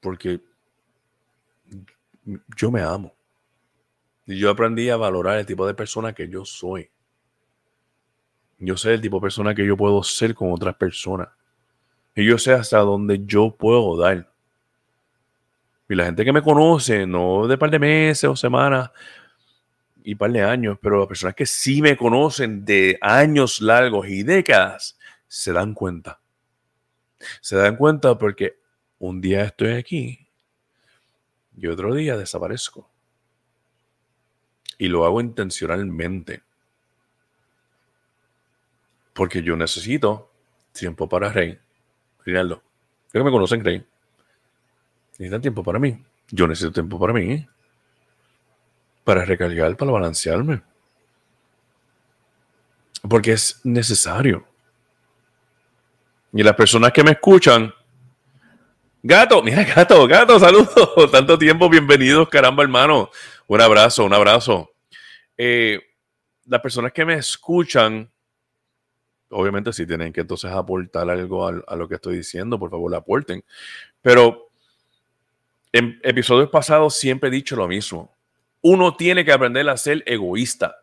Porque 0.00 0.40
yo 2.54 2.70
me 2.70 2.82
amo. 2.82 3.14
Y 4.26 4.38
yo 4.38 4.50
aprendí 4.50 4.90
a 4.90 4.96
valorar 4.96 5.38
el 5.38 5.46
tipo 5.46 5.66
de 5.66 5.72
persona 5.72 6.12
que 6.12 6.28
yo 6.28 6.44
soy. 6.44 6.90
Yo 8.58 8.76
sé 8.76 8.92
el 8.92 9.00
tipo 9.00 9.16
de 9.16 9.22
persona 9.22 9.54
que 9.54 9.66
yo 9.66 9.74
puedo 9.74 10.02
ser 10.02 10.34
con 10.34 10.52
otras 10.52 10.76
personas. 10.76 11.30
Y 12.14 12.26
yo 12.26 12.36
sé 12.36 12.52
hasta 12.52 12.78
dónde 12.80 13.24
yo 13.24 13.56
puedo 13.56 13.96
dar. 13.96 14.30
Y 15.90 15.96
la 15.96 16.04
gente 16.04 16.24
que 16.24 16.32
me 16.32 16.40
conoce, 16.40 17.04
no 17.04 17.48
de 17.48 17.58
par 17.58 17.68
de 17.68 17.80
meses 17.80 18.30
o 18.30 18.36
semanas 18.36 18.92
y 20.04 20.14
par 20.14 20.30
de 20.30 20.40
años, 20.40 20.78
pero 20.80 21.00
las 21.00 21.08
personas 21.08 21.34
que 21.34 21.44
sí 21.44 21.82
me 21.82 21.96
conocen 21.96 22.64
de 22.64 22.96
años 23.00 23.60
largos 23.60 24.06
y 24.06 24.22
décadas, 24.22 24.96
se 25.26 25.52
dan 25.52 25.74
cuenta. 25.74 26.20
Se 27.40 27.56
dan 27.56 27.74
cuenta 27.74 28.16
porque 28.16 28.60
un 29.00 29.20
día 29.20 29.42
estoy 29.42 29.72
aquí 29.72 30.28
y 31.56 31.66
otro 31.66 31.92
día 31.92 32.16
desaparezco. 32.16 32.88
Y 34.78 34.86
lo 34.86 35.04
hago 35.04 35.20
intencionalmente. 35.20 36.44
Porque 39.12 39.42
yo 39.42 39.56
necesito 39.56 40.30
tiempo 40.70 41.08
para 41.08 41.32
Rey. 41.32 41.58
Rinaldo. 42.24 42.62
Creo 43.10 43.24
que 43.24 43.28
me 43.28 43.32
conocen, 43.32 43.64
Rey. 43.64 43.89
Necesitan 45.20 45.42
tiempo 45.42 45.62
para 45.62 45.78
mí. 45.78 46.02
Yo 46.30 46.48
necesito 46.48 46.72
tiempo 46.72 46.98
para 46.98 47.12
mí. 47.12 47.46
Para 49.04 49.22
recargar, 49.26 49.76
para 49.76 49.90
balancearme. 49.90 50.62
Porque 53.06 53.32
es 53.32 53.60
necesario. 53.62 54.46
Y 56.32 56.42
las 56.42 56.54
personas 56.54 56.90
que 56.92 57.04
me 57.04 57.10
escuchan, 57.10 57.70
gato, 59.02 59.42
mira, 59.42 59.62
gato, 59.62 60.06
gato, 60.06 60.40
saludos. 60.40 61.10
Tanto 61.12 61.36
tiempo, 61.36 61.68
bienvenidos, 61.68 62.26
caramba, 62.30 62.62
hermano. 62.62 63.10
Un 63.46 63.60
abrazo, 63.60 64.06
un 64.06 64.14
abrazo. 64.14 64.70
Eh, 65.36 65.80
las 66.46 66.62
personas 66.62 66.92
que 66.92 67.04
me 67.04 67.16
escuchan 67.16 68.10
obviamente 69.32 69.72
si 69.72 69.86
tienen 69.86 70.14
que 70.14 70.22
entonces 70.22 70.50
aportar 70.50 71.08
algo 71.08 71.46
a, 71.46 71.76
lo 71.76 71.88
que 71.88 71.96
estoy 71.96 72.16
diciendo, 72.16 72.58
por 72.58 72.70
favor, 72.70 72.94
aporten. 72.94 73.44
Pero 74.00 74.49
en 75.72 76.00
episodios 76.02 76.50
pasados 76.50 76.96
siempre 76.96 77.28
he 77.28 77.32
dicho 77.32 77.56
lo 77.56 77.68
mismo. 77.68 78.14
Uno 78.62 78.96
tiene 78.96 79.24
que 79.24 79.32
aprender 79.32 79.68
a 79.68 79.76
ser 79.76 80.02
egoísta. 80.06 80.76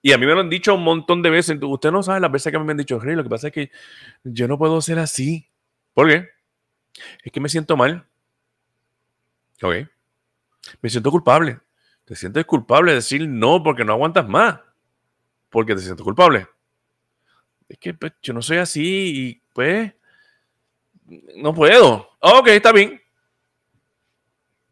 Y 0.00 0.12
a 0.12 0.18
mí 0.18 0.26
me 0.26 0.34
lo 0.34 0.40
han 0.40 0.50
dicho 0.50 0.74
un 0.74 0.84
montón 0.84 1.22
de 1.22 1.30
veces. 1.30 1.58
Usted 1.60 1.90
no 1.90 2.02
sabe 2.02 2.20
las 2.20 2.30
veces 2.30 2.52
que 2.52 2.58
me 2.58 2.70
han 2.70 2.76
dicho, 2.76 3.00
Rey, 3.00 3.16
lo 3.16 3.24
que 3.24 3.30
pasa 3.30 3.48
es 3.48 3.52
que 3.52 3.70
yo 4.22 4.46
no 4.46 4.56
puedo 4.56 4.80
ser 4.80 4.98
así. 4.98 5.48
¿Por 5.92 6.08
qué? 6.08 6.28
Es 7.24 7.32
que 7.32 7.40
me 7.40 7.48
siento 7.48 7.76
mal. 7.76 8.06
Ok. 9.62 9.74
Me 10.80 10.90
siento 10.90 11.10
culpable. 11.10 11.58
Te 12.04 12.14
sientes 12.14 12.44
culpable 12.44 12.92
de 12.92 12.96
decir 12.96 13.28
no 13.28 13.62
porque 13.62 13.84
no 13.84 13.92
aguantas 13.92 14.28
más. 14.28 14.60
Porque 15.50 15.74
te 15.74 15.80
sientes 15.80 16.04
culpable. 16.04 16.46
Es 17.68 17.78
que 17.78 17.94
pues, 17.94 18.12
yo 18.22 18.32
no 18.32 18.40
soy 18.40 18.58
así 18.58 19.12
y 19.16 19.42
pues 19.52 19.92
no 21.36 21.52
puedo. 21.54 22.08
Ok, 22.20 22.48
está 22.48 22.72
bien. 22.72 23.00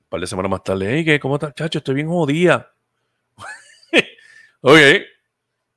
Un 0.07 0.11
par 0.11 0.21
de 0.21 0.27
semanas 0.29 0.51
más 0.51 0.63
tarde, 0.63 1.05
¿qué? 1.05 1.19
¿cómo 1.19 1.35
estás, 1.35 1.53
chacho? 1.53 1.79
Estoy 1.79 1.97
bien 1.97 2.07
jodida. 2.07 2.73
ok. 4.61 4.79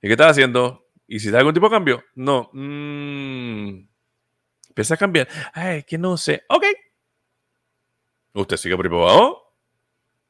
¿Y 0.02 0.08
qué 0.08 0.12
estás 0.12 0.32
haciendo? 0.32 0.88
¿Y 1.08 1.20
si 1.20 1.32
da 1.32 1.40
algún 1.40 1.56
tipo 1.56 1.66
de 1.68 1.72
cambio? 1.72 2.04
No. 2.14 2.52
Mm. 2.54 3.88
Empieza 4.68 4.94
a 4.94 4.98
cambiar. 4.98 5.28
Ay, 5.52 5.82
que 5.82 5.98
no 5.98 6.16
sé. 6.16 6.44
Ok. 6.48 6.64
¿Usted 8.34 8.58
sigue 8.58 8.78
por 8.78 8.88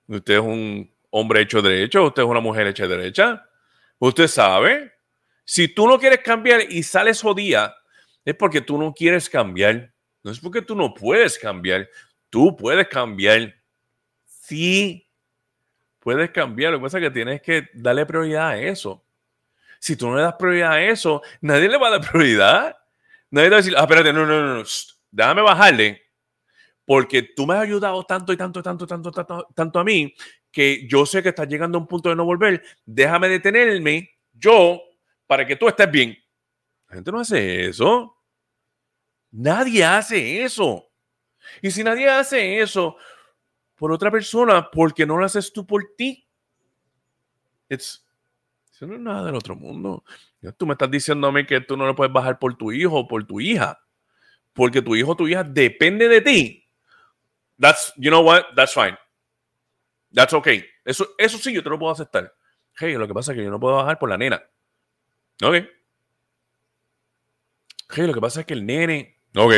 ¿Usted 0.08 0.34
es 0.34 0.40
un 0.40 0.90
hombre 1.10 1.42
hecho 1.42 1.62
derecho? 1.62 2.06
¿Usted 2.06 2.24
es 2.24 2.30
una 2.30 2.40
mujer 2.40 2.68
hecha 2.68 2.88
derecha? 2.88 3.46
¿Usted 3.98 4.28
sabe? 4.28 4.94
Si 5.44 5.68
tú 5.68 5.86
no 5.88 6.00
quieres 6.00 6.20
cambiar 6.20 6.62
y 6.72 6.84
sales 6.84 7.22
jodida, 7.22 7.76
es 8.24 8.36
porque 8.36 8.62
tú 8.62 8.78
no 8.78 8.94
quieres 8.94 9.30
cambiar. 9.30 9.94
No 10.24 10.32
es 10.32 10.40
porque 10.40 10.62
tú 10.62 10.74
no 10.74 10.94
puedes 10.94 11.38
cambiar. 11.38 11.90
Tú 12.30 12.56
puedes 12.56 12.88
cambiar. 12.88 13.59
Sí, 14.50 15.08
puedes 16.00 16.32
cambiar. 16.32 16.72
Lo 16.72 16.80
que 16.80 16.84
pasa 16.84 16.98
es 16.98 17.04
que 17.04 17.12
tienes 17.12 17.40
que 17.40 17.70
darle 17.72 18.04
prioridad 18.04 18.50
a 18.50 18.58
eso. 18.58 19.06
Si 19.78 19.96
tú 19.96 20.08
no 20.08 20.16
le 20.16 20.24
das 20.24 20.34
prioridad 20.40 20.72
a 20.72 20.82
eso, 20.82 21.22
nadie 21.40 21.70
le 21.70 21.78
va 21.78 21.90
a 21.90 21.92
dar 21.92 22.02
prioridad. 22.12 22.76
Nadie 23.30 23.50
va 23.50 23.58
a 23.58 23.58
decir, 23.58 23.76
ah, 23.78 23.82
espérate, 23.82 24.12
no, 24.12 24.26
no, 24.26 24.42
no, 24.42 24.56
no, 24.56 24.64
déjame 25.12 25.44
bajarle, 25.44 26.02
porque 26.84 27.22
tú 27.22 27.46
me 27.46 27.54
has 27.54 27.62
ayudado 27.62 28.04
tanto 28.06 28.34
y 28.34 28.38
tanto, 28.38 28.64
tanto, 28.64 28.88
tanto, 28.88 29.12
tanto, 29.12 29.48
tanto 29.54 29.80
a 29.80 29.84
mí, 29.84 30.16
que 30.52 30.88
yo 30.88 31.06
sé 31.06 31.22
que 31.22 31.30
estás 31.30 31.48
llegando 31.48 31.78
a 31.78 31.82
un 31.82 31.88
punto 31.88 32.10
de 32.10 32.16
no 32.16 32.26
volver. 32.26 32.64
Déjame 32.84 33.30
detenerme 33.30 34.10
yo 34.34 34.82
para 35.28 35.46
que 35.46 35.58
tú 35.58 35.68
estés 35.68 35.92
bien. 35.92 36.18
La 36.88 36.96
gente 36.96 37.12
no 37.12 37.20
hace 37.20 37.68
eso. 37.68 38.18
Nadie 39.30 39.86
hace 39.86 40.42
eso. 40.42 40.90
Y 41.62 41.70
si 41.70 41.84
nadie 41.84 42.10
hace 42.10 42.62
eso 42.62 42.98
por 43.80 43.94
otra 43.94 44.12
persona, 44.12 44.70
¿por 44.70 44.94
qué 44.94 45.06
no 45.06 45.18
lo 45.18 45.24
haces 45.24 45.54
tú 45.54 45.66
por 45.66 45.94
ti? 45.96 46.28
It's, 47.70 48.06
eso 48.74 48.86
no 48.86 48.96
es 48.96 49.00
nada 49.00 49.26
del 49.26 49.36
otro 49.36 49.56
mundo. 49.56 50.04
Tú 50.58 50.68
me 50.68 50.74
estás 50.74 50.92
diciendo 50.92 51.28
a 51.28 51.32
mí 51.32 51.46
que 51.46 51.62
tú 51.62 51.78
no 51.78 51.86
lo 51.86 51.96
puedes 51.96 52.12
bajar 52.12 52.38
por 52.40 52.58
tu 52.58 52.74
hijo 52.74 53.00
o 53.00 53.08
por 53.08 53.26
tu 53.26 53.40
hija. 53.40 53.82
Porque 54.52 54.82
tu 54.82 54.98
hijo 54.98 55.14
o 55.14 55.16
tu 55.16 55.30
hija 55.30 55.46
depende 55.46 56.10
de 56.10 56.20
ti. 56.20 56.70
That's, 57.58 57.94
you 57.96 58.10
know 58.10 58.22
what? 58.22 58.48
That's 58.54 58.74
fine. 58.74 58.98
That's 60.14 60.34
okay. 60.34 60.66
Eso, 60.84 61.08
eso 61.18 61.38
sí, 61.38 61.54
yo 61.54 61.64
te 61.64 61.70
lo 61.70 61.80
puedo 61.80 61.94
aceptar. 61.94 62.36
Hey, 62.78 62.96
lo 62.96 63.08
que 63.08 63.14
pasa 63.14 63.32
es 63.32 63.38
que 63.38 63.46
yo 63.46 63.50
no 63.50 63.62
puedo 63.62 63.78
bajar 63.78 63.98
por 63.98 64.10
la 64.10 64.18
nena. 64.18 64.44
Ok. 65.42 65.56
Hey, 67.92 68.08
lo 68.08 68.14
que 68.14 68.22
pasa 68.22 68.42
es 68.42 68.46
que 68.46 68.56
el 68.56 68.66
nene. 68.66 69.22
Ok. 69.38 69.54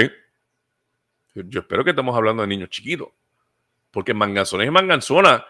Yo 1.34 1.62
espero 1.62 1.84
que 1.84 1.90
estemos 1.90 2.16
hablando 2.16 2.44
de 2.44 2.48
niños 2.48 2.70
chiquitos. 2.70 3.10
Porque 3.92 4.14
manganzones 4.14 4.68
y 4.68 4.72
manganzonas. 4.72 5.44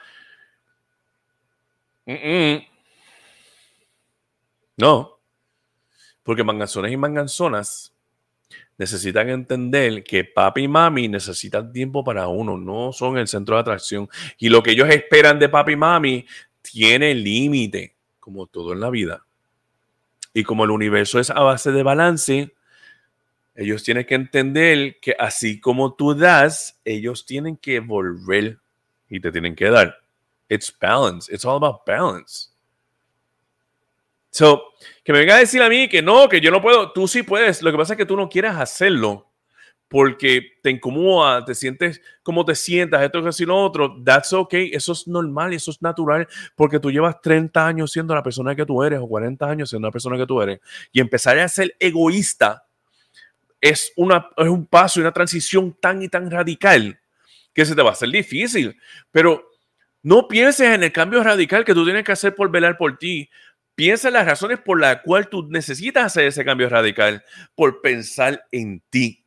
No. 4.77 5.19
Porque 6.23 6.43
manganzones 6.43 6.91
y 6.91 6.97
manganzonas 6.97 7.93
necesitan 8.77 9.29
entender 9.29 10.03
que 10.03 10.23
papi 10.23 10.63
y 10.63 10.67
mami 10.67 11.07
necesitan 11.07 11.71
tiempo 11.71 12.03
para 12.03 12.27
uno, 12.27 12.57
no 12.57 12.91
son 12.91 13.17
el 13.19 13.27
centro 13.27 13.55
de 13.55 13.61
atracción. 13.61 14.09
Y 14.39 14.49
lo 14.49 14.63
que 14.63 14.71
ellos 14.71 14.89
esperan 14.89 15.37
de 15.37 15.49
papi 15.49 15.73
y 15.73 15.75
mami 15.75 16.25
tiene 16.61 17.13
límite, 17.13 17.95
como 18.19 18.47
todo 18.47 18.73
en 18.73 18.79
la 18.79 18.89
vida. 18.89 19.23
Y 20.33 20.43
como 20.43 20.63
el 20.63 20.71
universo 20.71 21.19
es 21.19 21.29
a 21.29 21.41
base 21.41 21.71
de 21.71 21.83
balance, 21.83 22.55
ellos 23.61 23.83
tienen 23.83 24.05
que 24.05 24.15
entender 24.15 24.99
que 24.99 25.15
así 25.17 25.59
como 25.59 25.93
tú 25.93 26.15
das, 26.15 26.79
ellos 26.83 27.25
tienen 27.25 27.57
que 27.57 27.79
volver 27.79 28.59
y 29.07 29.19
te 29.19 29.31
tienen 29.31 29.55
que 29.55 29.69
dar. 29.69 29.99
It's 30.49 30.75
balance. 30.79 31.33
It's 31.33 31.45
all 31.45 31.57
about 31.57 31.81
balance. 31.85 32.49
So, 34.31 34.63
que 35.03 35.13
me 35.13 35.19
venga 35.19 35.35
a 35.35 35.39
decir 35.39 35.61
a 35.61 35.69
mí 35.69 35.87
que 35.87 36.01
no, 36.01 36.27
que 36.27 36.41
yo 36.41 36.51
no 36.51 36.61
puedo, 36.61 36.91
tú 36.91 37.07
sí 37.07 37.21
puedes. 37.21 37.61
Lo 37.61 37.71
que 37.71 37.77
pasa 37.77 37.93
es 37.93 37.97
que 37.97 38.05
tú 38.05 38.15
no 38.15 38.29
quieres 38.29 38.53
hacerlo 38.53 39.27
porque 39.87 40.53
te 40.63 40.71
incomoda, 40.71 41.43
te 41.43 41.53
sientes 41.53 42.01
como 42.23 42.45
te 42.45 42.55
sientas, 42.55 43.03
esto, 43.03 43.21
que 43.21 43.29
y 43.43 43.45
lo 43.45 43.57
otro. 43.57 44.01
That's 44.03 44.33
okay. 44.33 44.71
Eso 44.73 44.93
es 44.93 45.07
normal, 45.07 45.53
eso 45.53 45.69
es 45.69 45.81
natural 45.81 46.27
porque 46.55 46.79
tú 46.79 46.89
llevas 46.89 47.21
30 47.21 47.67
años 47.67 47.91
siendo 47.91 48.15
la 48.15 48.23
persona 48.23 48.55
que 48.55 48.65
tú 48.65 48.81
eres 48.81 48.99
o 48.99 49.07
40 49.07 49.45
años 49.45 49.69
siendo 49.69 49.87
la 49.87 49.91
persona 49.91 50.17
que 50.17 50.25
tú 50.25 50.41
eres. 50.41 50.61
Y 50.91 50.99
empezar 50.99 51.37
a 51.37 51.47
ser 51.47 51.75
egoísta 51.77 52.65
es, 53.61 53.93
una, 53.95 54.29
es 54.35 54.47
un 54.47 54.65
paso 54.65 54.99
y 54.99 55.03
una 55.03 55.13
transición 55.13 55.77
tan 55.79 56.01
y 56.01 56.09
tan 56.09 56.29
radical 56.29 56.99
que 57.53 57.65
se 57.65 57.75
te 57.75 57.81
va 57.81 57.91
a 57.91 57.93
hacer 57.93 58.09
difícil. 58.09 58.77
Pero 59.11 59.47
no 60.03 60.27
pienses 60.27 60.67
en 60.67 60.83
el 60.83 60.91
cambio 60.91 61.23
radical 61.23 61.63
que 61.63 61.73
tú 61.73 61.85
tienes 61.85 62.03
que 62.03 62.11
hacer 62.11 62.35
por 62.35 62.49
velar 62.51 62.77
por 62.77 62.97
ti, 62.97 63.29
Piensa 63.75 64.09
en 64.09 64.15
las 64.15 64.25
razones 64.25 64.59
por 64.59 64.79
las 64.79 65.01
cuales 65.01 65.29
tú 65.29 65.47
necesitas 65.49 66.05
hacer 66.05 66.25
ese 66.25 66.43
cambio 66.43 66.69
radical, 66.69 67.23
por 67.55 67.81
pensar 67.81 68.45
en 68.51 68.79
ti. 68.89 69.25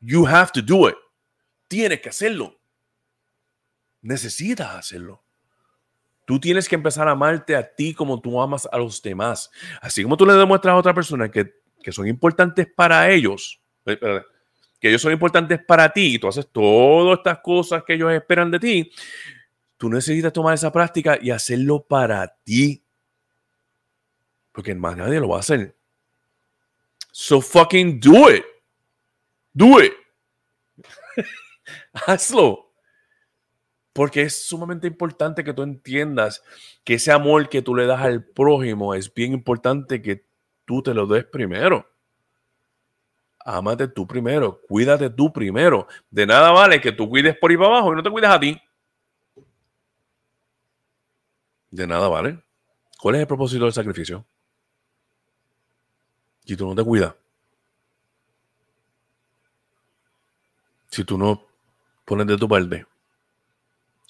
You 0.00 0.26
have 0.26 0.50
to 0.54 0.62
do 0.62 0.88
it. 0.88 0.96
Tienes 1.68 2.00
que 2.00 2.08
hacerlo. 2.08 2.58
Necesitas 4.00 4.74
hacerlo. 4.74 5.22
Tú 6.24 6.40
tienes 6.40 6.68
que 6.68 6.74
empezar 6.74 7.06
a 7.06 7.12
amarte 7.12 7.54
a 7.54 7.74
ti 7.74 7.94
como 7.94 8.20
tú 8.20 8.40
amas 8.40 8.68
a 8.72 8.78
los 8.78 9.00
demás. 9.02 9.50
Así 9.80 10.02
como 10.02 10.16
tú 10.16 10.24
le 10.24 10.32
demuestras 10.32 10.72
a 10.72 10.76
otra 10.76 10.94
persona 10.94 11.30
que, 11.30 11.61
que 11.82 11.92
son 11.92 12.06
importantes 12.06 12.66
para 12.74 13.10
ellos, 13.10 13.60
eh, 13.86 13.98
que 14.80 14.88
ellos 14.88 15.02
son 15.02 15.12
importantes 15.12 15.60
para 15.64 15.92
ti 15.92 16.14
y 16.14 16.18
tú 16.18 16.28
haces 16.28 16.48
todas 16.50 17.18
estas 17.18 17.38
cosas 17.40 17.82
que 17.84 17.94
ellos 17.94 18.12
esperan 18.12 18.50
de 18.50 18.58
ti, 18.58 18.92
Tú 19.82 19.90
necesitas 19.90 20.32
tomar 20.32 20.54
esa 20.54 20.70
práctica 20.70 21.18
y 21.20 21.32
hacerlo 21.32 21.82
para 21.82 22.36
ti. 22.44 22.84
Porque 24.52 24.76
más 24.76 24.96
nadie 24.96 25.18
lo 25.18 25.30
va 25.30 25.38
a 25.38 25.40
hacer. 25.40 25.76
So 27.10 27.40
fucking 27.40 27.98
do 27.98 28.30
it. 28.30 28.44
Do 29.52 29.82
it. 29.82 29.92
Hazlo. 32.06 32.72
Porque 33.92 34.22
es 34.22 34.46
sumamente 34.46 34.86
importante 34.86 35.42
que 35.42 35.52
tú 35.52 35.64
entiendas 35.64 36.44
que 36.84 36.94
ese 36.94 37.10
amor 37.10 37.48
que 37.48 37.60
tú 37.60 37.74
le 37.74 37.84
das 37.84 38.02
al 38.02 38.24
prójimo 38.24 38.94
es 38.94 39.12
bien 39.12 39.32
importante 39.32 40.00
que 40.00 40.24
tú 40.72 40.82
te 40.82 40.94
lo 40.94 41.06
des 41.06 41.26
primero. 41.26 41.86
Ámate 43.44 43.88
tú 43.88 44.06
primero, 44.06 44.58
cuídate 44.66 45.10
tú 45.10 45.30
primero. 45.30 45.86
De 46.10 46.24
nada 46.24 46.50
vale 46.50 46.80
que 46.80 46.92
tú 46.92 47.10
cuides 47.10 47.36
por 47.36 47.50
ahí 47.50 47.58
para 47.58 47.68
abajo 47.68 47.92
y 47.92 47.96
no 47.96 48.02
te 48.02 48.10
cuides 48.10 48.30
a 48.30 48.40
ti. 48.40 48.58
De 51.70 51.86
nada 51.86 52.08
vale. 52.08 52.42
¿Cuál 52.98 53.16
es 53.16 53.20
el 53.20 53.26
propósito 53.26 53.64
del 53.64 53.74
sacrificio? 53.74 54.24
Si 56.46 56.56
tú 56.56 56.66
no 56.66 56.74
te 56.74 56.82
cuidas. 56.82 57.14
Si 60.88 61.04
tú 61.04 61.18
no 61.18 61.46
pones 62.06 62.26
de 62.26 62.38
tu 62.38 62.48
parte. 62.48 62.86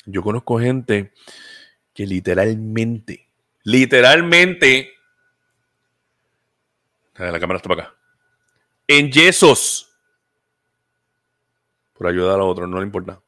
Yo 0.05 0.23
conozco 0.23 0.61
gente 0.61 1.13
que 1.93 2.07
literalmente, 2.07 3.29
literalmente, 3.65 4.93
la 7.17 7.41
cámara 7.41 7.59
está 7.59 7.69
para 7.69 7.83
acá, 7.85 7.97
en 8.87 9.11
yesos, 9.11 9.91
por 11.93 12.07
ayudar 12.07 12.41
a 12.41 12.45
otro, 12.45 12.67
no 12.67 12.79
le 12.79 12.87
importa. 12.87 13.21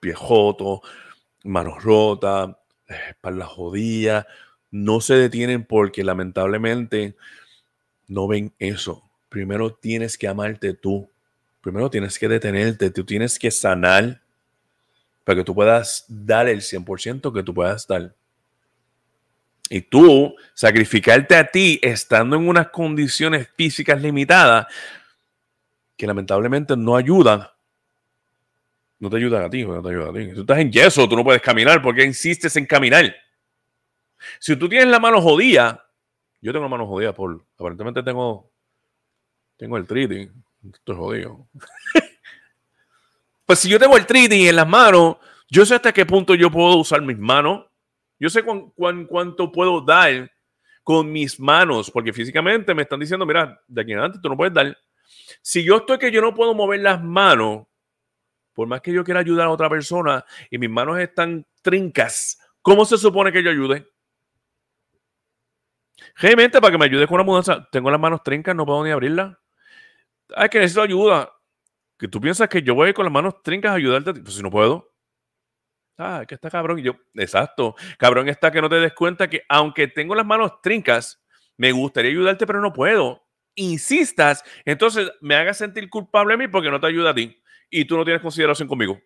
Piejoto, 0.00 0.82
manos 1.44 1.82
rotas, 1.82 2.56
espalda 2.88 3.46
jodida, 3.46 4.26
no 4.70 5.00
se 5.00 5.14
detienen 5.14 5.64
porque 5.64 6.02
lamentablemente 6.02 7.14
no 8.08 8.26
ven 8.26 8.52
eso. 8.58 9.08
Primero 9.28 9.74
tienes 9.74 10.18
que 10.18 10.28
amarte 10.28 10.74
tú. 10.74 11.08
Primero 11.60 11.90
tienes 11.90 12.18
que 12.18 12.28
detenerte, 12.28 12.90
tú 12.90 13.04
tienes 13.04 13.38
que 13.38 13.50
sanar 13.50 14.20
para 15.24 15.38
que 15.38 15.44
tú 15.44 15.54
puedas 15.54 16.04
dar 16.08 16.48
el 16.48 16.60
100% 16.62 17.32
que 17.32 17.42
tú 17.42 17.54
puedas 17.54 17.86
dar. 17.86 18.14
Y 19.74 19.80
tú 19.80 20.36
sacrificarte 20.52 21.34
a 21.34 21.46
ti 21.46 21.80
estando 21.80 22.36
en 22.36 22.46
unas 22.46 22.68
condiciones 22.68 23.48
físicas 23.56 24.02
limitadas 24.02 24.66
que 25.96 26.06
lamentablemente 26.06 26.76
no 26.76 26.94
ayudan. 26.94 27.48
No 28.98 29.08
te 29.08 29.16
ayudan 29.16 29.44
a 29.44 29.48
ti, 29.48 29.64
no 29.64 29.80
te 29.80 29.88
ayudan 29.88 30.10
a 30.10 30.12
ti. 30.12 30.28
Si 30.28 30.34
tú 30.34 30.40
estás 30.42 30.58
en 30.58 30.70
yeso, 30.70 31.08
tú 31.08 31.16
no 31.16 31.24
puedes 31.24 31.40
caminar 31.40 31.80
porque 31.80 32.04
insistes 32.04 32.54
en 32.56 32.66
caminar. 32.66 33.16
Si 34.38 34.54
tú 34.56 34.68
tienes 34.68 34.88
la 34.88 35.00
mano 35.00 35.22
jodida, 35.22 35.88
yo 36.42 36.52
tengo 36.52 36.66
la 36.66 36.70
mano 36.70 36.86
jodida 36.86 37.14
por, 37.14 37.42
aparentemente 37.58 38.02
tengo, 38.02 38.52
tengo 39.56 39.78
el 39.78 39.86
triti, 39.86 40.30
estoy 40.70 40.96
jodido. 40.96 41.46
pues 43.46 43.58
si 43.58 43.70
yo 43.70 43.78
tengo 43.78 43.96
el 43.96 44.04
triti 44.04 44.48
en 44.48 44.56
las 44.56 44.68
manos, 44.68 45.16
yo 45.48 45.64
sé 45.64 45.76
hasta 45.76 45.94
qué 45.94 46.04
punto 46.04 46.34
yo 46.34 46.50
puedo 46.50 46.76
usar 46.76 47.00
mis 47.00 47.18
manos 47.18 47.71
yo 48.22 48.30
sé 48.30 48.44
cuánto 48.44 49.50
puedo 49.50 49.80
dar 49.80 50.30
con 50.84 51.10
mis 51.10 51.40
manos, 51.40 51.90
porque 51.90 52.12
físicamente 52.12 52.72
me 52.72 52.82
están 52.82 53.00
diciendo, 53.00 53.26
mira, 53.26 53.60
de 53.66 53.82
aquí 53.82 53.90
en 53.90 53.98
adelante 53.98 54.20
tú 54.22 54.28
no 54.28 54.36
puedes 54.36 54.54
dar. 54.54 54.78
Si 55.40 55.64
yo 55.64 55.78
estoy 55.78 55.98
que 55.98 56.12
yo 56.12 56.20
no 56.20 56.32
puedo 56.32 56.54
mover 56.54 56.78
las 56.78 57.02
manos, 57.02 57.66
por 58.52 58.68
más 58.68 58.80
que 58.80 58.92
yo 58.92 59.02
quiera 59.02 59.18
ayudar 59.18 59.48
a 59.48 59.50
otra 59.50 59.68
persona 59.68 60.24
y 60.48 60.58
mis 60.58 60.70
manos 60.70 61.00
están 61.00 61.44
trincas, 61.62 62.38
¿cómo 62.62 62.84
se 62.84 62.96
supone 62.96 63.32
que 63.32 63.42
yo 63.42 63.50
ayude? 63.50 63.88
Realmente, 66.14 66.60
para 66.60 66.70
que 66.70 66.78
me 66.78 66.84
ayude 66.84 67.08
con 67.08 67.16
una 67.16 67.24
mudanza, 67.24 67.68
tengo 67.72 67.90
las 67.90 67.98
manos 67.98 68.22
trincas, 68.22 68.54
no 68.54 68.64
puedo 68.64 68.84
ni 68.84 68.92
abrirlas. 68.92 69.36
Ay, 70.36 70.48
que 70.48 70.60
necesito 70.60 70.82
ayuda. 70.82 71.32
Que 71.98 72.06
tú 72.06 72.20
piensas 72.20 72.48
que 72.48 72.62
yo 72.62 72.76
voy 72.76 72.92
con 72.92 73.04
las 73.04 73.12
manos 73.12 73.42
trincas 73.42 73.72
a 73.72 73.74
ayudarte, 73.74 74.14
pues 74.14 74.36
si 74.36 74.44
no 74.44 74.50
puedo. 74.50 74.91
Ah, 75.98 76.24
que 76.26 76.34
está 76.34 76.50
cabrón. 76.50 76.78
Y 76.78 76.82
yo, 76.82 76.96
exacto. 77.14 77.74
Cabrón 77.98 78.28
está 78.28 78.50
que 78.50 78.60
no 78.60 78.68
te 78.68 78.76
des 78.76 78.92
cuenta 78.94 79.28
que 79.28 79.42
aunque 79.48 79.88
tengo 79.88 80.14
las 80.14 80.26
manos 80.26 80.60
trincas, 80.62 81.22
me 81.56 81.72
gustaría 81.72 82.10
ayudarte, 82.10 82.46
pero 82.46 82.60
no 82.60 82.72
puedo. 82.72 83.22
Insistas, 83.54 84.42
entonces 84.64 85.10
me 85.20 85.34
hagas 85.34 85.58
sentir 85.58 85.90
culpable 85.90 86.34
a 86.34 86.36
mí 86.36 86.48
porque 86.48 86.70
no 86.70 86.80
te 86.80 86.86
ayuda 86.86 87.10
a 87.10 87.14
ti. 87.14 87.40
Y 87.70 87.84
tú 87.84 87.96
no 87.96 88.04
tienes 88.04 88.22
consideración 88.22 88.68
conmigo. 88.68 89.00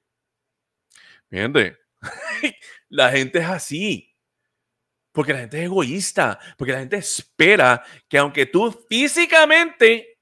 Gente, 1.30 1.76
la 2.89 3.11
gente 3.11 3.41
es 3.41 3.47
así. 3.47 4.12
Porque 5.12 5.32
la 5.32 5.41
gente 5.41 5.59
es 5.59 5.64
egoísta. 5.64 6.39
Porque 6.57 6.72
la 6.72 6.80
gente 6.80 6.97
espera 6.97 7.82
que 8.09 8.18
aunque 8.18 8.47
tú 8.47 8.70
físicamente, 8.89 10.20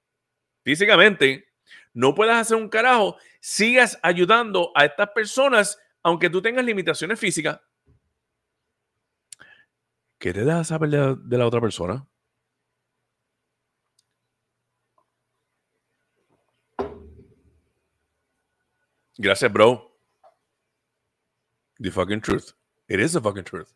físicamente, 0.64 1.48
no 1.92 2.14
puedas 2.14 2.38
hacer 2.38 2.56
un 2.56 2.68
carajo, 2.68 3.16
sigas 3.40 3.98
ayudando 4.02 4.72
a 4.74 4.84
estas 4.84 5.10
personas 5.10 5.78
aunque 6.04 6.28
tú 6.30 6.40
tengas 6.42 6.64
limitaciones 6.64 7.18
físicas, 7.18 7.60
¿qué 10.18 10.32
te 10.32 10.44
dejas 10.44 10.68
saber 10.68 10.90
de, 10.90 11.38
la 11.38 11.46
otra 11.46 11.60
persona? 11.60 12.06
Gracias, 19.16 19.50
bro. 19.50 19.98
The 21.78 21.90
fucking 21.90 22.20
truth. 22.20 22.52
It 22.88 23.00
is 23.00 23.12
the 23.12 23.20
fucking 23.20 23.44
truth. 23.44 23.72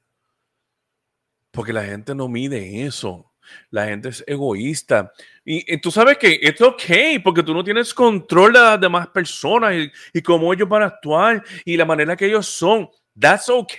Porque 1.51 1.73
la 1.73 1.85
gente 1.85 2.15
no 2.15 2.29
mide 2.29 2.85
eso. 2.85 3.28
La 3.71 3.87
gente 3.87 4.11
es 4.11 4.25
egoísta. 4.27 5.13
Y, 5.45 5.79
tú 5.79 5.91
sabes 5.91 6.19
que 6.19 6.39
es 6.43 6.61
ok, 6.61 7.23
porque 7.23 7.43
tú 7.43 7.55
no 7.55 7.65
tienes 7.65 7.95
control 7.95 8.53
de 8.53 8.59
las 8.61 8.81
demás 8.81 9.09
personas 9.09 9.75
y, 9.75 9.91
y 10.13 10.23
cómo 10.23 10.53
ellos 10.53 10.69
van 10.69 10.83
a 10.83 10.87
actuar 10.87 11.43
y 11.65 11.77
la 11.77 11.85
manera 11.85 12.17
que 12.17 12.27
ellos 12.27 12.47
son. 12.47 12.89
That's 13.19 13.49
ok. 13.49 13.75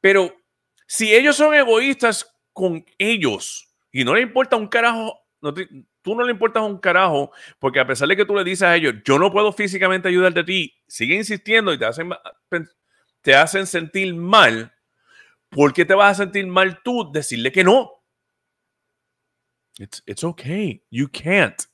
Pero 0.00 0.34
si 0.86 1.14
ellos 1.14 1.36
son 1.36 1.54
egoístas 1.54 2.30
con 2.52 2.84
ellos 2.98 3.72
y 3.90 4.04
no 4.04 4.14
le 4.14 4.22
importa 4.22 4.56
un 4.56 4.68
carajo, 4.68 5.18
no 5.40 5.54
tú 6.02 6.14
no 6.14 6.24
le 6.24 6.32
importas 6.32 6.62
un 6.64 6.78
carajo, 6.78 7.30
porque 7.58 7.80
a 7.80 7.86
pesar 7.86 8.08
de 8.08 8.16
que 8.16 8.24
tú 8.24 8.34
le 8.34 8.44
dices 8.44 8.62
a 8.62 8.76
ellos, 8.76 8.94
yo 9.04 9.18
no 9.18 9.32
puedo 9.32 9.52
físicamente 9.52 10.08
ayudarte 10.08 10.40
a 10.40 10.44
ti, 10.44 10.74
sigue 10.86 11.14
insistiendo 11.14 11.72
y 11.72 11.78
te 11.78 11.86
hacen, 11.86 12.10
te 13.22 13.34
hacen 13.34 13.66
sentir 13.66 14.14
mal. 14.14 14.72
¿Por 15.48 15.72
qué 15.72 15.84
te 15.84 15.94
vas 15.94 16.18
a 16.18 16.24
sentir 16.24 16.46
mal 16.46 16.82
tú 16.82 17.10
decirle 17.12 17.52
que 17.52 17.62
no? 17.62 18.01
It's, 19.78 20.02
it's 20.06 20.24
okay. 20.24 20.82
You 20.90 21.08
can't. 21.08 21.66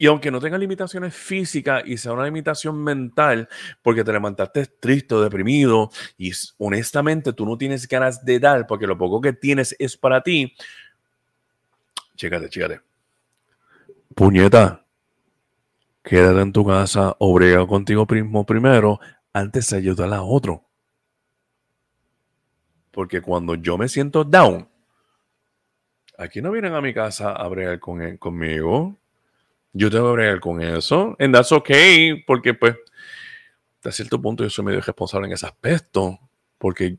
Y 0.00 0.06
aunque 0.06 0.30
no 0.30 0.38
tenga 0.38 0.56
limitaciones 0.56 1.12
físicas 1.12 1.82
y 1.84 1.96
sea 1.96 2.12
una 2.12 2.24
limitación 2.24 2.82
mental, 2.82 3.48
porque 3.82 4.04
te 4.04 4.12
levantaste 4.12 4.66
triste, 4.66 5.16
deprimido 5.16 5.90
y 6.16 6.30
honestamente 6.58 7.32
tú 7.32 7.44
no 7.44 7.58
tienes 7.58 7.88
ganas 7.88 8.24
de 8.24 8.38
dar 8.38 8.66
porque 8.68 8.86
lo 8.86 8.96
poco 8.96 9.20
que 9.20 9.32
tienes 9.32 9.74
es 9.76 9.96
para 9.96 10.22
ti, 10.22 10.54
chécate, 12.14 12.48
chécate. 12.48 12.80
Puñeta, 14.14 14.84
quédate 16.04 16.42
en 16.42 16.52
tu 16.52 16.64
casa, 16.64 17.16
obrega 17.18 17.66
contigo 17.66 18.06
mismo 18.08 18.46
primero 18.46 19.00
antes 19.32 19.68
de 19.70 19.78
ayudar 19.78 20.14
a 20.14 20.22
otro. 20.22 20.64
Porque 22.92 23.20
cuando 23.20 23.56
yo 23.56 23.76
me 23.76 23.88
siento 23.88 24.22
down, 24.22 24.68
aquí 26.18 26.42
no 26.42 26.50
vienen 26.50 26.74
a 26.74 26.82
mi 26.82 26.92
casa 26.92 27.32
a 27.32 27.48
bregar 27.48 27.78
con 27.78 28.18
conmigo. 28.18 28.96
Yo 29.72 29.90
tengo 29.90 30.08
que 30.08 30.12
bregar 30.12 30.40
con 30.40 30.60
eso. 30.60 31.16
And 31.18 31.34
that's 31.34 31.52
okay, 31.52 32.22
porque 32.24 32.52
pues, 32.52 32.76
a 33.84 33.92
cierto 33.92 34.20
punto 34.20 34.44
yo 34.44 34.50
soy 34.50 34.64
medio 34.64 34.80
responsable 34.80 35.28
en 35.28 35.32
ese 35.32 35.46
aspecto, 35.46 36.18
porque 36.58 36.96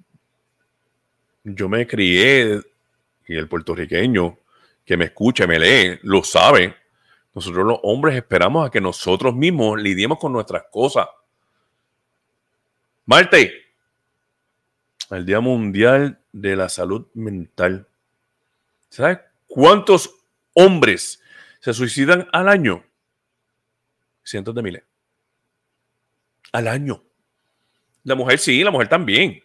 yo 1.44 1.70
me 1.70 1.86
crié 1.86 2.62
y 3.28 3.36
el 3.36 3.48
puertorriqueño 3.48 4.38
que 4.86 4.98
me 4.98 5.06
escucha 5.06 5.46
me 5.46 5.60
lee 5.60 6.00
lo 6.04 6.24
sabe. 6.24 6.76
Nosotros 7.36 7.66
los 7.66 7.80
hombres 7.84 8.16
esperamos 8.16 8.68
a 8.68 8.72
que 8.72 8.82
nosotros 8.82 9.36
mismos 9.36 9.80
lidiemos 9.80 10.18
con 10.18 10.34
nuestras 10.34 10.64
cosas. 10.72 11.08
Marte, 13.06 13.54
el 15.12 15.26
Día 15.26 15.40
Mundial 15.40 16.20
de 16.32 16.56
la 16.56 16.70
Salud 16.70 17.08
Mental. 17.14 17.89
¿Sabes 18.90 19.20
cuántos 19.48 20.14
hombres 20.54 21.22
se 21.60 21.74
suicidan 21.74 22.28
al 22.32 22.50
año? 22.50 22.84
Cientos 24.24 24.54
de 24.56 24.62
miles. 24.62 24.84
Al 26.52 26.68
año. 26.68 27.04
La 28.04 28.16
mujer 28.16 28.40
sí, 28.40 28.64
la 28.64 28.72
mujer 28.72 28.88
también. 28.88 29.44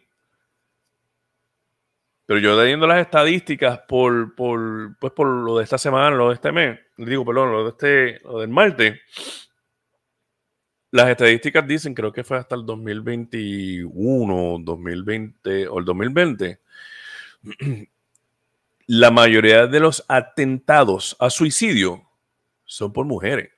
Pero 2.26 2.40
yo 2.40 2.60
leyendo 2.60 2.86
las 2.86 3.00
estadísticas 3.00 3.80
por, 3.80 4.34
por, 4.34 4.96
pues 4.98 5.12
por 5.12 5.26
lo 5.26 5.58
de 5.58 5.64
esta 5.64 5.76
semana, 5.76 6.16
lo 6.16 6.28
de 6.28 6.34
este 6.34 6.52
mes, 6.52 6.80
digo, 6.96 7.24
perdón, 7.24 7.52
lo 7.52 7.64
de 7.64 7.70
este, 7.70 8.20
lo 8.24 8.40
del 8.40 8.48
martes, 8.48 8.98
las 10.90 11.10
estadísticas 11.10 11.66
dicen, 11.66 11.92
creo 11.92 12.12
que 12.12 12.24
fue 12.24 12.38
hasta 12.38 12.54
el 12.54 12.64
2021, 12.64 14.58
2020 14.60 15.68
o 15.68 15.78
el 15.80 15.84
2020, 15.84 16.60
la 18.86 19.10
mayoría 19.10 19.66
de 19.66 19.80
los 19.80 20.04
atentados 20.08 21.16
a 21.18 21.30
suicidio 21.30 22.08
son 22.64 22.92
por 22.92 23.06
mujeres. 23.06 23.50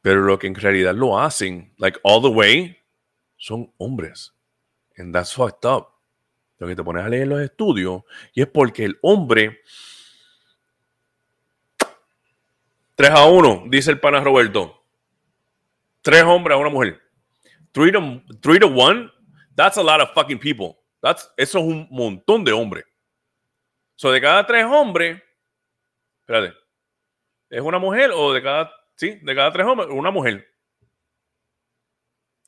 Pero 0.00 0.22
lo 0.22 0.38
que 0.38 0.48
en 0.48 0.54
realidad 0.54 0.94
lo 0.94 1.18
hacen, 1.18 1.72
like 1.78 1.98
all 2.02 2.20
the 2.20 2.28
way, 2.28 2.76
son 3.36 3.72
hombres. 3.78 4.34
And 4.96 5.14
that's 5.14 5.32
fucked 5.32 5.64
up. 5.64 5.88
Lo 6.58 6.66
que 6.66 6.76
te 6.76 6.82
pones 6.82 7.04
a 7.04 7.08
leer 7.08 7.28
los 7.28 7.40
estudios 7.40 8.02
y 8.34 8.42
es 8.42 8.48
porque 8.48 8.84
el 8.84 8.98
hombre 9.02 9.60
3 12.96 13.10
a 13.10 13.26
1, 13.26 13.64
dice 13.68 13.90
el 13.90 14.00
pana 14.00 14.20
Roberto. 14.20 14.84
Tres 16.02 16.22
hombres 16.24 16.56
a 16.56 16.58
una 16.58 16.70
mujer. 16.70 17.00
3 17.72 17.92
to, 17.92 18.68
1, 18.68 19.12
that's 19.56 19.76
a 19.78 19.82
lot 19.82 20.00
of 20.00 20.10
fucking 20.14 20.38
people 20.38 20.81
eso 21.02 21.32
es 21.36 21.54
un 21.54 21.88
montón 21.90 22.44
de 22.44 22.52
hombres. 22.52 22.84
So, 23.96 24.10
de 24.10 24.20
cada 24.20 24.46
tres 24.46 24.64
hombres, 24.64 25.22
espérate, 26.20 26.56
¿es 27.50 27.60
una 27.60 27.78
mujer 27.78 28.10
o 28.14 28.32
de 28.32 28.42
cada, 28.42 28.72
sí, 28.96 29.18
de 29.22 29.34
cada 29.34 29.52
tres 29.52 29.66
hombres, 29.66 29.90
una 29.90 30.10
mujer 30.10 30.48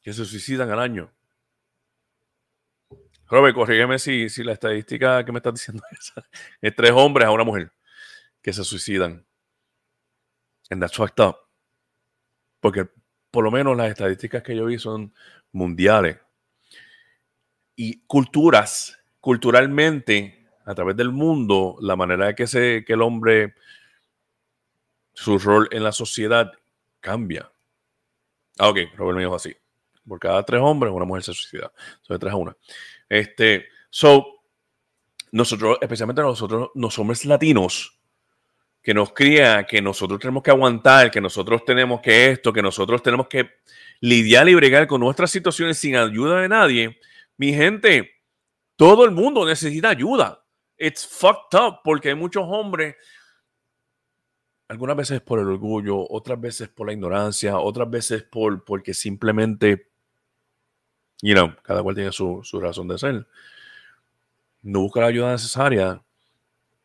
que 0.03 0.13
se 0.13 0.25
suicidan 0.25 0.71
al 0.71 0.81
año? 0.81 1.13
Robert, 3.27 3.55
corrígeme 3.55 3.99
si, 3.99 4.29
si 4.29 4.45
la 4.45 4.53
estadística 4.53 5.25
que 5.25 5.33
me 5.33 5.39
estás 5.39 5.55
diciendo 5.55 5.83
es, 5.91 6.13
es 6.61 6.75
tres 6.75 6.93
hombres 6.93 7.27
a 7.27 7.31
una 7.31 7.45
mujer 7.45 7.73
que 8.43 8.53
se 8.53 8.65
suicidan. 8.65 9.27
And 10.71 10.81
that's 10.81 10.97
fucked 10.97 11.23
up. 11.23 11.37
Porque 12.61 12.89
por 13.31 13.45
lo 13.45 13.51
menos 13.51 13.77
las 13.77 13.91
estadísticas 13.91 14.43
que 14.43 14.57
yo 14.57 14.67
vi 14.67 14.79
son 14.79 15.15
mundiales 15.53 16.19
y 17.77 18.01
culturas, 18.07 18.99
culturalmente, 19.21 20.47
a 20.65 20.75
través 20.75 20.97
del 20.97 21.11
mundo, 21.11 21.77
la 21.81 21.97
manera 21.97 22.27
de 22.27 22.35
que, 22.35 22.47
se, 22.47 22.85
que 22.87 22.95
el 22.95 23.03
hombre, 23.03 23.55
su 25.13 25.39
rol 25.39 25.69
en 25.71 25.85
la 25.85 25.93
sociedad 25.93 26.53
cambia. 27.01 27.51
Ah, 28.59 28.69
ok, 28.69 28.79
Robert 28.97 29.17
me 29.17 29.23
dijo 29.23 29.35
así. 29.35 29.55
Por 30.07 30.19
cada 30.19 30.43
tres 30.43 30.61
hombres, 30.61 30.93
una 30.93 31.05
mujer 31.05 31.23
se 31.23 31.35
suicida. 31.35 31.73
De 32.09 32.19
tres 32.19 32.33
a 32.33 32.37
una. 32.37 32.57
Este, 33.09 33.67
so, 33.91 34.43
nosotros, 35.33 35.79
especialmente 35.81 36.23
nosotros, 36.23 36.71
los 36.75 36.99
hombres 36.99 37.25
latinos, 37.25 37.99
que 38.83 38.93
nos 38.93 39.13
cría, 39.13 39.65
que 39.65 39.81
nosotros 39.81 40.21
tenemos 40.21 40.43
que 40.43 40.51
aguantar, 40.51 41.11
que 41.11 41.21
nosotros 41.21 41.65
tenemos 41.65 42.03
que 42.03 42.31
esto, 42.31 42.53
que 42.53 42.63
nosotros 42.63 43.03
tenemos 43.03 43.29
que 43.29 43.51
lidiar 44.01 44.47
y 44.49 44.55
bregar 44.55 44.87
con 44.87 45.01
nuestras 45.01 45.31
situaciones 45.31 45.79
sin 45.79 45.97
ayuda 45.97 46.43
de 46.43 46.49
nadie. 46.49 46.99
Mi 47.37 47.53
gente, 47.53 48.11
todo 48.77 49.05
el 49.05 49.11
mundo 49.11 49.45
necesita 49.47 49.91
ayuda. 49.91 50.45
It's 50.77 51.07
fucked 51.07 51.59
up 51.59 51.81
porque 51.85 52.09
hay 52.11 52.15
muchos 52.15 52.45
hombres, 52.47 52.97
algunas 54.69 54.97
veces 54.97 55.21
por 55.21 55.39
el 55.39 55.47
orgullo, 55.47 56.05
otras 56.11 56.41
veces 56.41 56.69
por 56.69 56.87
la 56.87 56.93
ignorancia, 56.93 57.59
otras 57.59 57.89
veces 57.89 58.23
por 58.25 58.65
porque 58.65 58.95
simplemente, 58.95 59.91
you 61.23 61.35
know, 61.35 61.55
cada 61.63 61.83
cual 61.83 61.95
tiene 61.95 62.13
su, 62.13 62.41
su 62.43 62.61
razón 62.61 62.89
de 62.89 62.99
ser. 62.99 63.27
No 64.63 64.81
busca 64.81 65.01
la 65.01 65.07
ayuda 65.07 65.33
necesaria 65.33 66.03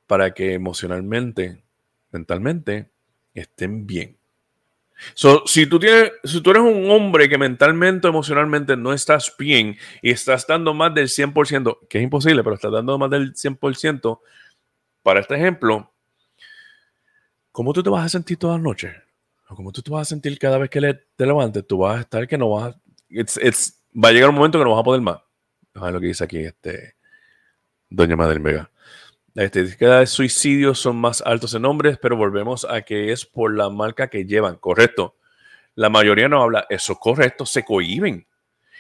para 0.06 0.34
que 0.34 0.54
emocionalmente 0.54 1.64
mentalmente 2.12 2.92
estén 3.34 3.88
bien. 3.88 4.19
Si, 5.46 5.66
tú 5.66 5.80
tienes, 5.80 6.12
si 6.24 6.42
tú 6.42 6.52
eres 6.52 6.64
un 6.64 6.90
hombre 6.90 7.30
que 7.30 7.38
mentalmente 7.38 8.08
emocionalmente 8.08 8.76
no 8.76 8.94
estás 8.94 9.34
bien 9.38 9.78
y 10.02 10.12
estás 10.12 10.46
dando 10.48 10.74
más 10.74 10.94
del 10.94 11.08
100%, 11.08 11.88
que 11.88 11.98
es 11.98 12.04
imposible, 12.04 12.44
pero 12.44 12.56
estás 12.56 12.72
dando 12.72 12.98
más 12.98 13.10
del 13.10 13.34
100%, 13.34 14.20
para 15.04 15.22
este 15.22 15.36
ejemplo, 15.36 15.92
¿cómo 17.52 17.74
tú 17.74 17.82
te 17.82 17.90
vas 17.90 18.06
a 18.06 18.10
sentir 18.10 18.38
toda 18.38 18.58
la 18.58 18.64
noche? 18.64 18.94
¿O 19.48 19.56
cómo 19.56 19.72
tú 19.72 19.82
te 19.82 19.90
vas 19.92 20.04
a 20.04 20.10
sentir 20.10 20.38
cada 20.38 20.58
vez 20.58 20.70
que 20.70 20.80
te 21.16 21.26
levantes? 21.26 21.66
Tú 21.66 21.80
vas 21.80 21.98
a 21.98 22.02
estar 22.02 22.28
que 22.28 22.38
no 22.38 22.50
vas 22.50 22.76
a... 22.76 22.80
va 23.98 24.10
a 24.10 24.12
llegar 24.12 24.30
un 24.30 24.36
momento 24.36 24.60
que 24.60 24.64
no 24.64 24.72
vas 24.72 24.82
a 24.82 24.84
poder 24.84 25.02
más. 25.02 25.20
Es 25.74 25.82
lo 25.82 26.00
que 26.00 26.08
dice 26.08 26.24
aquí 26.24 26.38
este, 26.40 26.96
Doña 27.90 28.16
Madre 28.16 28.40
Vega. 28.40 28.70
La 29.40 29.46
estadística 29.46 30.00
de 30.00 30.06
suicidios 30.06 30.80
son 30.80 30.98
más 30.98 31.24
altos 31.26 31.54
en 31.54 31.64
hombres, 31.64 31.98
pero 31.98 32.18
volvemos 32.18 32.66
a 32.70 32.82
que 32.82 33.14
es 33.14 33.26
por 33.26 33.56
la 33.56 33.70
marca 33.70 34.10
que 34.10 34.26
llevan, 34.26 34.58
correcto. 34.58 35.16
La 35.76 35.88
mayoría 35.88 36.28
no 36.28 36.44
habla, 36.44 36.66
eso 36.70 36.92
es 36.92 37.00
correcto, 37.00 37.46
se 37.46 37.64
cohiben. 37.64 38.28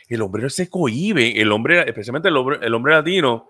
El 0.10 0.22
hombre 0.22 0.50
se 0.50 0.70
cohibe, 0.70 1.40
el 1.40 1.54
hombre, 1.54 1.86
especialmente 1.88 2.28
el 2.28 2.36
hombre, 2.36 2.60
el 2.62 2.74
hombre 2.74 2.94
latino, 2.94 3.48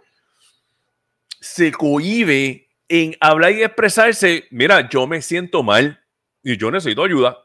se 1.40 1.72
cohibe 1.72 2.70
en 2.88 3.18
hablar 3.20 3.54
y 3.54 3.64
expresarse, 3.64 4.46
mira, 4.52 4.88
yo 4.88 5.08
me 5.08 5.24
siento 5.24 5.64
mal 5.64 6.00
y 6.44 6.58
yo 6.58 6.70
necesito 6.70 7.04
ayuda. 7.04 7.40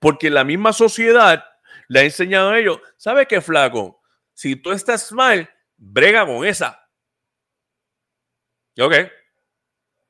Porque 0.00 0.28
la 0.28 0.42
misma 0.42 0.72
sociedad 0.72 1.44
le 1.86 2.00
ha 2.00 2.02
enseñado 2.02 2.50
a 2.50 2.58
ellos, 2.58 2.80
¿sabe 2.96 3.26
qué, 3.26 3.40
flaco? 3.40 4.02
Si 4.34 4.56
tú 4.56 4.72
estás 4.72 5.12
mal, 5.12 5.48
brega 5.76 6.26
con 6.26 6.44
esa. 6.44 6.79
Ok. 8.80 8.94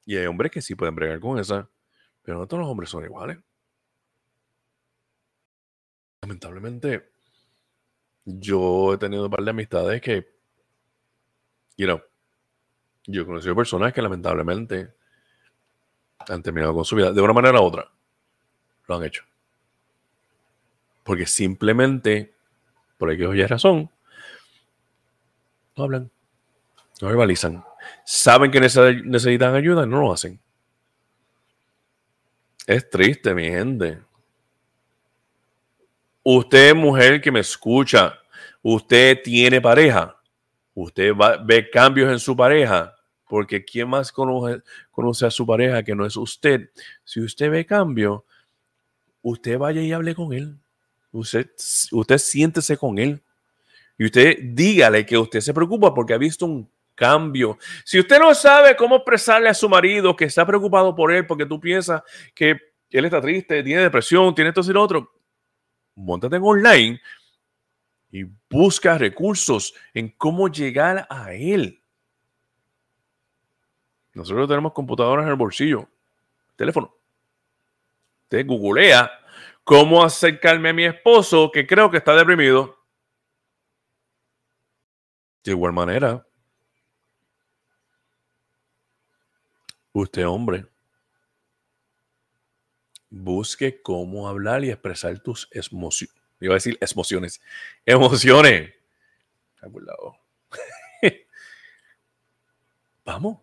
Y 0.07 0.16
hay 0.16 0.27
hombres 0.27 0.51
que 0.53 0.62
sí 0.62 0.75
pueden 0.75 0.95
bregar 0.95 1.21
con 1.21 1.39
esa, 1.39 1.68
pero 2.23 2.39
no 2.39 2.47
todos 2.47 2.61
los 2.61 2.71
hombres 2.71 2.91
son 2.91 3.05
iguales. 3.05 3.39
Lamentablemente, 6.23 7.11
yo 8.25 8.95
he 8.95 8.99
tenido 8.99 9.25
un 9.25 9.31
par 9.31 9.43
de 9.43 9.51
amistades 9.51 10.01
que, 10.01 10.29
you 11.77 11.87
know, 11.87 12.01
yo 13.07 13.23
he 13.23 13.27
conocido 13.27 13.57
personas 13.57 13.93
que 13.93 14.03
lamentablemente 14.03 14.95
han 16.29 16.43
terminado 16.43 16.75
con 16.75 16.85
su 16.85 16.97
vida 16.97 17.12
de 17.12 17.21
una 17.21 17.33
manera 17.33 17.61
u 17.61 17.64
otra. 17.64 17.91
Lo 18.87 18.97
han 18.97 19.05
hecho. 19.05 19.25
Porque 21.03 21.27
simplemente, 21.27 22.35
por 22.99 23.16
que 23.16 23.37
ya 23.37 23.47
razón, 23.47 23.91
no 25.77 25.85
hablan, 25.85 26.11
no 27.01 27.09
verbalizan 27.09 27.64
saben 28.05 28.51
que 28.51 28.61
necesitan 28.61 29.55
ayuda 29.55 29.84
y 29.84 29.86
no 29.86 30.01
lo 30.01 30.12
hacen. 30.12 30.40
Es 32.66 32.88
triste, 32.88 33.34
mi 33.34 33.44
gente. 33.44 34.01
Usted, 36.22 36.74
mujer 36.74 37.20
que 37.20 37.32
me 37.32 37.40
escucha, 37.40 38.18
usted 38.62 39.22
tiene 39.22 39.61
pareja. 39.61 40.16
Usted 40.74 41.12
ve 41.44 41.70
cambios 41.70 42.11
en 42.11 42.18
su 42.18 42.36
pareja. 42.36 42.94
Porque 43.26 43.64
¿quién 43.64 43.88
más 43.88 44.11
conoce, 44.11 44.61
conoce 44.90 45.24
a 45.24 45.30
su 45.30 45.46
pareja 45.46 45.82
que 45.82 45.94
no 45.94 46.05
es 46.05 46.16
usted? 46.16 46.70
Si 47.05 47.20
usted 47.20 47.51
ve 47.51 47.64
cambio, 47.64 48.24
usted 49.22 49.57
vaya 49.57 49.80
y 49.80 49.92
hable 49.92 50.14
con 50.14 50.32
él. 50.32 50.57
Usted, 51.12 51.48
usted 51.92 52.18
siéntese 52.18 52.76
con 52.76 52.98
él. 52.98 53.22
Y 53.96 54.07
usted 54.07 54.36
dígale 54.42 55.07
que 55.07 55.16
usted 55.16 55.40
se 55.40 55.55
preocupa 55.55 55.94
porque 55.94 56.14
ha 56.14 56.18
visto 56.18 56.46
un 56.46 56.68
cambio. 57.01 57.57
Si 57.82 57.98
usted 57.98 58.18
no 58.18 58.34
sabe 58.34 58.76
cómo 58.76 58.96
expresarle 58.96 59.48
a 59.48 59.55
su 59.55 59.70
marido 59.70 60.14
que 60.14 60.26
está 60.26 60.46
preocupado 60.46 60.94
por 60.94 61.11
él 61.11 61.26
porque 61.26 61.46
tú 61.46 61.59
piensas 61.59 62.03
que 62.34 62.61
él 62.90 63.05
está 63.07 63.22
triste, 63.22 63.62
tiene 63.62 63.80
depresión, 63.80 64.34
tiene 64.34 64.51
esto 64.51 64.61
y 64.61 64.74
lo 64.74 64.82
otro, 64.82 65.11
montate 65.94 66.36
en 66.36 66.42
online 66.42 67.01
y 68.11 68.24
busca 68.51 68.98
recursos 68.98 69.72
en 69.94 70.11
cómo 70.11 70.48
llegar 70.48 71.07
a 71.09 71.32
él. 71.32 71.82
Nosotros 74.12 74.46
tenemos 74.46 74.74
computadoras 74.74 75.24
en 75.24 75.30
el 75.30 75.36
bolsillo, 75.36 75.88
teléfono. 76.55 76.94
Usted 78.24 78.46
googlea 78.46 79.11
cómo 79.64 80.05
acercarme 80.05 80.68
a 80.68 80.74
mi 80.74 80.84
esposo 80.84 81.51
que 81.51 81.66
creo 81.66 81.90
que 81.90 81.96
está 81.96 82.14
deprimido. 82.14 82.76
De 85.42 85.53
igual 85.53 85.72
manera, 85.72 86.26
Usted, 89.93 90.26
hombre, 90.26 90.66
busque 93.11 93.82
cómo 93.82 94.28
hablar 94.28 94.64
y 94.64 94.70
expresar 94.70 95.18
tus 95.20 95.49
emociones. 95.51 96.14
Iba 96.41 96.55
a 96.55 96.57
decir 96.57 96.78
emociones. 96.80 97.41
Emociones. 97.84 98.72
Vamos. 103.05 103.38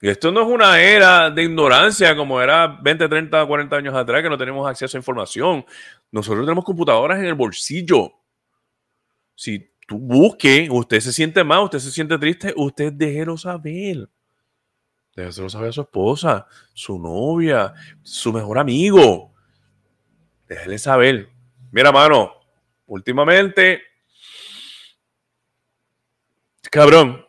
Esto 0.00 0.30
no 0.30 0.42
es 0.42 0.48
una 0.48 0.80
era 0.80 1.28
de 1.30 1.42
ignorancia 1.42 2.14
como 2.14 2.40
era 2.40 2.68
20, 2.68 3.08
30, 3.08 3.46
40 3.46 3.76
años 3.76 3.94
atrás 3.94 4.22
que 4.22 4.28
no 4.28 4.38
tenemos 4.38 4.68
acceso 4.68 4.96
a 4.96 5.00
información. 5.00 5.64
Nosotros 6.12 6.44
tenemos 6.44 6.64
computadoras 6.64 7.18
en 7.18 7.24
el 7.24 7.34
bolsillo. 7.34 8.12
Si 9.34 9.72
tú 9.86 9.98
busque, 9.98 10.68
usted 10.70 11.00
se 11.00 11.12
siente 11.12 11.42
mal, 11.42 11.64
usted 11.64 11.80
se 11.80 11.90
siente 11.90 12.16
triste, 12.18 12.52
usted 12.56 12.92
déjelo 12.92 13.36
saber. 13.36 14.08
Déjelo 15.14 15.48
saber 15.48 15.70
a 15.70 15.72
su 15.72 15.80
esposa, 15.80 16.46
su 16.72 16.98
novia, 16.98 17.74
su 18.02 18.32
mejor 18.32 18.58
amigo. 18.58 19.32
Déjele 20.46 20.78
saber. 20.78 21.28
Mira, 21.72 21.92
mano, 21.92 22.32
últimamente, 22.86 23.82
cabrón, 26.70 27.24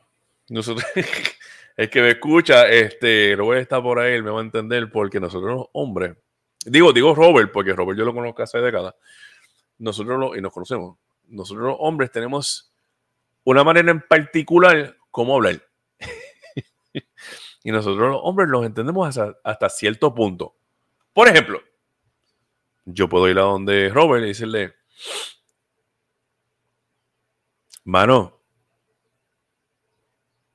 nosotros, 0.50 0.86
el 1.78 1.90
que 1.90 2.02
me 2.02 2.12
escucha, 2.12 2.68
este, 2.70 3.34
a 3.34 3.60
estar 3.60 3.82
por 3.82 4.00
ahí, 4.00 4.22
me 4.22 4.32
va 4.32 4.40
a 4.40 4.44
entender, 4.44 4.90
porque 4.92 5.20
nosotros 5.20 5.56
los 5.56 5.68
hombres, 5.74 6.16
digo, 6.66 6.94
digo 6.94 7.14
Robert, 7.14 7.52
porque 7.52 7.74
Robert 7.74 7.98
yo 7.98 8.06
lo 8.06 8.14
conozco 8.14 8.44
hace 8.44 8.60
décadas, 8.60 8.96
nosotros 9.78 10.38
y 10.38 10.42
nos 10.42 10.54
conocemos, 10.54 10.98
nosotros 11.28 11.68
los 11.68 11.78
hombres 11.80 12.12
tenemos 12.12 12.72
una 13.44 13.64
manera 13.64 13.92
en 13.92 14.02
particular 14.02 14.98
cómo 15.12 15.36
hablar. 15.36 15.62
Y 17.64 17.72
nosotros 17.72 18.10
los 18.10 18.22
hombres 18.24 18.50
los 18.50 18.66
entendemos 18.66 19.18
hasta, 19.44 19.70
cierto 19.70 20.14
punto. 20.14 20.56
Por 21.14 21.28
ejemplo, 21.28 21.62
yo 22.86 23.10
puedo 23.10 23.28
ir 23.28 23.38
a 23.38 23.44
donde 23.44 23.90
Robert 23.90 24.24
y 24.24 24.30
decirle, 24.30 24.76
mano, 27.84 28.42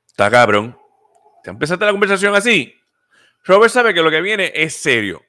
está 0.06 0.30
cabrón. 0.30 0.78
¿Te 1.42 1.50
empezaste 1.50 1.84
la 1.84 1.90
conversación 1.90 2.34
así? 2.34 2.74
Robert 3.44 3.70
sabe 3.70 3.92
que 3.92 4.02
lo 4.02 4.10
que 4.10 4.22
viene 4.22 4.50
es 4.54 4.74
serio. 4.74 5.22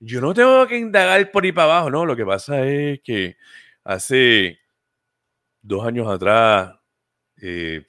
Yo 0.00 0.20
no 0.20 0.34
tengo 0.34 0.66
que 0.66 0.76
indagar 0.76 1.30
por 1.30 1.44
ahí 1.44 1.52
para 1.52 1.72
abajo, 1.72 1.90
no. 1.90 2.04
Lo 2.04 2.16
que 2.16 2.26
pasa 2.26 2.66
es 2.66 3.00
que 3.02 3.36
hace 3.84 4.58
dos 5.62 5.86
años 5.86 6.08
atrás 6.08 6.74
eh, 7.40 7.86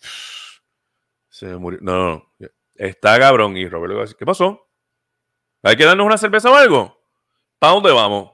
se 1.30 1.47
murió. 1.57 1.80
No, 1.82 2.32
no. 2.39 2.49
Está 2.78 3.19
cabrón. 3.19 3.57
Y 3.57 3.67
Robert 3.67 3.89
le 3.89 3.95
va 3.95 4.01
a 4.01 4.05
decir, 4.05 4.17
¿qué 4.17 4.25
pasó? 4.25 4.67
¿Hay 5.63 5.75
que 5.75 5.86
darnos 5.86 6.05
una 6.05 6.17
cerveza 6.17 6.49
o 6.49 6.55
algo? 6.55 6.97
¿Para 7.59 7.73
dónde 7.73 7.91
vamos? 7.91 8.32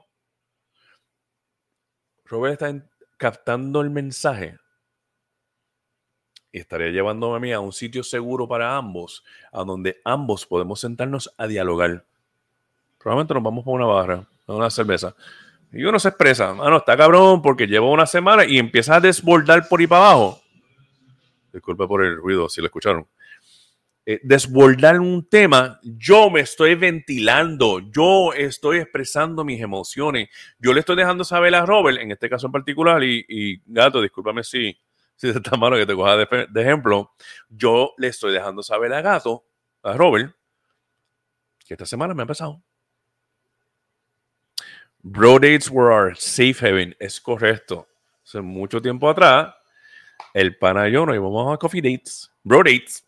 Robert 2.26 2.60
está 2.60 2.86
captando 3.16 3.80
el 3.80 3.90
mensaje 3.90 4.58
y 6.54 6.60
estaría 6.60 6.90
llevándome 6.90 7.36
a 7.36 7.40
mí 7.40 7.52
a 7.52 7.58
un 7.58 7.72
sitio 7.72 8.04
seguro 8.04 8.46
para 8.46 8.76
ambos, 8.76 9.24
a 9.50 9.64
donde 9.64 10.00
ambos 10.04 10.46
podemos 10.46 10.78
sentarnos 10.78 11.34
a 11.36 11.48
dialogar. 11.48 12.04
Probablemente 12.96 13.34
nos 13.34 13.42
vamos 13.42 13.64
por 13.64 13.74
una 13.74 13.86
barra, 13.86 14.24
a 14.46 14.52
una 14.52 14.70
cerveza. 14.70 15.16
Y 15.72 15.82
uno 15.82 15.98
se 15.98 16.10
expresa, 16.10 16.54
mano, 16.54 16.76
está 16.76 16.96
cabrón 16.96 17.42
porque 17.42 17.66
llevo 17.66 17.90
una 17.90 18.06
semana 18.06 18.44
y 18.44 18.58
empieza 18.58 18.94
a 18.94 19.00
desbordar 19.00 19.68
por 19.68 19.80
ahí 19.80 19.88
para 19.88 20.06
abajo. 20.06 20.40
Disculpe 21.52 21.88
por 21.88 22.04
el 22.04 22.16
ruido, 22.18 22.48
si 22.48 22.60
lo 22.60 22.68
escucharon. 22.68 23.04
Eh, 24.06 24.20
desbordar 24.22 25.00
un 25.00 25.26
tema, 25.26 25.80
yo 25.82 26.28
me 26.28 26.40
estoy 26.40 26.74
ventilando, 26.74 27.80
yo 27.90 28.34
estoy 28.34 28.78
expresando 28.78 29.44
mis 29.44 29.62
emociones, 29.62 30.28
yo 30.58 30.74
le 30.74 30.80
estoy 30.80 30.96
dejando 30.96 31.24
saber 31.24 31.54
a 31.54 31.64
Robert, 31.64 31.98
en 31.98 32.12
este 32.12 32.28
caso 32.28 32.46
en 32.46 32.52
particular, 32.52 33.02
y, 33.02 33.62
gato, 33.64 34.02
discúlpame 34.02 34.44
si, 34.44 34.78
si 35.16 35.28
de 35.28 35.38
esta 35.38 35.56
mano 35.56 35.76
que 35.76 35.86
te 35.86 35.94
coja 35.94 36.16
de, 36.18 36.60
ejemplo, 36.60 37.12
yo 37.48 37.94
le 37.96 38.08
estoy 38.08 38.34
dejando 38.34 38.62
saber 38.62 38.92
a 38.92 39.00
gato, 39.00 39.46
a 39.82 39.94
Robert, 39.94 40.36
que 41.66 41.72
esta 41.72 41.86
semana 41.86 42.12
me 42.12 42.20
ha 42.20 42.24
empezado. 42.24 42.62
Bro 45.02 45.38
dates 45.38 45.70
were 45.70 45.90
our 45.90 46.14
safe 46.16 46.60
haven. 46.62 46.94
Es 46.98 47.20
correcto. 47.20 47.86
Hace 48.22 48.40
mucho 48.40 48.80
tiempo 48.80 49.08
atrás, 49.08 49.54
el 50.32 50.56
pana 50.56 50.88
y 50.88 50.92
yo 50.92 51.04
nos 51.04 51.14
íbamos 51.14 51.54
a 51.54 51.58
coffee 51.58 51.82
dates, 51.82 52.30
bro 52.42 52.58
dates. 52.58 53.04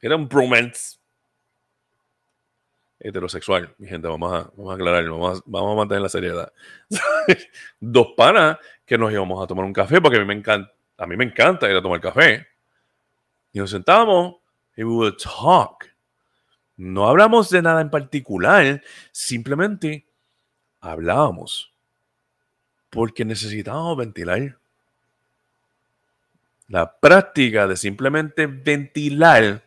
Eran 0.00 0.28
bromance. 0.28 0.98
Heterosexual, 2.98 3.74
mi 3.78 3.88
gente, 3.88 4.08
vamos 4.08 4.32
a, 4.32 4.50
vamos 4.56 4.72
a 4.72 4.74
aclarar, 4.74 5.04
vamos 5.08 5.38
a, 5.38 5.42
vamos 5.44 5.72
a 5.72 5.76
mantener 5.76 6.02
la 6.02 6.08
seriedad. 6.08 6.52
Dos 7.80 8.08
panas 8.16 8.58
que 8.86 8.96
nos 8.96 9.12
íbamos 9.12 9.42
a 9.42 9.46
tomar 9.46 9.64
un 9.64 9.72
café, 9.72 10.00
porque 10.00 10.16
a 10.16 10.20
mí 10.20 10.26
me 10.26 10.34
encanta, 10.34 10.72
a 10.96 11.06
mí 11.06 11.16
me 11.16 11.24
encanta 11.24 11.70
ir 11.70 11.76
a 11.76 11.82
tomar 11.82 12.00
café. 12.00 12.46
Y 13.52 13.58
nos 13.58 13.70
sentamos 13.70 14.36
y 14.76 14.82
we 14.82 14.92
would 14.92 15.16
talk. 15.18 15.84
No 16.76 17.08
hablamos 17.08 17.50
de 17.50 17.62
nada 17.62 17.80
en 17.80 17.90
particular, 17.90 18.82
simplemente 19.12 20.06
hablábamos 20.80 21.72
porque 22.90 23.24
necesitábamos 23.24 23.98
ventilar. 23.98 24.58
La 26.68 26.98
práctica 26.98 27.66
de 27.66 27.76
simplemente 27.76 28.46
ventilar 28.46 29.62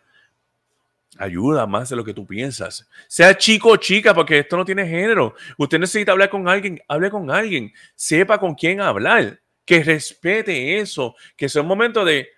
ayuda 1.20 1.68
más 1.68 1.90
de 1.90 1.98
lo 1.98 2.04
que 2.04 2.14
tú 2.14 2.26
piensas. 2.26 2.88
Sea 3.08 3.38
chico 3.38 3.72
o 3.72 3.78
chica, 3.78 4.14
porque 4.14 4.40
esto 4.40 4.56
no 4.56 4.66
tiene 4.66 4.88
género. 4.88 5.36
Usted 5.58 5.78
necesita 5.78 6.14
hablar 6.14 6.30
con 6.30 6.48
alguien, 6.48 6.82
hable 6.88 7.12
con 7.12 7.30
alguien, 7.30 7.72
sepa 7.94 8.40
con 8.40 8.56
quién 8.56 8.80
hablar, 8.80 9.40
que 9.66 9.84
respete 9.84 10.80
eso, 10.80 11.16
que 11.36 11.50
sea 11.50 11.62
un 11.62 11.68
momento 11.68 12.06
de 12.06 12.30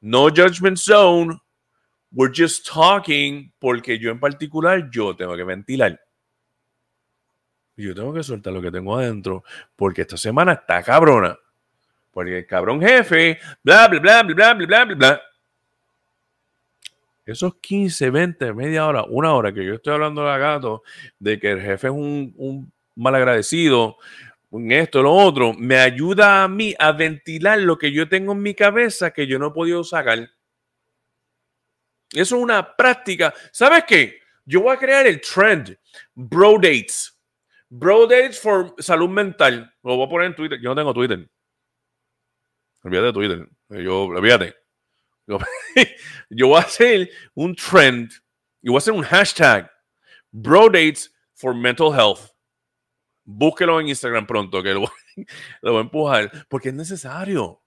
no 0.00 0.28
judgment 0.28 0.76
zone, 0.76 1.40
we're 2.12 2.32
just 2.34 2.68
talking, 2.68 3.52
porque 3.58 3.98
yo 3.98 4.10
en 4.10 4.20
particular, 4.20 4.88
yo 4.90 5.16
tengo 5.16 5.34
que 5.34 5.44
ventilar. 5.44 5.98
Yo 7.76 7.94
tengo 7.94 8.12
que 8.12 8.22
soltar 8.22 8.52
lo 8.52 8.60
que 8.60 8.70
tengo 8.70 8.96
adentro, 8.96 9.42
porque 9.74 10.02
esta 10.02 10.16
semana 10.16 10.52
está 10.52 10.82
cabrona. 10.82 11.38
Porque 12.10 12.38
el 12.38 12.46
cabrón 12.46 12.80
jefe, 12.80 13.38
bla, 13.62 13.88
bla, 13.88 14.00
bla, 14.00 14.22
bla, 14.22 14.34
bla, 14.34 14.54
bla, 14.54 14.84
bla, 14.84 14.94
bla. 14.94 15.22
Esos 17.28 17.56
15, 17.56 18.08
20, 18.08 18.54
media 18.54 18.86
hora, 18.86 19.04
una 19.04 19.34
hora 19.34 19.52
que 19.52 19.62
yo 19.62 19.74
estoy 19.74 19.92
hablando 19.92 20.24
de 20.24 20.38
gato, 20.38 20.82
de 21.18 21.38
que 21.38 21.50
el 21.50 21.60
jefe 21.60 21.88
es 21.88 21.92
un, 21.92 22.32
un 22.36 22.72
malagradecido, 22.96 23.98
en 24.50 24.72
esto, 24.72 25.02
lo 25.02 25.12
otro, 25.12 25.52
me 25.52 25.76
ayuda 25.76 26.42
a 26.42 26.48
mí 26.48 26.74
a 26.78 26.92
ventilar 26.92 27.58
lo 27.58 27.76
que 27.76 27.92
yo 27.92 28.08
tengo 28.08 28.32
en 28.32 28.40
mi 28.40 28.54
cabeza 28.54 29.10
que 29.10 29.26
yo 29.26 29.38
no 29.38 29.48
he 29.48 29.50
podido 29.50 29.84
sacar. 29.84 30.18
Eso 32.12 32.36
es 32.36 32.42
una 32.42 32.74
práctica. 32.74 33.34
¿Sabes 33.52 33.84
qué? 33.86 34.20
Yo 34.46 34.62
voy 34.62 34.74
a 34.74 34.78
crear 34.78 35.06
el 35.06 35.20
trend. 35.20 35.76
Bro 36.14 36.54
dates. 36.54 37.14
Bro 37.68 38.06
dates 38.06 38.40
for 38.40 38.74
salud 38.78 39.10
mental. 39.10 39.70
Lo 39.82 39.96
voy 39.96 40.06
a 40.06 40.08
poner 40.08 40.26
en 40.28 40.34
Twitter. 40.34 40.58
Yo 40.62 40.70
no 40.70 40.76
tengo 40.76 40.94
Twitter. 40.94 41.28
Olvídate 42.82 43.06
de 43.06 43.12
Twitter. 43.12 43.48
Yo, 43.68 44.04
olvídate. 44.04 44.67
Yo, 45.28 45.38
yo 46.30 46.48
voy 46.48 46.56
a 46.58 46.64
hacer 46.64 47.10
un 47.34 47.54
trend. 47.54 48.10
Y 48.62 48.68
voy 48.68 48.76
a 48.76 48.78
hacer 48.78 48.94
un 48.94 49.02
hashtag. 49.02 49.70
Bro 50.32 50.70
dates 50.70 51.14
for 51.34 51.54
mental 51.54 51.92
health. 51.94 52.32
Búsquelo 53.24 53.78
en 53.78 53.88
Instagram 53.88 54.26
pronto, 54.26 54.62
que 54.62 54.72
lo, 54.72 54.80
lo 55.62 55.72
voy 55.72 55.78
a 55.78 55.82
empujar. 55.82 56.46
Porque 56.48 56.70
es 56.70 56.74
necesario. 56.74 57.62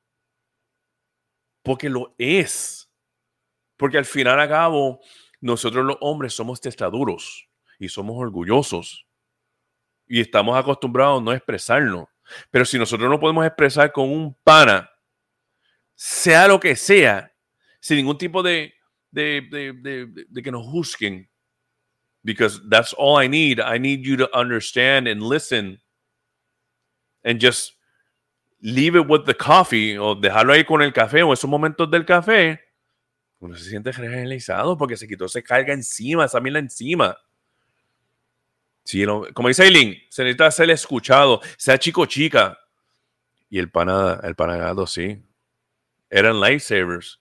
Porque 1.63 1.89
lo 1.89 2.15
es. 2.17 2.91
Porque 3.77 3.97
al 3.97 4.05
final 4.05 4.39
a 4.39 4.49
cabo, 4.49 4.99
nosotros 5.39 5.85
los 5.85 5.97
hombres 6.01 6.33
somos 6.33 6.59
testaduros 6.59 7.47
y 7.79 7.89
somos 7.89 8.15
orgullosos. 8.17 9.05
Y 10.07 10.19
estamos 10.19 10.57
acostumbrados 10.57 11.21
a 11.21 11.23
no 11.23 11.31
expresarnos. 11.31 12.07
Pero 12.49 12.65
si 12.65 12.77
nosotros 12.77 13.09
no 13.09 13.19
podemos 13.19 13.45
expresar 13.45 13.91
con 13.91 14.09
un 14.09 14.35
pana, 14.43 14.89
sea 15.95 16.47
lo 16.47 16.59
que 16.59 16.75
sea, 16.75 17.30
sin 17.81 17.97
ningún 17.97 18.17
tipo 18.17 18.41
de, 18.41 18.73
de, 19.11 19.41
de, 19.51 20.25
de 20.29 20.41
que 20.41 20.51
nos 20.51 20.65
juzguen, 20.65 21.29
because 22.23 22.61
that's 22.69 22.93
all 22.97 23.21
I 23.21 23.27
need. 23.27 23.59
I 23.59 23.77
need 23.77 24.05
you 24.05 24.15
to 24.15 24.29
understand 24.33 25.09
and 25.09 25.21
listen 25.21 25.81
and 27.25 27.41
just 27.41 27.73
leave 28.61 28.95
it 28.95 29.09
with 29.09 29.25
the 29.25 29.33
coffee 29.33 29.97
o 29.97 30.15
dejarlo 30.15 30.53
ahí 30.53 30.63
con 30.63 30.81
el 30.81 30.93
café 30.93 31.21
o 31.23 31.33
esos 31.33 31.49
momentos 31.49 31.91
del 31.91 32.05
café 32.05 32.59
uno 33.41 33.55
se 33.57 33.69
siente 33.69 33.91
realizado 33.91 34.77
porque 34.77 34.95
se 34.95 35.07
quitó 35.07 35.25
esa 35.25 35.41
carga 35.41 35.73
encima, 35.73 36.25
esa 36.25 36.39
mierda 36.39 36.59
encima. 36.59 37.17
Sí, 38.83 39.03
como 39.33 39.47
dice 39.47 39.63
Aileen, 39.63 39.97
se 40.09 40.23
necesita 40.23 40.51
ser 40.51 40.69
escuchado, 40.69 41.41
sea 41.57 41.77
chico 41.79 42.05
chica. 42.05 42.57
Y 43.49 43.57
el 43.57 43.71
pana, 43.71 44.19
el 44.23 44.35
panagado, 44.35 44.85
sí. 44.85 45.23
Eran 46.09 46.39
lifesavers. 46.39 47.19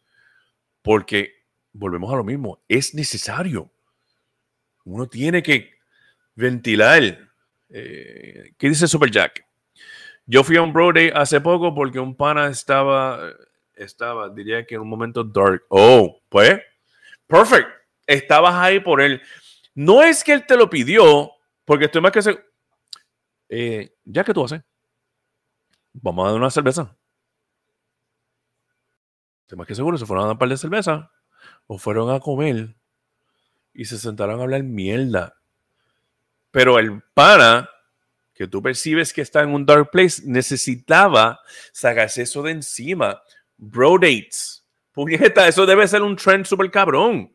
Porque 0.82 1.44
volvemos 1.72 2.12
a 2.12 2.16
lo 2.16 2.24
mismo, 2.24 2.62
es 2.68 2.94
necesario. 2.94 3.70
Uno 4.84 5.06
tiene 5.08 5.42
que 5.42 5.74
ventilar. 6.34 7.02
Eh, 7.68 8.52
¿Qué 8.56 8.68
dice 8.68 8.88
Super 8.88 9.10
Jack? 9.10 9.44
Yo 10.26 10.44
fui 10.44 10.56
a 10.56 10.62
un 10.62 10.72
Bro 10.72 10.92
Day 10.92 11.10
hace 11.14 11.40
poco 11.40 11.74
porque 11.74 11.98
un 11.98 12.16
pana 12.16 12.48
estaba 12.48 13.34
estaba, 13.84 14.28
diría 14.28 14.64
que 14.66 14.74
en 14.74 14.82
un 14.82 14.88
momento 14.88 15.24
dark. 15.24 15.64
Oh, 15.68 16.20
pues, 16.28 16.60
perfect. 17.26 17.68
Estabas 18.06 18.54
ahí 18.54 18.80
por 18.80 19.00
él. 19.00 19.20
No 19.74 20.02
es 20.02 20.22
que 20.22 20.32
él 20.32 20.46
te 20.46 20.56
lo 20.56 20.68
pidió, 20.68 21.32
porque 21.64 21.86
estoy 21.86 22.02
más 22.02 22.12
que 22.12 22.22
se... 22.22 22.38
Eh, 23.48 23.96
ya 24.04 24.22
que 24.22 24.34
tú 24.34 24.44
haces, 24.44 24.62
vamos 25.92 26.24
a 26.24 26.30
dar 26.30 26.38
una 26.38 26.50
cerveza. 26.50 26.96
Más 29.56 29.66
que 29.66 29.74
seguro, 29.74 29.98
se 29.98 30.06
fueron 30.06 30.24
a 30.24 30.26
dar 30.28 30.34
un 30.34 30.38
par 30.38 30.48
de 30.48 30.56
cerveza 30.56 31.10
o 31.66 31.78
fueron 31.78 32.10
a 32.14 32.20
comer 32.20 32.74
y 33.72 33.84
se 33.84 33.98
sentaron 33.98 34.40
a 34.40 34.42
hablar 34.42 34.62
mierda. 34.62 35.36
Pero 36.50 36.78
el 36.78 37.02
pana 37.14 37.68
que 38.34 38.48
tú 38.48 38.62
percibes 38.62 39.12
que 39.12 39.22
está 39.22 39.42
en 39.42 39.50
un 39.50 39.66
dark 39.66 39.90
place 39.90 40.22
necesitaba 40.24 41.40
sacarse 41.72 42.22
eso 42.22 42.42
de 42.42 42.52
encima 42.52 43.20
bro 43.56 43.98
dates. 43.98 44.64
Puñeta, 44.92 45.46
eso 45.46 45.66
debe 45.66 45.86
ser 45.86 46.02
un 46.02 46.16
trend 46.16 46.46
súper 46.46 46.70
cabrón. 46.70 47.32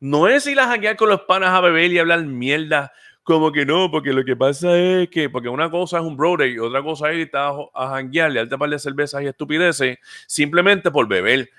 No 0.00 0.28
es 0.28 0.46
ir 0.46 0.60
a 0.60 0.68
janguear 0.68 0.96
con 0.96 1.08
los 1.08 1.22
panas 1.22 1.50
a 1.50 1.60
beber 1.60 1.90
y 1.92 1.98
hablar 1.98 2.24
mierda. 2.24 2.92
Como 3.28 3.52
que 3.52 3.66
no, 3.66 3.90
porque 3.90 4.10
lo 4.10 4.24
que 4.24 4.34
pasa 4.34 4.74
es 4.78 5.10
que, 5.10 5.28
porque 5.28 5.50
una 5.50 5.70
cosa 5.70 5.98
es 5.98 6.02
un 6.02 6.16
bro 6.16 6.30
date 6.38 6.52
y 6.52 6.58
otra 6.58 6.82
cosa 6.82 7.12
es 7.12 7.18
ir 7.18 7.30
a, 7.34 7.50
a 7.74 7.88
janguear, 7.90 8.32
le 8.32 8.46
par 8.46 8.70
de 8.70 8.78
cervezas 8.78 9.22
y 9.22 9.26
estupideces, 9.26 9.98
simplemente 10.26 10.90
por 10.90 11.06
beber. 11.06 11.50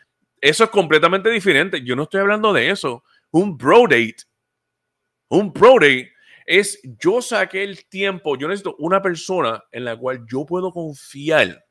Eso 0.41 0.63
es 0.63 0.71
completamente 0.71 1.29
diferente. 1.29 1.83
Yo 1.83 1.95
no 1.95 2.03
estoy 2.03 2.21
hablando 2.21 2.53
de 2.53 2.71
eso. 2.71 3.03
Un 3.29 3.55
bro 3.55 3.83
date, 3.83 4.15
un 5.27 5.53
bro 5.53 5.75
date 5.75 6.11
es 6.47 6.81
yo 6.99 7.21
saqué 7.21 7.61
el 7.61 7.85
tiempo, 7.85 8.35
yo 8.35 8.47
necesito 8.47 8.75
una 8.79 8.99
persona 8.99 9.63
en 9.71 9.85
la 9.85 9.95
cual 9.95 10.25
yo 10.27 10.47
puedo 10.47 10.71
confiar 10.73 11.63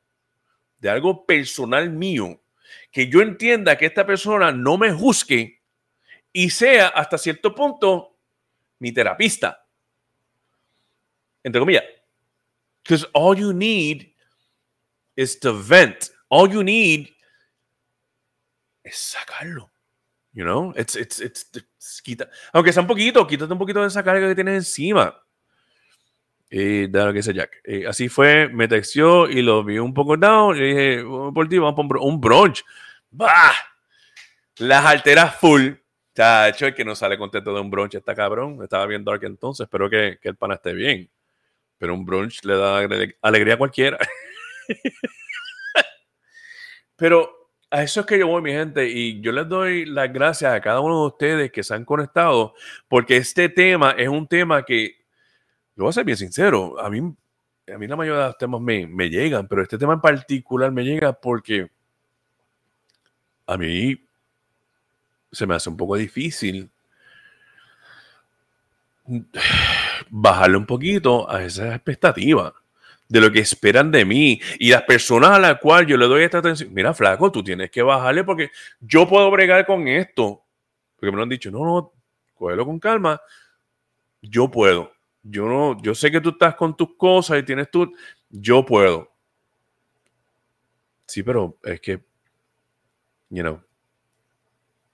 de 0.78 0.90
algo 0.90 1.26
personal 1.26 1.90
mío, 1.90 2.40
que 2.92 3.08
yo 3.08 3.20
entienda 3.20 3.76
que 3.76 3.86
esta 3.86 4.06
persona 4.06 4.52
no 4.52 4.78
me 4.78 4.92
juzgue 4.92 5.60
y 6.32 6.50
sea 6.50 6.86
hasta 6.86 7.18
cierto 7.18 7.52
punto 7.52 8.16
mi 8.78 8.92
terapista. 8.92 9.64
Entre 11.42 11.60
comillas. 11.60 11.84
Because 12.82 13.06
all 13.12 13.36
you 13.36 13.52
need 13.52 14.14
is 15.16 15.38
to 15.40 15.52
vent. 15.52 16.10
All 16.30 16.48
you 16.50 16.62
need 16.62 17.08
es 18.82 18.96
sacarlo. 18.96 19.70
You 20.32 20.44
know, 20.44 20.72
it's, 20.76 20.94
it's, 20.94 21.20
it's, 21.20 21.46
it's 21.54 22.00
quita, 22.00 22.28
aunque 22.52 22.72
sea 22.72 22.82
un 22.82 22.86
poquito, 22.86 23.26
quítate 23.26 23.52
un 23.52 23.58
poquito 23.58 23.80
de 23.80 23.88
esa 23.88 24.04
carga 24.04 24.28
que 24.28 24.34
tienes 24.34 24.54
encima. 24.54 25.20
Y 26.50 26.86
de 26.86 27.04
lo 27.04 27.12
que 27.12 27.18
dice 27.18 27.34
Jack. 27.34 27.60
Y 27.64 27.84
así 27.84 28.08
fue, 28.08 28.48
me 28.48 28.68
texteó 28.68 29.28
y 29.28 29.42
lo 29.42 29.64
vi 29.64 29.78
un 29.78 29.92
poco 29.92 30.16
down. 30.16 30.56
Y 30.56 30.60
dije, 30.60 31.04
por 31.34 31.48
ti, 31.48 31.58
vamos 31.58 31.78
a 31.78 31.98
un 32.04 32.20
brunch. 32.20 32.64
¡Bah! 33.10 33.52
Las 34.58 34.86
alteras 34.86 35.34
full. 35.36 35.72
Chacho, 36.14 36.66
el 36.66 36.74
que 36.74 36.84
no 36.84 36.94
sale 36.94 37.18
contento 37.18 37.52
de 37.52 37.60
un 37.60 37.70
brunch 37.70 37.96
está 37.96 38.14
cabrón. 38.14 38.62
Estaba 38.62 38.86
bien 38.86 39.04
dark 39.04 39.24
entonces. 39.24 39.64
Espero 39.64 39.90
que, 39.90 40.18
que 40.22 40.28
el 40.28 40.36
pana 40.36 40.54
esté 40.54 40.72
bien. 40.72 41.10
Pero 41.78 41.94
un 41.94 42.04
brunch 42.04 42.44
le 42.44 42.56
da 42.56 42.78
alegría 43.22 43.54
a 43.54 43.58
cualquiera. 43.58 43.98
pero 46.96 47.50
a 47.70 47.82
eso 47.82 48.00
es 48.00 48.06
que 48.06 48.18
yo 48.18 48.26
voy, 48.26 48.42
mi 48.42 48.52
gente, 48.52 48.88
y 48.88 49.20
yo 49.20 49.32
les 49.32 49.48
doy 49.48 49.86
las 49.86 50.12
gracias 50.12 50.52
a 50.52 50.60
cada 50.60 50.80
uno 50.80 51.02
de 51.02 51.06
ustedes 51.06 51.52
que 51.52 51.62
se 51.62 51.74
han 51.74 51.84
conectado, 51.84 52.54
porque 52.88 53.16
este 53.16 53.48
tema 53.48 53.92
es 53.92 54.08
un 54.08 54.26
tema 54.26 54.64
que, 54.64 54.96
yo 55.76 55.84
voy 55.84 55.90
a 55.90 55.92
ser 55.92 56.04
bien 56.04 56.16
sincero, 56.16 56.80
a 56.80 56.88
mí, 56.90 56.98
a 57.72 57.78
mí 57.78 57.86
la 57.86 57.96
mayoría 57.96 58.20
de 58.22 58.26
los 58.28 58.38
temas 58.38 58.60
me, 58.60 58.86
me 58.86 59.08
llegan, 59.08 59.46
pero 59.46 59.62
este 59.62 59.78
tema 59.78 59.92
en 59.92 60.00
particular 60.00 60.72
me 60.72 60.82
llega 60.82 61.12
porque 61.12 61.70
a 63.46 63.56
mí 63.56 64.02
se 65.30 65.46
me 65.46 65.54
hace 65.54 65.68
un 65.68 65.76
poco 65.76 65.96
difícil 65.96 66.70
bajarle 70.10 70.56
un 70.56 70.66
poquito 70.66 71.30
a 71.30 71.42
esas 71.42 71.74
expectativas 71.74 72.52
de 73.08 73.20
lo 73.20 73.32
que 73.32 73.40
esperan 73.40 73.90
de 73.90 74.04
mí 74.04 74.40
y 74.58 74.70
las 74.70 74.82
personas 74.82 75.30
a 75.30 75.38
las 75.38 75.58
cuales 75.58 75.88
yo 75.88 75.96
le 75.96 76.06
doy 76.06 76.24
esta 76.24 76.38
atención. 76.38 76.72
Mira, 76.72 76.92
flaco, 76.92 77.32
tú 77.32 77.42
tienes 77.42 77.70
que 77.70 77.82
bajarle 77.82 78.22
porque 78.24 78.50
yo 78.80 79.08
puedo 79.08 79.30
bregar 79.30 79.64
con 79.66 79.88
esto. 79.88 80.44
Porque 80.96 81.10
me 81.10 81.16
lo 81.16 81.22
han 81.22 81.28
dicho, 81.28 81.50
no, 81.50 81.64
no, 81.64 81.92
cógelo 82.34 82.66
con 82.66 82.78
calma. 82.78 83.20
Yo 84.20 84.50
puedo. 84.50 84.92
Yo 85.22 85.46
no, 85.46 85.80
yo 85.82 85.94
sé 85.94 86.10
que 86.10 86.20
tú 86.20 86.30
estás 86.30 86.54
con 86.54 86.76
tus 86.76 86.96
cosas 86.96 87.38
y 87.38 87.42
tienes 87.42 87.70
tú, 87.70 87.92
yo 88.30 88.64
puedo. 88.64 89.10
Sí, 91.06 91.22
pero 91.22 91.58
es 91.62 91.80
que, 91.80 92.00
you 93.30 93.42
know, 93.42 93.60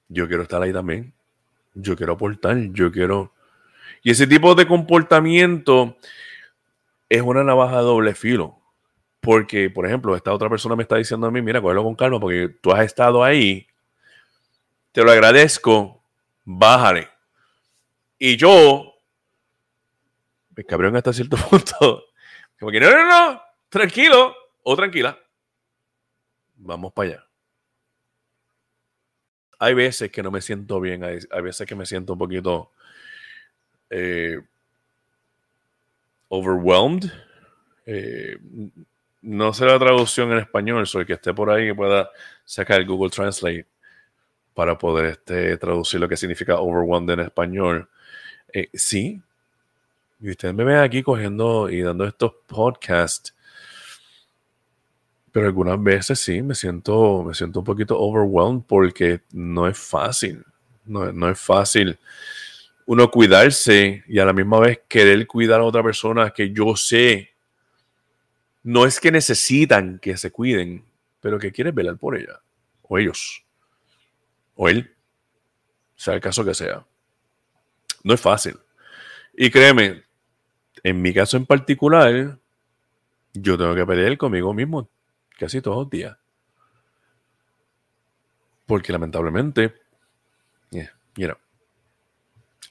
yo 0.08 0.28
quiero 0.28 0.44
estar 0.44 0.62
ahí 0.62 0.72
también. 0.72 1.12
Yo 1.74 1.96
quiero 1.96 2.12
aportar, 2.12 2.56
yo 2.72 2.92
quiero 2.92 3.33
y 4.02 4.10
ese 4.10 4.26
tipo 4.26 4.54
de 4.54 4.66
comportamiento 4.66 5.96
es 7.08 7.22
una 7.22 7.44
navaja 7.44 7.78
de 7.78 7.82
doble 7.82 8.14
filo. 8.14 8.60
Porque, 9.20 9.70
por 9.70 9.86
ejemplo, 9.86 10.14
esta 10.14 10.32
otra 10.32 10.50
persona 10.50 10.76
me 10.76 10.82
está 10.82 10.96
diciendo 10.96 11.26
a 11.26 11.30
mí, 11.30 11.40
mira, 11.40 11.62
cógelo 11.62 11.82
con 11.82 11.94
calma 11.94 12.20
porque 12.20 12.50
tú 12.60 12.72
has 12.72 12.84
estado 12.84 13.24
ahí. 13.24 13.66
Te 14.92 15.02
lo 15.02 15.10
agradezco. 15.10 16.02
Bájale. 16.44 17.08
Y 18.18 18.36
yo, 18.36 18.94
me 20.54 20.64
cabrón 20.64 20.96
hasta 20.96 21.12
cierto 21.12 21.36
punto. 21.50 22.04
Como 22.58 22.70
que, 22.70 22.80
no, 22.80 22.90
no, 22.90 23.08
no, 23.08 23.42
tranquilo 23.68 24.34
o 24.62 24.76
tranquila. 24.76 25.18
Vamos 26.56 26.92
para 26.92 27.08
allá. 27.08 27.26
Hay 29.58 29.74
veces 29.74 30.10
que 30.10 30.22
no 30.22 30.30
me 30.30 30.42
siento 30.42 30.80
bien, 30.80 31.02
hay, 31.04 31.18
hay 31.30 31.42
veces 31.42 31.66
que 31.66 31.74
me 31.74 31.86
siento 31.86 32.12
un 32.12 32.18
poquito 32.18 32.72
eh, 33.90 34.38
overwhelmed. 36.28 37.10
Eh, 37.86 38.36
no 39.22 39.52
sé 39.52 39.64
la 39.64 39.78
traducción 39.78 40.32
en 40.32 40.38
español, 40.38 40.86
soy 40.86 41.06
que 41.06 41.14
esté 41.14 41.32
por 41.32 41.50
ahí 41.50 41.68
que 41.68 41.74
pueda 41.74 42.10
sacar 42.44 42.80
el 42.80 42.86
Google 42.86 43.10
Translate 43.10 43.66
para 44.52 44.76
poder 44.78 45.06
este, 45.06 45.56
traducir 45.56 46.00
lo 46.00 46.08
que 46.08 46.16
significa 46.16 46.60
overwhelmed 46.60 47.14
en 47.14 47.20
español. 47.20 47.88
Eh, 48.52 48.68
sí, 48.74 49.20
y 50.20 50.30
ustedes 50.30 50.54
me 50.54 50.64
ven 50.64 50.76
aquí 50.76 51.02
cogiendo 51.02 51.68
y 51.70 51.80
dando 51.82 52.04
estos 52.04 52.32
podcasts, 52.46 53.34
pero 55.32 55.46
algunas 55.46 55.82
veces 55.82 56.20
sí 56.20 56.42
me 56.42 56.54
siento, 56.54 57.24
me 57.24 57.34
siento 57.34 57.60
un 57.60 57.64
poquito 57.64 57.98
overwhelmed 57.98 58.62
porque 58.66 59.22
no 59.32 59.66
es 59.66 59.76
fácil, 59.76 60.44
no, 60.84 61.10
no 61.12 61.28
es 61.30 61.40
fácil 61.40 61.98
uno 62.86 63.10
cuidarse 63.10 64.04
y 64.06 64.18
a 64.18 64.24
la 64.24 64.32
misma 64.32 64.60
vez 64.60 64.80
querer 64.88 65.26
cuidar 65.26 65.60
a 65.60 65.64
otra 65.64 65.82
persona 65.82 66.30
que 66.30 66.52
yo 66.52 66.76
sé 66.76 67.34
no 68.64 68.86
es 68.86 68.98
que 68.98 69.12
necesitan 69.12 69.98
que 69.98 70.16
se 70.16 70.32
cuiden, 70.32 70.84
pero 71.20 71.38
que 71.38 71.52
quieres 71.52 71.74
velar 71.74 71.98
por 71.98 72.16
ella, 72.16 72.40
o 72.82 72.98
ellos, 72.98 73.44
o 74.54 74.68
él, 74.68 74.94
sea 75.94 76.14
el 76.14 76.20
caso 76.20 76.44
que 76.44 76.54
sea. 76.54 76.84
No 78.02 78.14
es 78.14 78.20
fácil. 78.20 78.58
Y 79.34 79.50
créeme, 79.50 80.04
en 80.82 81.00
mi 81.00 81.12
caso 81.12 81.36
en 81.36 81.44
particular, 81.44 82.38
yo 83.34 83.58
tengo 83.58 83.74
que 83.74 83.86
pelear 83.86 84.16
conmigo 84.16 84.54
mismo 84.54 84.88
casi 85.38 85.60
todos 85.60 85.78
los 85.78 85.90
días. 85.90 86.16
Porque 88.66 88.92
lamentablemente, 88.92 89.74
yeah, 90.70 90.90
you 91.16 91.26
know, 91.26 91.36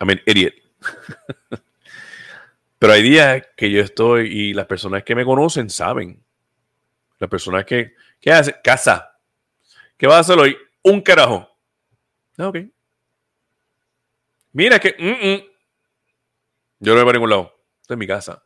I 0.02 0.06
mean, 0.06 0.22
idiot. 0.26 0.54
Pero 2.80 2.94
hay 2.94 3.02
días 3.02 3.48
que 3.56 3.72
yo 3.72 3.82
estoy 3.82 4.28
y 4.28 4.54
las 4.54 4.66
personas 4.66 5.04
que 5.04 5.16
me 5.16 5.24
conocen 5.24 5.70
saben. 5.70 6.22
Las 7.20 7.30
personas 7.30 7.64
que, 7.66 7.94
¿qué 8.20 8.32
hace? 8.32 8.56
Casa. 8.62 9.18
¿Qué 9.98 10.08
vas 10.08 10.18
a 10.18 10.20
hacer 10.20 10.38
hoy? 10.38 10.58
Un 10.84 11.00
carajo. 11.02 11.50
Ah, 12.38 12.50
ok. 12.50 12.58
Mira 14.52 14.80
que 14.80 14.96
yo 16.80 16.92
no 16.92 16.96
voy 16.96 17.06
para 17.06 17.14
ningún 17.14 17.30
lado. 17.30 17.66
Estoy 17.82 17.96
en 17.96 18.00
mi 18.00 18.08
casa. 18.08 18.44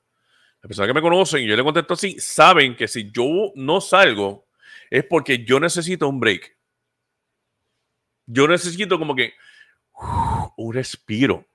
Las 0.61 0.67
personas 0.67 0.89
que 0.89 0.93
me 0.93 1.01
conocen 1.01 1.43
y 1.43 1.47
yo 1.47 1.55
le 1.55 1.63
contesto 1.63 1.95
así, 1.95 2.19
saben 2.19 2.75
que 2.75 2.87
si 2.87 3.11
yo 3.11 3.51
no 3.55 3.81
salgo 3.81 4.47
es 4.89 5.03
porque 5.05 5.43
yo 5.43 5.59
necesito 5.59 6.07
un 6.07 6.19
break. 6.19 6.55
Yo 8.27 8.47
necesito 8.47 8.99
como 8.99 9.15
que 9.15 9.33
un 10.57 10.73
respiro. 10.73 11.47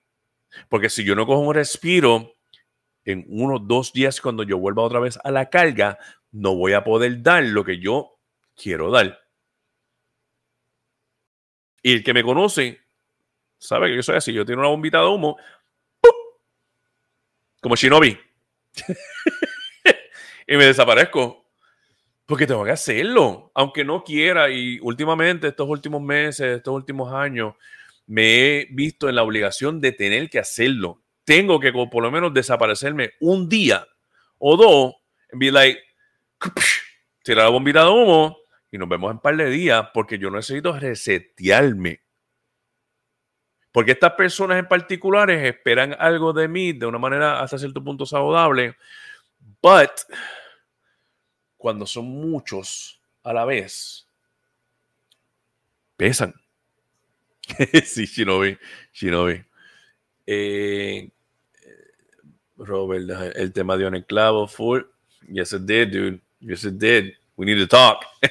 Porque 0.69 0.89
si 0.89 1.05
yo 1.05 1.15
no 1.15 1.27
cojo 1.27 1.41
un 1.41 1.55
respiro, 1.55 2.35
en 3.05 3.25
unos 3.29 3.67
dos 3.67 3.93
días 3.93 4.21
cuando 4.21 4.43
yo 4.43 4.59
vuelva 4.59 4.83
otra 4.83 5.01
vez 5.01 5.19
a 5.23 5.31
la 5.31 5.51
carga, 5.51 5.99
no 6.31 6.55
voy 6.55 6.73
a 6.73 6.85
poder 6.85 7.23
dar 7.23 7.43
lo 7.45 7.65
que 7.65 7.79
yo 7.79 8.19
quiero 8.57 8.91
dar. 8.91 9.21
Y 11.83 11.93
el 11.93 12.05
que 12.05 12.15
me 12.15 12.23
conoce 12.23 12.81
sabe 13.59 13.89
que 13.89 13.97
yo 13.97 14.03
soy 14.03 14.17
así. 14.17 14.33
Yo 14.33 14.45
tengo 14.45 14.61
una 14.61 14.69
bombita 14.69 15.01
de 15.01 15.09
humo, 15.09 15.37
como 17.61 17.77
Shinobi, 17.77 18.19
y 20.47 20.57
me 20.57 20.67
desaparezco. 20.67 21.43
Porque 22.25 22.47
tengo 22.47 22.65
que 22.65 22.71
hacerlo, 22.71 23.51
aunque 23.55 23.85
no 23.85 24.05
quiera. 24.05 24.49
Y 24.49 24.79
últimamente, 24.81 25.49
estos 25.49 25.69
últimos 25.69 26.01
meses, 26.01 26.57
estos 26.57 26.73
últimos 26.73 27.13
años, 27.13 27.55
me 28.07 28.61
he 28.61 28.69
visto 28.71 29.09
en 29.09 29.17
la 29.17 29.23
obligación 29.23 29.81
de 29.81 29.93
tener 29.93 30.29
que 30.29 30.39
hacerlo. 30.39 31.03
Tengo 31.25 31.61
que 31.61 31.73
por 31.73 32.03
lo 32.03 32.11
menos 32.11 32.35
desaparecerme 32.35 33.13
un 33.21 33.49
día 33.49 33.87
o 34.39 34.57
dos, 34.57 34.95
y 35.33 35.39
be 35.39 35.53
like, 35.53 35.81
tirar 37.23 37.45
la 37.45 37.51
bombita 37.51 37.85
de 37.85 37.91
humo 37.91 38.39
y 38.71 38.79
nos 38.79 38.89
vemos 38.89 39.11
en 39.11 39.17
un 39.17 39.23
par 39.23 39.37
de 39.37 39.49
días 39.51 39.89
porque 39.95 40.19
yo 40.19 40.31
necesito 40.31 40.79
resetearme. 40.79 42.01
Porque 43.71 43.93
estas 43.93 44.13
personas 44.13 44.59
en 44.59 44.67
particulares 44.67 45.45
esperan 45.45 45.97
algo 45.99 46.33
de 46.33 46.49
mí 46.49 46.73
de 46.73 46.87
una 46.87 46.99
manera 46.99 47.41
hasta 47.41 47.59
cierto 47.59 47.83
punto 47.83 48.05
saludable, 48.05 48.77
but 49.63 49.91
cuando 51.57 51.87
son 51.87 52.07
muchos 52.07 53.01
a 53.23 53.33
la 53.33 53.45
vez, 53.45 54.07
pesan. 55.97 56.42
sí, 57.85 58.07
Shinobi. 58.07 58.59
Shinobi. 58.93 59.45
Eh, 60.27 61.11
Robert, 62.57 63.37
el 63.37 63.53
tema 63.53 63.77
de 63.77 63.87
un 63.87 64.03
clavo 64.03 64.47
full. 64.47 64.83
Yes, 65.29 65.53
it 65.53 65.63
did, 65.63 65.93
dude. 65.93 66.21
Yes, 66.41 66.65
it 66.65 66.79
did. 66.79 67.13
We 67.37 67.47
need 67.47 67.59
to 67.59 67.67
talk. 67.67 68.05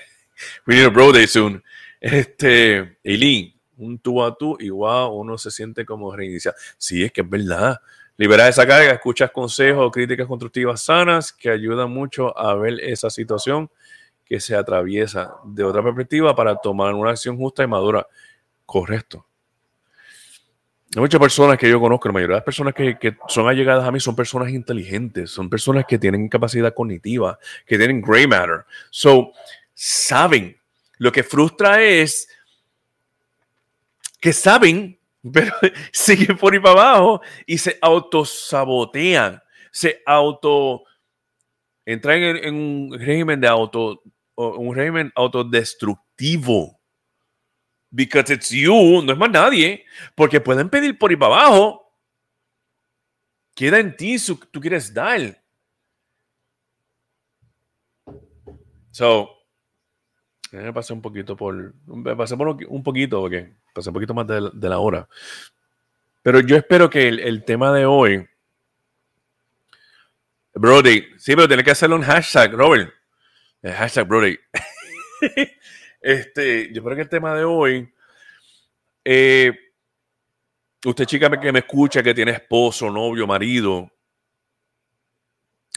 We 0.66 0.76
need 0.76 0.86
a 0.86 0.90
bro 0.90 1.12
day 1.12 1.28
soon. 1.28 1.64
Este, 2.00 2.98
Eileen, 3.04 3.54
un 3.78 4.00
tú 4.00 4.24
a 4.24 4.36
tú, 4.36 4.58
igual 4.60 5.10
uno 5.12 5.38
se 5.38 5.52
siente 5.52 5.86
como 5.86 6.16
reiniciar. 6.16 6.56
Sí, 6.78 7.04
es 7.04 7.12
que 7.12 7.22
es 7.22 7.30
verdad. 7.30 7.80
Liberar 8.18 8.50
esa 8.50 8.68
carga, 8.68 8.92
escuchas 8.92 9.32
consejos, 9.32 9.92
críticas 9.92 10.28
constructivas 10.28 10.82
sanas 10.82 11.32
que 11.32 11.50
ayudan 11.50 11.92
mucho 11.92 12.38
a 12.38 12.56
ver 12.56 12.80
esa 12.82 13.10
situación 13.10 13.70
que 14.26 14.40
se 14.40 14.56
atraviesa 14.56 15.36
de 15.44 15.64
otra 15.64 15.84
perspectiva 15.84 16.36
para 16.36 16.56
tomar 16.56 16.94
una 16.94 17.12
acción 17.12 17.38
justa 17.38 17.64
y 17.64 17.68
madura. 17.68 18.08
Correcto. 18.72 19.28
Hay 20.96 21.02
muchas 21.02 21.20
personas 21.20 21.58
que 21.58 21.70
yo 21.70 21.78
conozco, 21.82 22.08
la 22.08 22.14
mayoría 22.14 22.36
de 22.36 22.38
las 22.38 22.46
personas 22.46 22.74
que, 22.74 22.98
que, 22.98 23.18
son 23.28 23.50
allegadas 23.50 23.86
a 23.86 23.92
mí 23.92 24.00
son 24.00 24.16
personas 24.16 24.50
inteligentes, 24.50 25.30
son 25.30 25.50
personas 25.50 25.84
que 25.86 26.00
tienen 26.00 26.30
capacidad 26.30 26.74
cognitiva, 26.74 27.38
que 27.66 27.78
tienen 27.78 28.02
gray 28.02 28.28
matter. 28.28 28.64
So, 28.90 29.34
saben. 29.74 30.58
Lo 31.00 31.12
que 31.12 31.22
frustra 31.22 31.84
es 31.84 32.30
que 34.22 34.32
saben, 34.32 34.98
pero 35.34 35.54
siguen 35.92 36.38
por 36.38 36.54
ahí 36.54 36.60
para 36.62 36.92
abajo 36.92 37.22
y 37.46 37.58
se 37.58 37.78
autosabotean, 37.82 39.44
se 39.70 40.02
auto 40.06 40.84
entran 41.86 42.24
en, 42.24 42.38
en 42.38 42.56
un 42.56 42.98
régimen 42.98 43.42
de 43.42 43.50
auto, 43.50 44.02
un 44.36 44.74
régimen 44.74 45.12
autodestructivo 45.14 46.81
Because 47.92 48.34
it's 48.34 48.50
you, 48.50 49.02
no 49.04 49.12
es 49.12 49.18
más 49.18 49.30
nadie, 49.30 49.86
porque 50.16 50.40
pueden 50.40 50.70
pedir 50.70 50.98
por 50.98 51.12
ir 51.12 51.20
para 51.20 51.36
abajo. 51.36 51.94
Queda 53.54 53.80
en 53.80 53.96
ti 53.96 54.18
si 54.18 54.34
tú 54.50 54.62
quieres 54.62 54.94
dar. 54.94 55.38
So, 58.92 59.30
me 60.52 60.72
pasé 60.74 60.94
un 60.94 61.02
poquito 61.02 61.36
por. 61.36 61.74
Me 61.86 62.16
pasé 62.16 62.38
por 62.38 62.48
un 62.48 62.84
poquito, 62.84 63.20
porque 63.20 63.54
pasé 63.74 63.90
un 63.90 63.94
poquito 63.94 64.14
más 64.14 64.28
de, 64.28 64.50
de 64.54 64.70
la 64.70 64.80
hora. 64.80 65.08
Pero 66.22 66.40
yo 66.40 66.56
espero 66.56 66.90
que 66.90 67.08
el, 67.08 67.44
tema 67.46 67.74
de 67.74 67.86
hoy. 67.86 68.28
Brody, 70.54 71.08
sí, 71.18 71.36
pero 71.36 71.48
tienes 71.48 71.66
que 71.66 71.72
hacerle 71.72 71.96
un 71.96 72.04
hashtag, 72.04 72.54
Robert. 72.54 72.94
Hashtag 73.64 74.08
Brody. 74.08 74.38
este, 76.02 76.74
yo 76.74 76.82
espero 76.82 76.96
que 76.96 77.02
el 77.04 77.10
tema 77.10 77.36
de 77.36 77.44
hoy. 77.44 77.94
Eh, 79.06 79.52
usted, 80.86 81.06
chica 81.06 81.30
que 81.40 81.52
me 81.52 81.60
escucha, 81.60 82.04
que 82.04 82.14
tiene 82.14 82.32
esposo, 82.32 82.90
novio, 82.92 83.28
marido, 83.28 83.92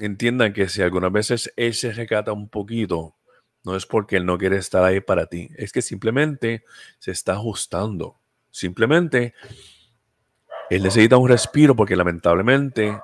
entiendan 0.01 0.53
que 0.53 0.68
si 0.68 0.83
algunas 0.83 1.12
veces 1.12 1.53
él 1.57 1.75
se 1.75 1.93
recata 1.93 2.33
un 2.33 2.49
poquito, 2.49 3.16
no 3.64 3.77
es 3.77 3.87
porque 3.87 4.16
él 4.16 4.27
no 4.27 4.37
quiere 4.39 4.57
estar 4.57 4.85
ahí 4.85 5.01
para 5.01 5.27
ti, 5.27 5.49
es 5.57 5.72
que 5.72 5.83
simplemente 5.83 6.64
se 6.99 7.12
está 7.12 7.35
ajustando. 7.35 8.18
Simplemente 8.51 9.35
él 10.70 10.83
necesita 10.83 11.16
un 11.16 11.29
respiro 11.29 11.75
porque 11.75 11.97
lamentablemente 11.97 13.01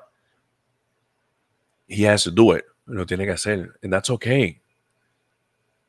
he 1.89 2.09
has 2.09 2.25
to 2.25 2.31
do 2.31 2.57
it. 2.57 2.65
Lo 2.87 3.07
tiene 3.07 3.25
que 3.25 3.33
hacer. 3.33 3.79
And 3.83 3.93
that's 3.93 4.11
okay. 4.11 4.61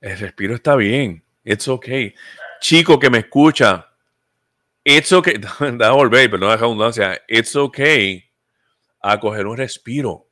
El 0.01 0.17
respiro 0.17 0.55
está 0.55 0.75
bien. 0.75 1.23
It's 1.43 1.67
okay. 1.67 2.13
Chico 2.59 2.99
que 2.99 3.09
me 3.09 3.19
escucha, 3.19 3.87
it's 4.83 5.11
okay. 5.11 5.35
Da 5.77 5.91
volver, 5.91 6.29
pero 6.29 6.39
no 6.39 6.47
da 6.47 6.57
redundancia. 6.57 7.21
It's 7.27 7.55
okay 7.55 8.23
a 9.01 9.19
coger 9.19 9.45
un 9.45 9.57
respiro. 9.57 10.27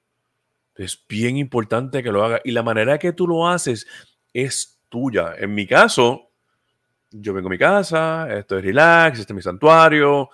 Es 0.76 1.04
bien 1.08 1.38
importante 1.38 2.02
que 2.02 2.12
lo 2.12 2.24
haga. 2.24 2.42
Y 2.44 2.52
la 2.52 2.64
manera 2.64 2.98
que 2.98 3.14
tú 3.14 3.28
lo 3.28 3.48
haces 3.48 3.86
es 4.34 4.80
tuya. 4.90 5.36
En 5.38 5.54
mi 5.54 5.68
caso, 5.68 6.32
yo 7.12 7.34
vengo 7.34 7.48
a 7.48 7.52
mi 7.52 7.58
casa, 7.58 8.28
estoy 8.38 8.62
relax, 8.62 9.20
este 9.20 9.34
es 9.34 9.36
mi 9.36 9.42
santuario. 9.42 10.30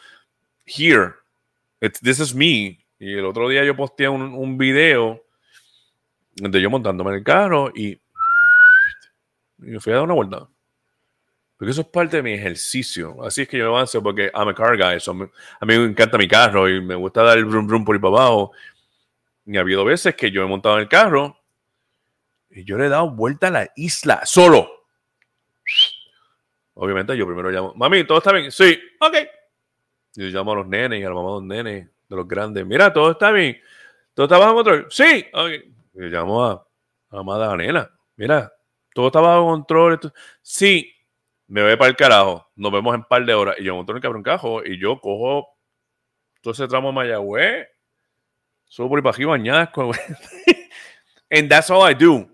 Here, 0.66 1.14
this 2.02 2.20
is 2.20 2.34
me. 2.34 2.80
Y 3.00 3.14
el 3.14 3.26
otro 3.26 3.50
día 3.50 3.64
yo 3.66 3.76
posteé 3.76 4.08
un, 4.08 4.22
un 4.22 4.58
video 4.58 5.26
de 6.36 6.62
yo 6.62 6.70
montándome 6.70 7.12
en 7.12 7.18
el 7.18 7.24
carro 7.24 7.72
y, 7.74 8.00
me 9.58 9.80
fui 9.80 9.92
a 9.94 9.98
dar 9.98 10.06
una 10.06 10.14
vuelta. 10.14 10.48
Porque 11.58 11.72
eso 11.72 11.82
es 11.82 11.88
parte 11.88 12.18
de 12.18 12.24
mi 12.24 12.34
ejercicio. 12.34 13.24
Así 13.24 13.44
es 13.44 13.48
que 13.48 13.58
yo 13.58 13.68
avanzo 13.68 14.04
porque 14.04 14.30
I'm 14.34 14.50
a 14.50 14.54
car 14.54 14.76
guy. 14.78 14.98
a 14.98 15.66
mí 15.66 15.78
me 15.78 15.86
encanta 15.86 16.18
mi 16.18 16.28
carro 16.28 16.70
y 16.70 16.82
me 16.82 16.96
gusta 16.96 17.24
dar 17.24 17.38
el 17.38 17.46
brum 17.46 17.66
brum 17.66 17.86
por 17.86 17.96
ahí 17.96 18.02
para 18.02 18.16
abajo. 18.16 18.52
Y 19.46 19.58
ha 19.58 19.62
habido 19.62 19.86
veces 19.86 20.16
que 20.16 20.32
yo 20.32 20.44
he 20.44 20.48
montado 20.48 20.76
en 20.76 20.82
el 20.82 20.90
carro 20.90 21.38
y 22.50 22.64
yo 22.64 22.78
le 22.78 22.88
he 22.88 22.90
dado 22.90 23.10
vuelta 23.12 23.48
a 23.48 23.52
la 23.52 23.72
isla 23.76 24.26
solo. 24.26 24.86
Obviamente 26.74 27.16
yo 27.16 27.26
primero 27.26 27.50
llamo, 27.50 27.74
mami, 27.76 28.06
¿todo 28.06 28.18
está 28.18 28.34
bien? 28.34 28.52
Sí, 28.52 28.78
ok. 29.00 29.16
Yo 30.16 30.26
llamo 30.28 30.52
a 30.54 30.56
los 30.56 30.68
nenes 30.68 31.00
y 31.00 31.04
a 31.04 31.10
la 31.10 31.16
mamá 31.16 31.28
de 31.30 31.34
los 31.36 31.44
nenes, 31.44 31.90
de 32.10 32.16
los 32.16 32.28
grandes. 32.28 32.66
Mira, 32.66 32.92
todo 32.92 33.12
está 33.12 33.32
bien. 33.32 33.58
¿Todo 34.14 34.26
está 34.26 34.38
bajo 34.38 34.56
control? 34.56 34.88
Sí, 34.90 35.26
ok. 35.34 35.52
Yo 35.94 36.04
llamo 36.06 36.46
a, 36.46 36.68
la 37.12 37.24
mamá 37.24 37.38
de 37.38 37.48
la 37.48 37.58
nena. 37.58 37.92
Mira, 38.18 38.52
todo 38.96 39.08
está 39.08 39.20
bajo 39.20 39.48
control. 39.48 40.00
Sí, 40.42 40.90
me 41.48 41.62
voy 41.62 41.76
para 41.76 41.90
el 41.90 41.98
carajo. 41.98 42.50
Nos 42.56 42.72
vemos 42.72 42.94
en 42.94 43.02
un 43.02 43.06
par 43.06 43.26
de 43.26 43.34
horas. 43.34 43.58
Y 43.60 43.66
yo 43.66 43.76
monto 43.76 43.92
en 43.92 43.98
el 43.98 44.02
cabrón 44.02 44.24
cajo 44.24 44.64
y 44.64 44.80
yo 44.80 45.02
cojo 45.02 45.50
todo 46.40 46.54
ese 46.54 46.66
tramo 46.66 46.88
de 46.88 46.94
Mayagüez 46.94 47.68
Subo 48.68 48.88
por 48.88 49.00
ahí 49.00 49.26
para 49.26 49.34
añasco, 49.34 49.92
And 51.30 51.50
that's 51.50 51.70
all 51.70 51.92
I 51.92 51.94
do. 51.94 52.26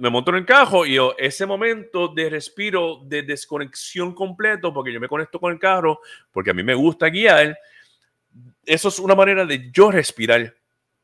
me 0.00 0.10
monto 0.10 0.32
en 0.32 0.38
el 0.38 0.46
carro 0.46 0.84
y 0.84 0.94
yo, 0.94 1.14
ese 1.16 1.46
momento 1.46 2.08
de 2.08 2.28
respiro, 2.28 3.02
de 3.04 3.22
desconexión 3.22 4.12
completo, 4.12 4.74
porque 4.74 4.92
yo 4.92 4.98
me 4.98 5.06
conecto 5.06 5.38
con 5.38 5.52
el 5.52 5.60
carro, 5.60 6.00
porque 6.32 6.50
a 6.50 6.54
mí 6.54 6.64
me 6.64 6.74
gusta 6.74 7.08
guiar, 7.08 7.56
eso 8.64 8.88
es 8.88 8.98
una 8.98 9.14
manera 9.14 9.46
de 9.46 9.70
yo 9.70 9.92
respirar. 9.92 10.54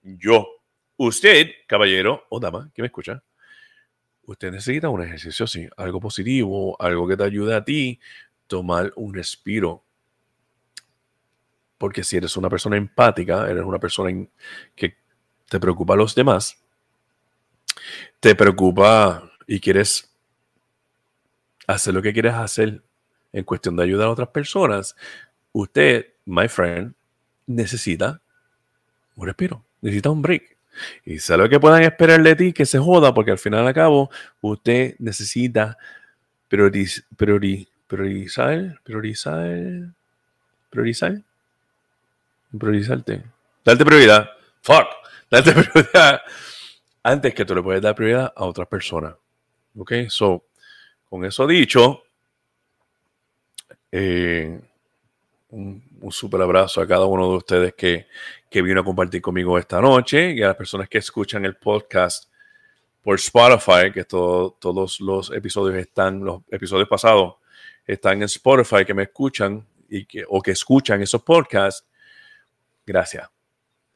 Yo. 0.02 0.48
Usted, 0.96 1.50
caballero 1.68 2.26
o 2.28 2.40
dama, 2.40 2.70
que 2.74 2.82
me 2.82 2.86
escucha, 2.86 3.22
usted 4.26 4.50
necesita 4.50 4.88
un 4.88 5.02
ejercicio 5.02 5.44
así, 5.44 5.68
algo 5.76 6.00
positivo, 6.00 6.80
algo 6.80 7.06
que 7.06 7.16
te 7.16 7.24
ayude 7.24 7.54
a 7.54 7.64
ti, 7.64 8.00
tomar 8.46 8.92
un 8.96 9.14
respiro. 9.14 9.82
Porque 11.78 12.04
si 12.04 12.16
eres 12.16 12.36
una 12.36 12.48
persona 12.48 12.76
empática, 12.76 13.48
eres 13.48 13.64
una 13.64 13.78
persona 13.78 14.26
que 14.74 14.96
te 15.48 15.60
preocupa 15.60 15.94
a 15.94 15.96
los 15.96 16.14
demás, 16.14 16.60
te 18.20 18.34
preocupa 18.34 19.30
y 19.46 19.60
quieres 19.60 20.12
hacer 21.66 21.94
lo 21.94 22.02
que 22.02 22.12
quieres 22.12 22.34
hacer 22.34 22.82
en 23.32 23.44
cuestión 23.44 23.76
de 23.76 23.82
ayudar 23.82 24.08
a 24.08 24.12
otras 24.12 24.28
personas, 24.28 24.96
usted, 25.52 26.14
my 26.24 26.48
friend, 26.48 26.94
necesita 27.46 28.20
un 29.14 29.26
respiro, 29.26 29.64
necesita 29.80 30.10
un 30.10 30.22
break. 30.22 30.55
Y 31.04 31.18
sabe 31.18 31.44
lo 31.44 31.48
que 31.48 31.60
puedan 31.60 31.82
esperar 31.82 32.22
de 32.22 32.36
ti, 32.36 32.52
que 32.52 32.66
se 32.66 32.78
joda, 32.78 33.14
porque 33.14 33.30
al 33.30 33.38
final 33.38 33.64
y 33.64 33.68
al 33.68 33.74
cabo, 33.74 34.10
usted 34.40 34.96
necesita 34.98 35.76
priorizar, 36.48 37.04
priorizar, 37.86 38.80
priorizar, 38.82 39.94
priorizar 40.70 41.22
priorizarte. 42.58 43.22
Darte 43.64 43.84
prioridad. 43.84 44.30
Fuck. 44.62 44.86
Prioridad 45.30 46.20
antes 47.02 47.34
que 47.34 47.44
tú 47.44 47.54
le 47.54 47.62
puedes 47.62 47.82
dar 47.82 47.94
prioridad 47.94 48.32
a 48.34 48.44
otras 48.44 48.68
personas. 48.68 49.14
Ok, 49.76 49.92
so, 50.08 50.44
con 51.08 51.24
eso 51.24 51.46
dicho, 51.46 52.02
eh, 53.92 54.60
un, 55.50 55.84
un 56.00 56.12
super 56.12 56.40
abrazo 56.42 56.80
a 56.80 56.86
cada 56.86 57.06
uno 57.06 57.30
de 57.30 57.36
ustedes 57.36 57.74
que, 57.74 58.06
que 58.50 58.62
vino 58.62 58.80
a 58.80 58.84
compartir 58.84 59.20
conmigo 59.20 59.58
esta 59.58 59.80
noche 59.80 60.32
y 60.32 60.42
a 60.42 60.48
las 60.48 60.56
personas 60.56 60.88
que 60.88 60.98
escuchan 60.98 61.44
el 61.44 61.56
podcast 61.56 62.30
por 63.02 63.16
Spotify, 63.16 63.92
que 63.92 64.04
todos 64.04 65.00
los 65.00 65.30
episodios 65.30 65.78
están, 65.78 66.24
los 66.24 66.42
episodios 66.50 66.88
pasados 66.88 67.34
están 67.86 68.18
en 68.18 68.24
Spotify, 68.24 68.84
que 68.84 68.94
me 68.94 69.04
escuchan 69.04 69.64
y 69.88 70.04
que, 70.04 70.24
o 70.28 70.42
que 70.42 70.50
escuchan 70.52 71.02
esos 71.02 71.22
podcasts 71.22 71.86
gracias. 72.84 73.28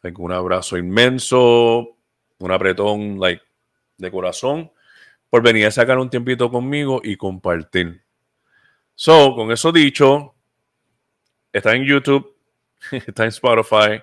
Tengo 0.00 0.22
un 0.22 0.32
abrazo 0.32 0.76
inmenso, 0.76 1.96
un 2.38 2.50
apretón 2.50 3.18
like, 3.18 3.42
de 3.98 4.10
corazón 4.10 4.70
por 5.28 5.42
venir 5.42 5.66
a 5.66 5.70
sacar 5.70 5.98
un 5.98 6.10
tiempito 6.10 6.50
conmigo 6.50 7.00
y 7.04 7.16
compartir. 7.16 8.02
So, 8.94 9.34
con 9.34 9.52
eso 9.52 9.70
dicho, 9.70 10.34
está 11.52 11.74
en 11.74 11.84
YouTube, 11.84 12.36
está 12.90 13.22
en 13.22 13.28
Spotify, 13.28 14.02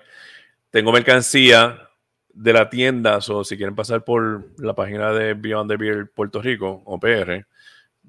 tengo 0.70 0.92
mercancía 0.92 1.88
de 2.28 2.52
la 2.52 2.70
tienda, 2.70 3.18
o 3.28 3.44
si 3.44 3.56
quieren 3.56 3.74
pasar 3.74 4.04
por 4.04 4.52
la 4.58 4.74
página 4.74 5.12
de 5.12 5.34
Beyond 5.34 5.70
the 5.70 5.76
Beer 5.76 6.10
Puerto 6.12 6.40
Rico 6.40 6.82
o 6.84 6.98
PR, 7.00 7.44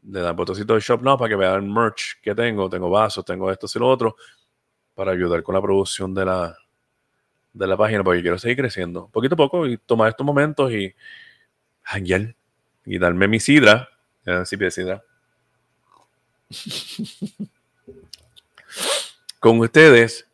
le 0.03 0.21
dan 0.21 0.35
botocito 0.35 0.75
de 0.75 0.79
Shop 0.79 1.01
Now 1.01 1.17
para 1.17 1.29
que 1.29 1.35
vean 1.35 1.55
el 1.55 1.69
merch 1.69 2.21
que 2.21 2.35
tengo. 2.35 2.69
Tengo 2.69 2.89
vasos, 2.89 3.25
tengo 3.25 3.51
esto 3.51 3.67
y 3.73 3.79
lo 3.79 3.87
otro, 3.87 4.15
para 4.93 5.11
ayudar 5.11 5.41
con 5.43 5.55
la 5.55 5.61
producción 5.61 6.13
de 6.13 6.25
la, 6.25 6.55
de 7.53 7.67
la 7.67 7.75
página 7.75 8.03
porque 8.03 8.21
quiero 8.21 8.37
seguir 8.37 8.57
creciendo 8.57 9.07
poquito 9.09 9.33
a 9.33 9.37
poco 9.37 9.65
y 9.67 9.77
tomar 9.77 10.09
estos 10.09 10.25
momentos 10.25 10.71
y 10.71 10.93
janguear 11.83 12.35
y 12.85 12.99
darme 12.99 13.27
mi 13.27 13.39
sidra. 13.39 13.89
Sí, 14.45 14.55
de 14.57 14.69
sidra. 14.71 15.03
Con 19.39 19.59
ustedes 19.59 20.28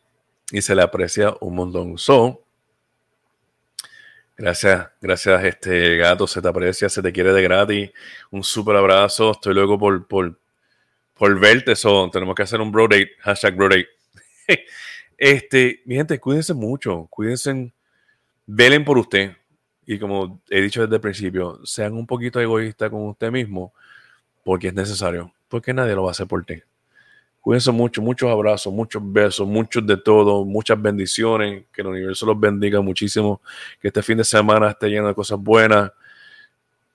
y 0.51 0.61
se 0.61 0.75
le 0.75 0.81
aprecia 0.81 1.33
un 1.41 1.55
montón. 1.55 1.97
So, 1.97 2.43
gracias, 4.37 4.89
gracias, 5.01 5.43
este 5.43 5.97
gato, 5.97 6.27
se 6.27 6.41
te 6.41 6.47
aprecia, 6.47 6.89
se 6.89 7.01
te 7.01 7.11
quiere 7.11 7.33
de 7.33 7.41
gratis. 7.41 7.91
Un 8.31 8.43
súper 8.43 8.75
abrazo. 8.75 9.31
Estoy 9.31 9.53
luego 9.53 9.77
por, 9.79 10.07
por, 10.07 10.39
por 11.13 11.39
verte. 11.39 11.75
So, 11.75 12.09
tenemos 12.11 12.35
que 12.35 12.43
hacer 12.43 12.61
un 12.61 12.71
bro 12.71 12.87
date, 12.87 13.11
hashtag 13.19 13.55
bro. 13.55 13.69
Este, 15.17 15.81
mi 15.85 15.95
gente, 15.95 16.19
cuídense 16.19 16.53
mucho, 16.53 17.07
cuídense, 17.09 17.73
velen 18.45 18.83
por 18.83 18.97
usted. 18.97 19.31
Y 19.85 19.99
como 19.99 20.41
he 20.49 20.61
dicho 20.61 20.81
desde 20.81 20.95
el 20.95 21.01
principio, 21.01 21.65
sean 21.65 21.93
un 21.93 22.05
poquito 22.05 22.41
egoístas 22.41 22.89
con 22.89 23.07
usted 23.07 23.31
mismo, 23.31 23.73
porque 24.43 24.67
es 24.69 24.73
necesario, 24.73 25.33
porque 25.47 25.73
nadie 25.73 25.95
lo 25.95 26.03
va 26.03 26.09
a 26.09 26.11
hacer 26.11 26.27
por 26.27 26.43
ti. 26.45 26.61
Cuídense 27.45 27.71
mucho, 27.71 28.01
muchos 28.01 28.27
abrazos, 28.27 28.73
muchos 28.73 29.03
besos, 29.05 29.47
muchos 29.47 29.85
de 29.85 29.97
todo, 29.97 30.43
muchas 30.45 30.81
bendiciones, 30.81 31.65
que 31.71 31.81
el 31.81 31.87
universo 31.89 32.25
los 32.25 32.39
bendiga 32.39 32.81
muchísimo, 32.81 33.39
que 33.79 33.89
este 33.89 34.01
fin 34.01 34.17
de 34.17 34.23
semana 34.23 34.71
esté 34.71 34.89
lleno 34.89 35.09
de 35.09 35.13
cosas 35.13 35.37
buenas, 35.37 35.91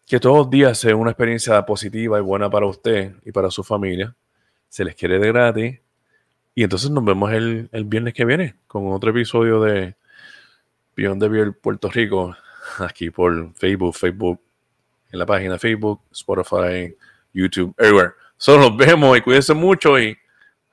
que 0.09 0.19
todos 0.19 0.39
los 0.39 0.51
días 0.51 0.77
sea 0.77 0.97
una 0.97 1.13
experiencia 1.13 1.65
positiva 1.65 2.19
y 2.19 2.21
buena 2.21 2.51
para 2.51 2.67
usted 2.67 3.15
y 3.25 3.31
para 3.31 3.49
su 3.49 3.63
familia. 3.63 4.17
Se 4.69 4.85
les 4.85 4.97
quiere 4.97 5.21
de 5.21 5.29
gratis 5.29 5.79
y 6.53 6.65
entonces 6.65 6.91
nos 6.91 7.05
vemos 7.05 7.33
el, 7.33 7.71
viernes 7.85 8.13
que 8.13 8.25
viene 8.25 8.57
con 8.67 8.89
otro 8.89 9.11
episodio 9.11 9.61
de 9.61 9.95
Beyond 10.97 11.23
the 11.23 11.29
Beer 11.29 11.53
Puerto 11.61 11.89
Rico, 11.89 12.37
aquí 12.81 13.11
por 13.11 13.55
Facebook, 13.55 13.95
Facebook, 13.95 14.41
en 15.13 15.19
la 15.21 15.27
página 15.27 15.61
Facebook, 15.61 16.01
Spotify, 16.11 16.93
YouTube, 17.33 17.73
everywhere. 17.79 18.15
Solo 18.37 18.69
nos 18.69 18.77
vemos 18.77 19.17
y 19.17 19.21
cuídense 19.21 19.55
mucho 19.55 19.97
y 19.97 20.17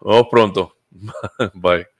nos 0.01 0.15
vemos 0.15 0.29
pronto. 0.29 0.73
Bye. 1.55 1.96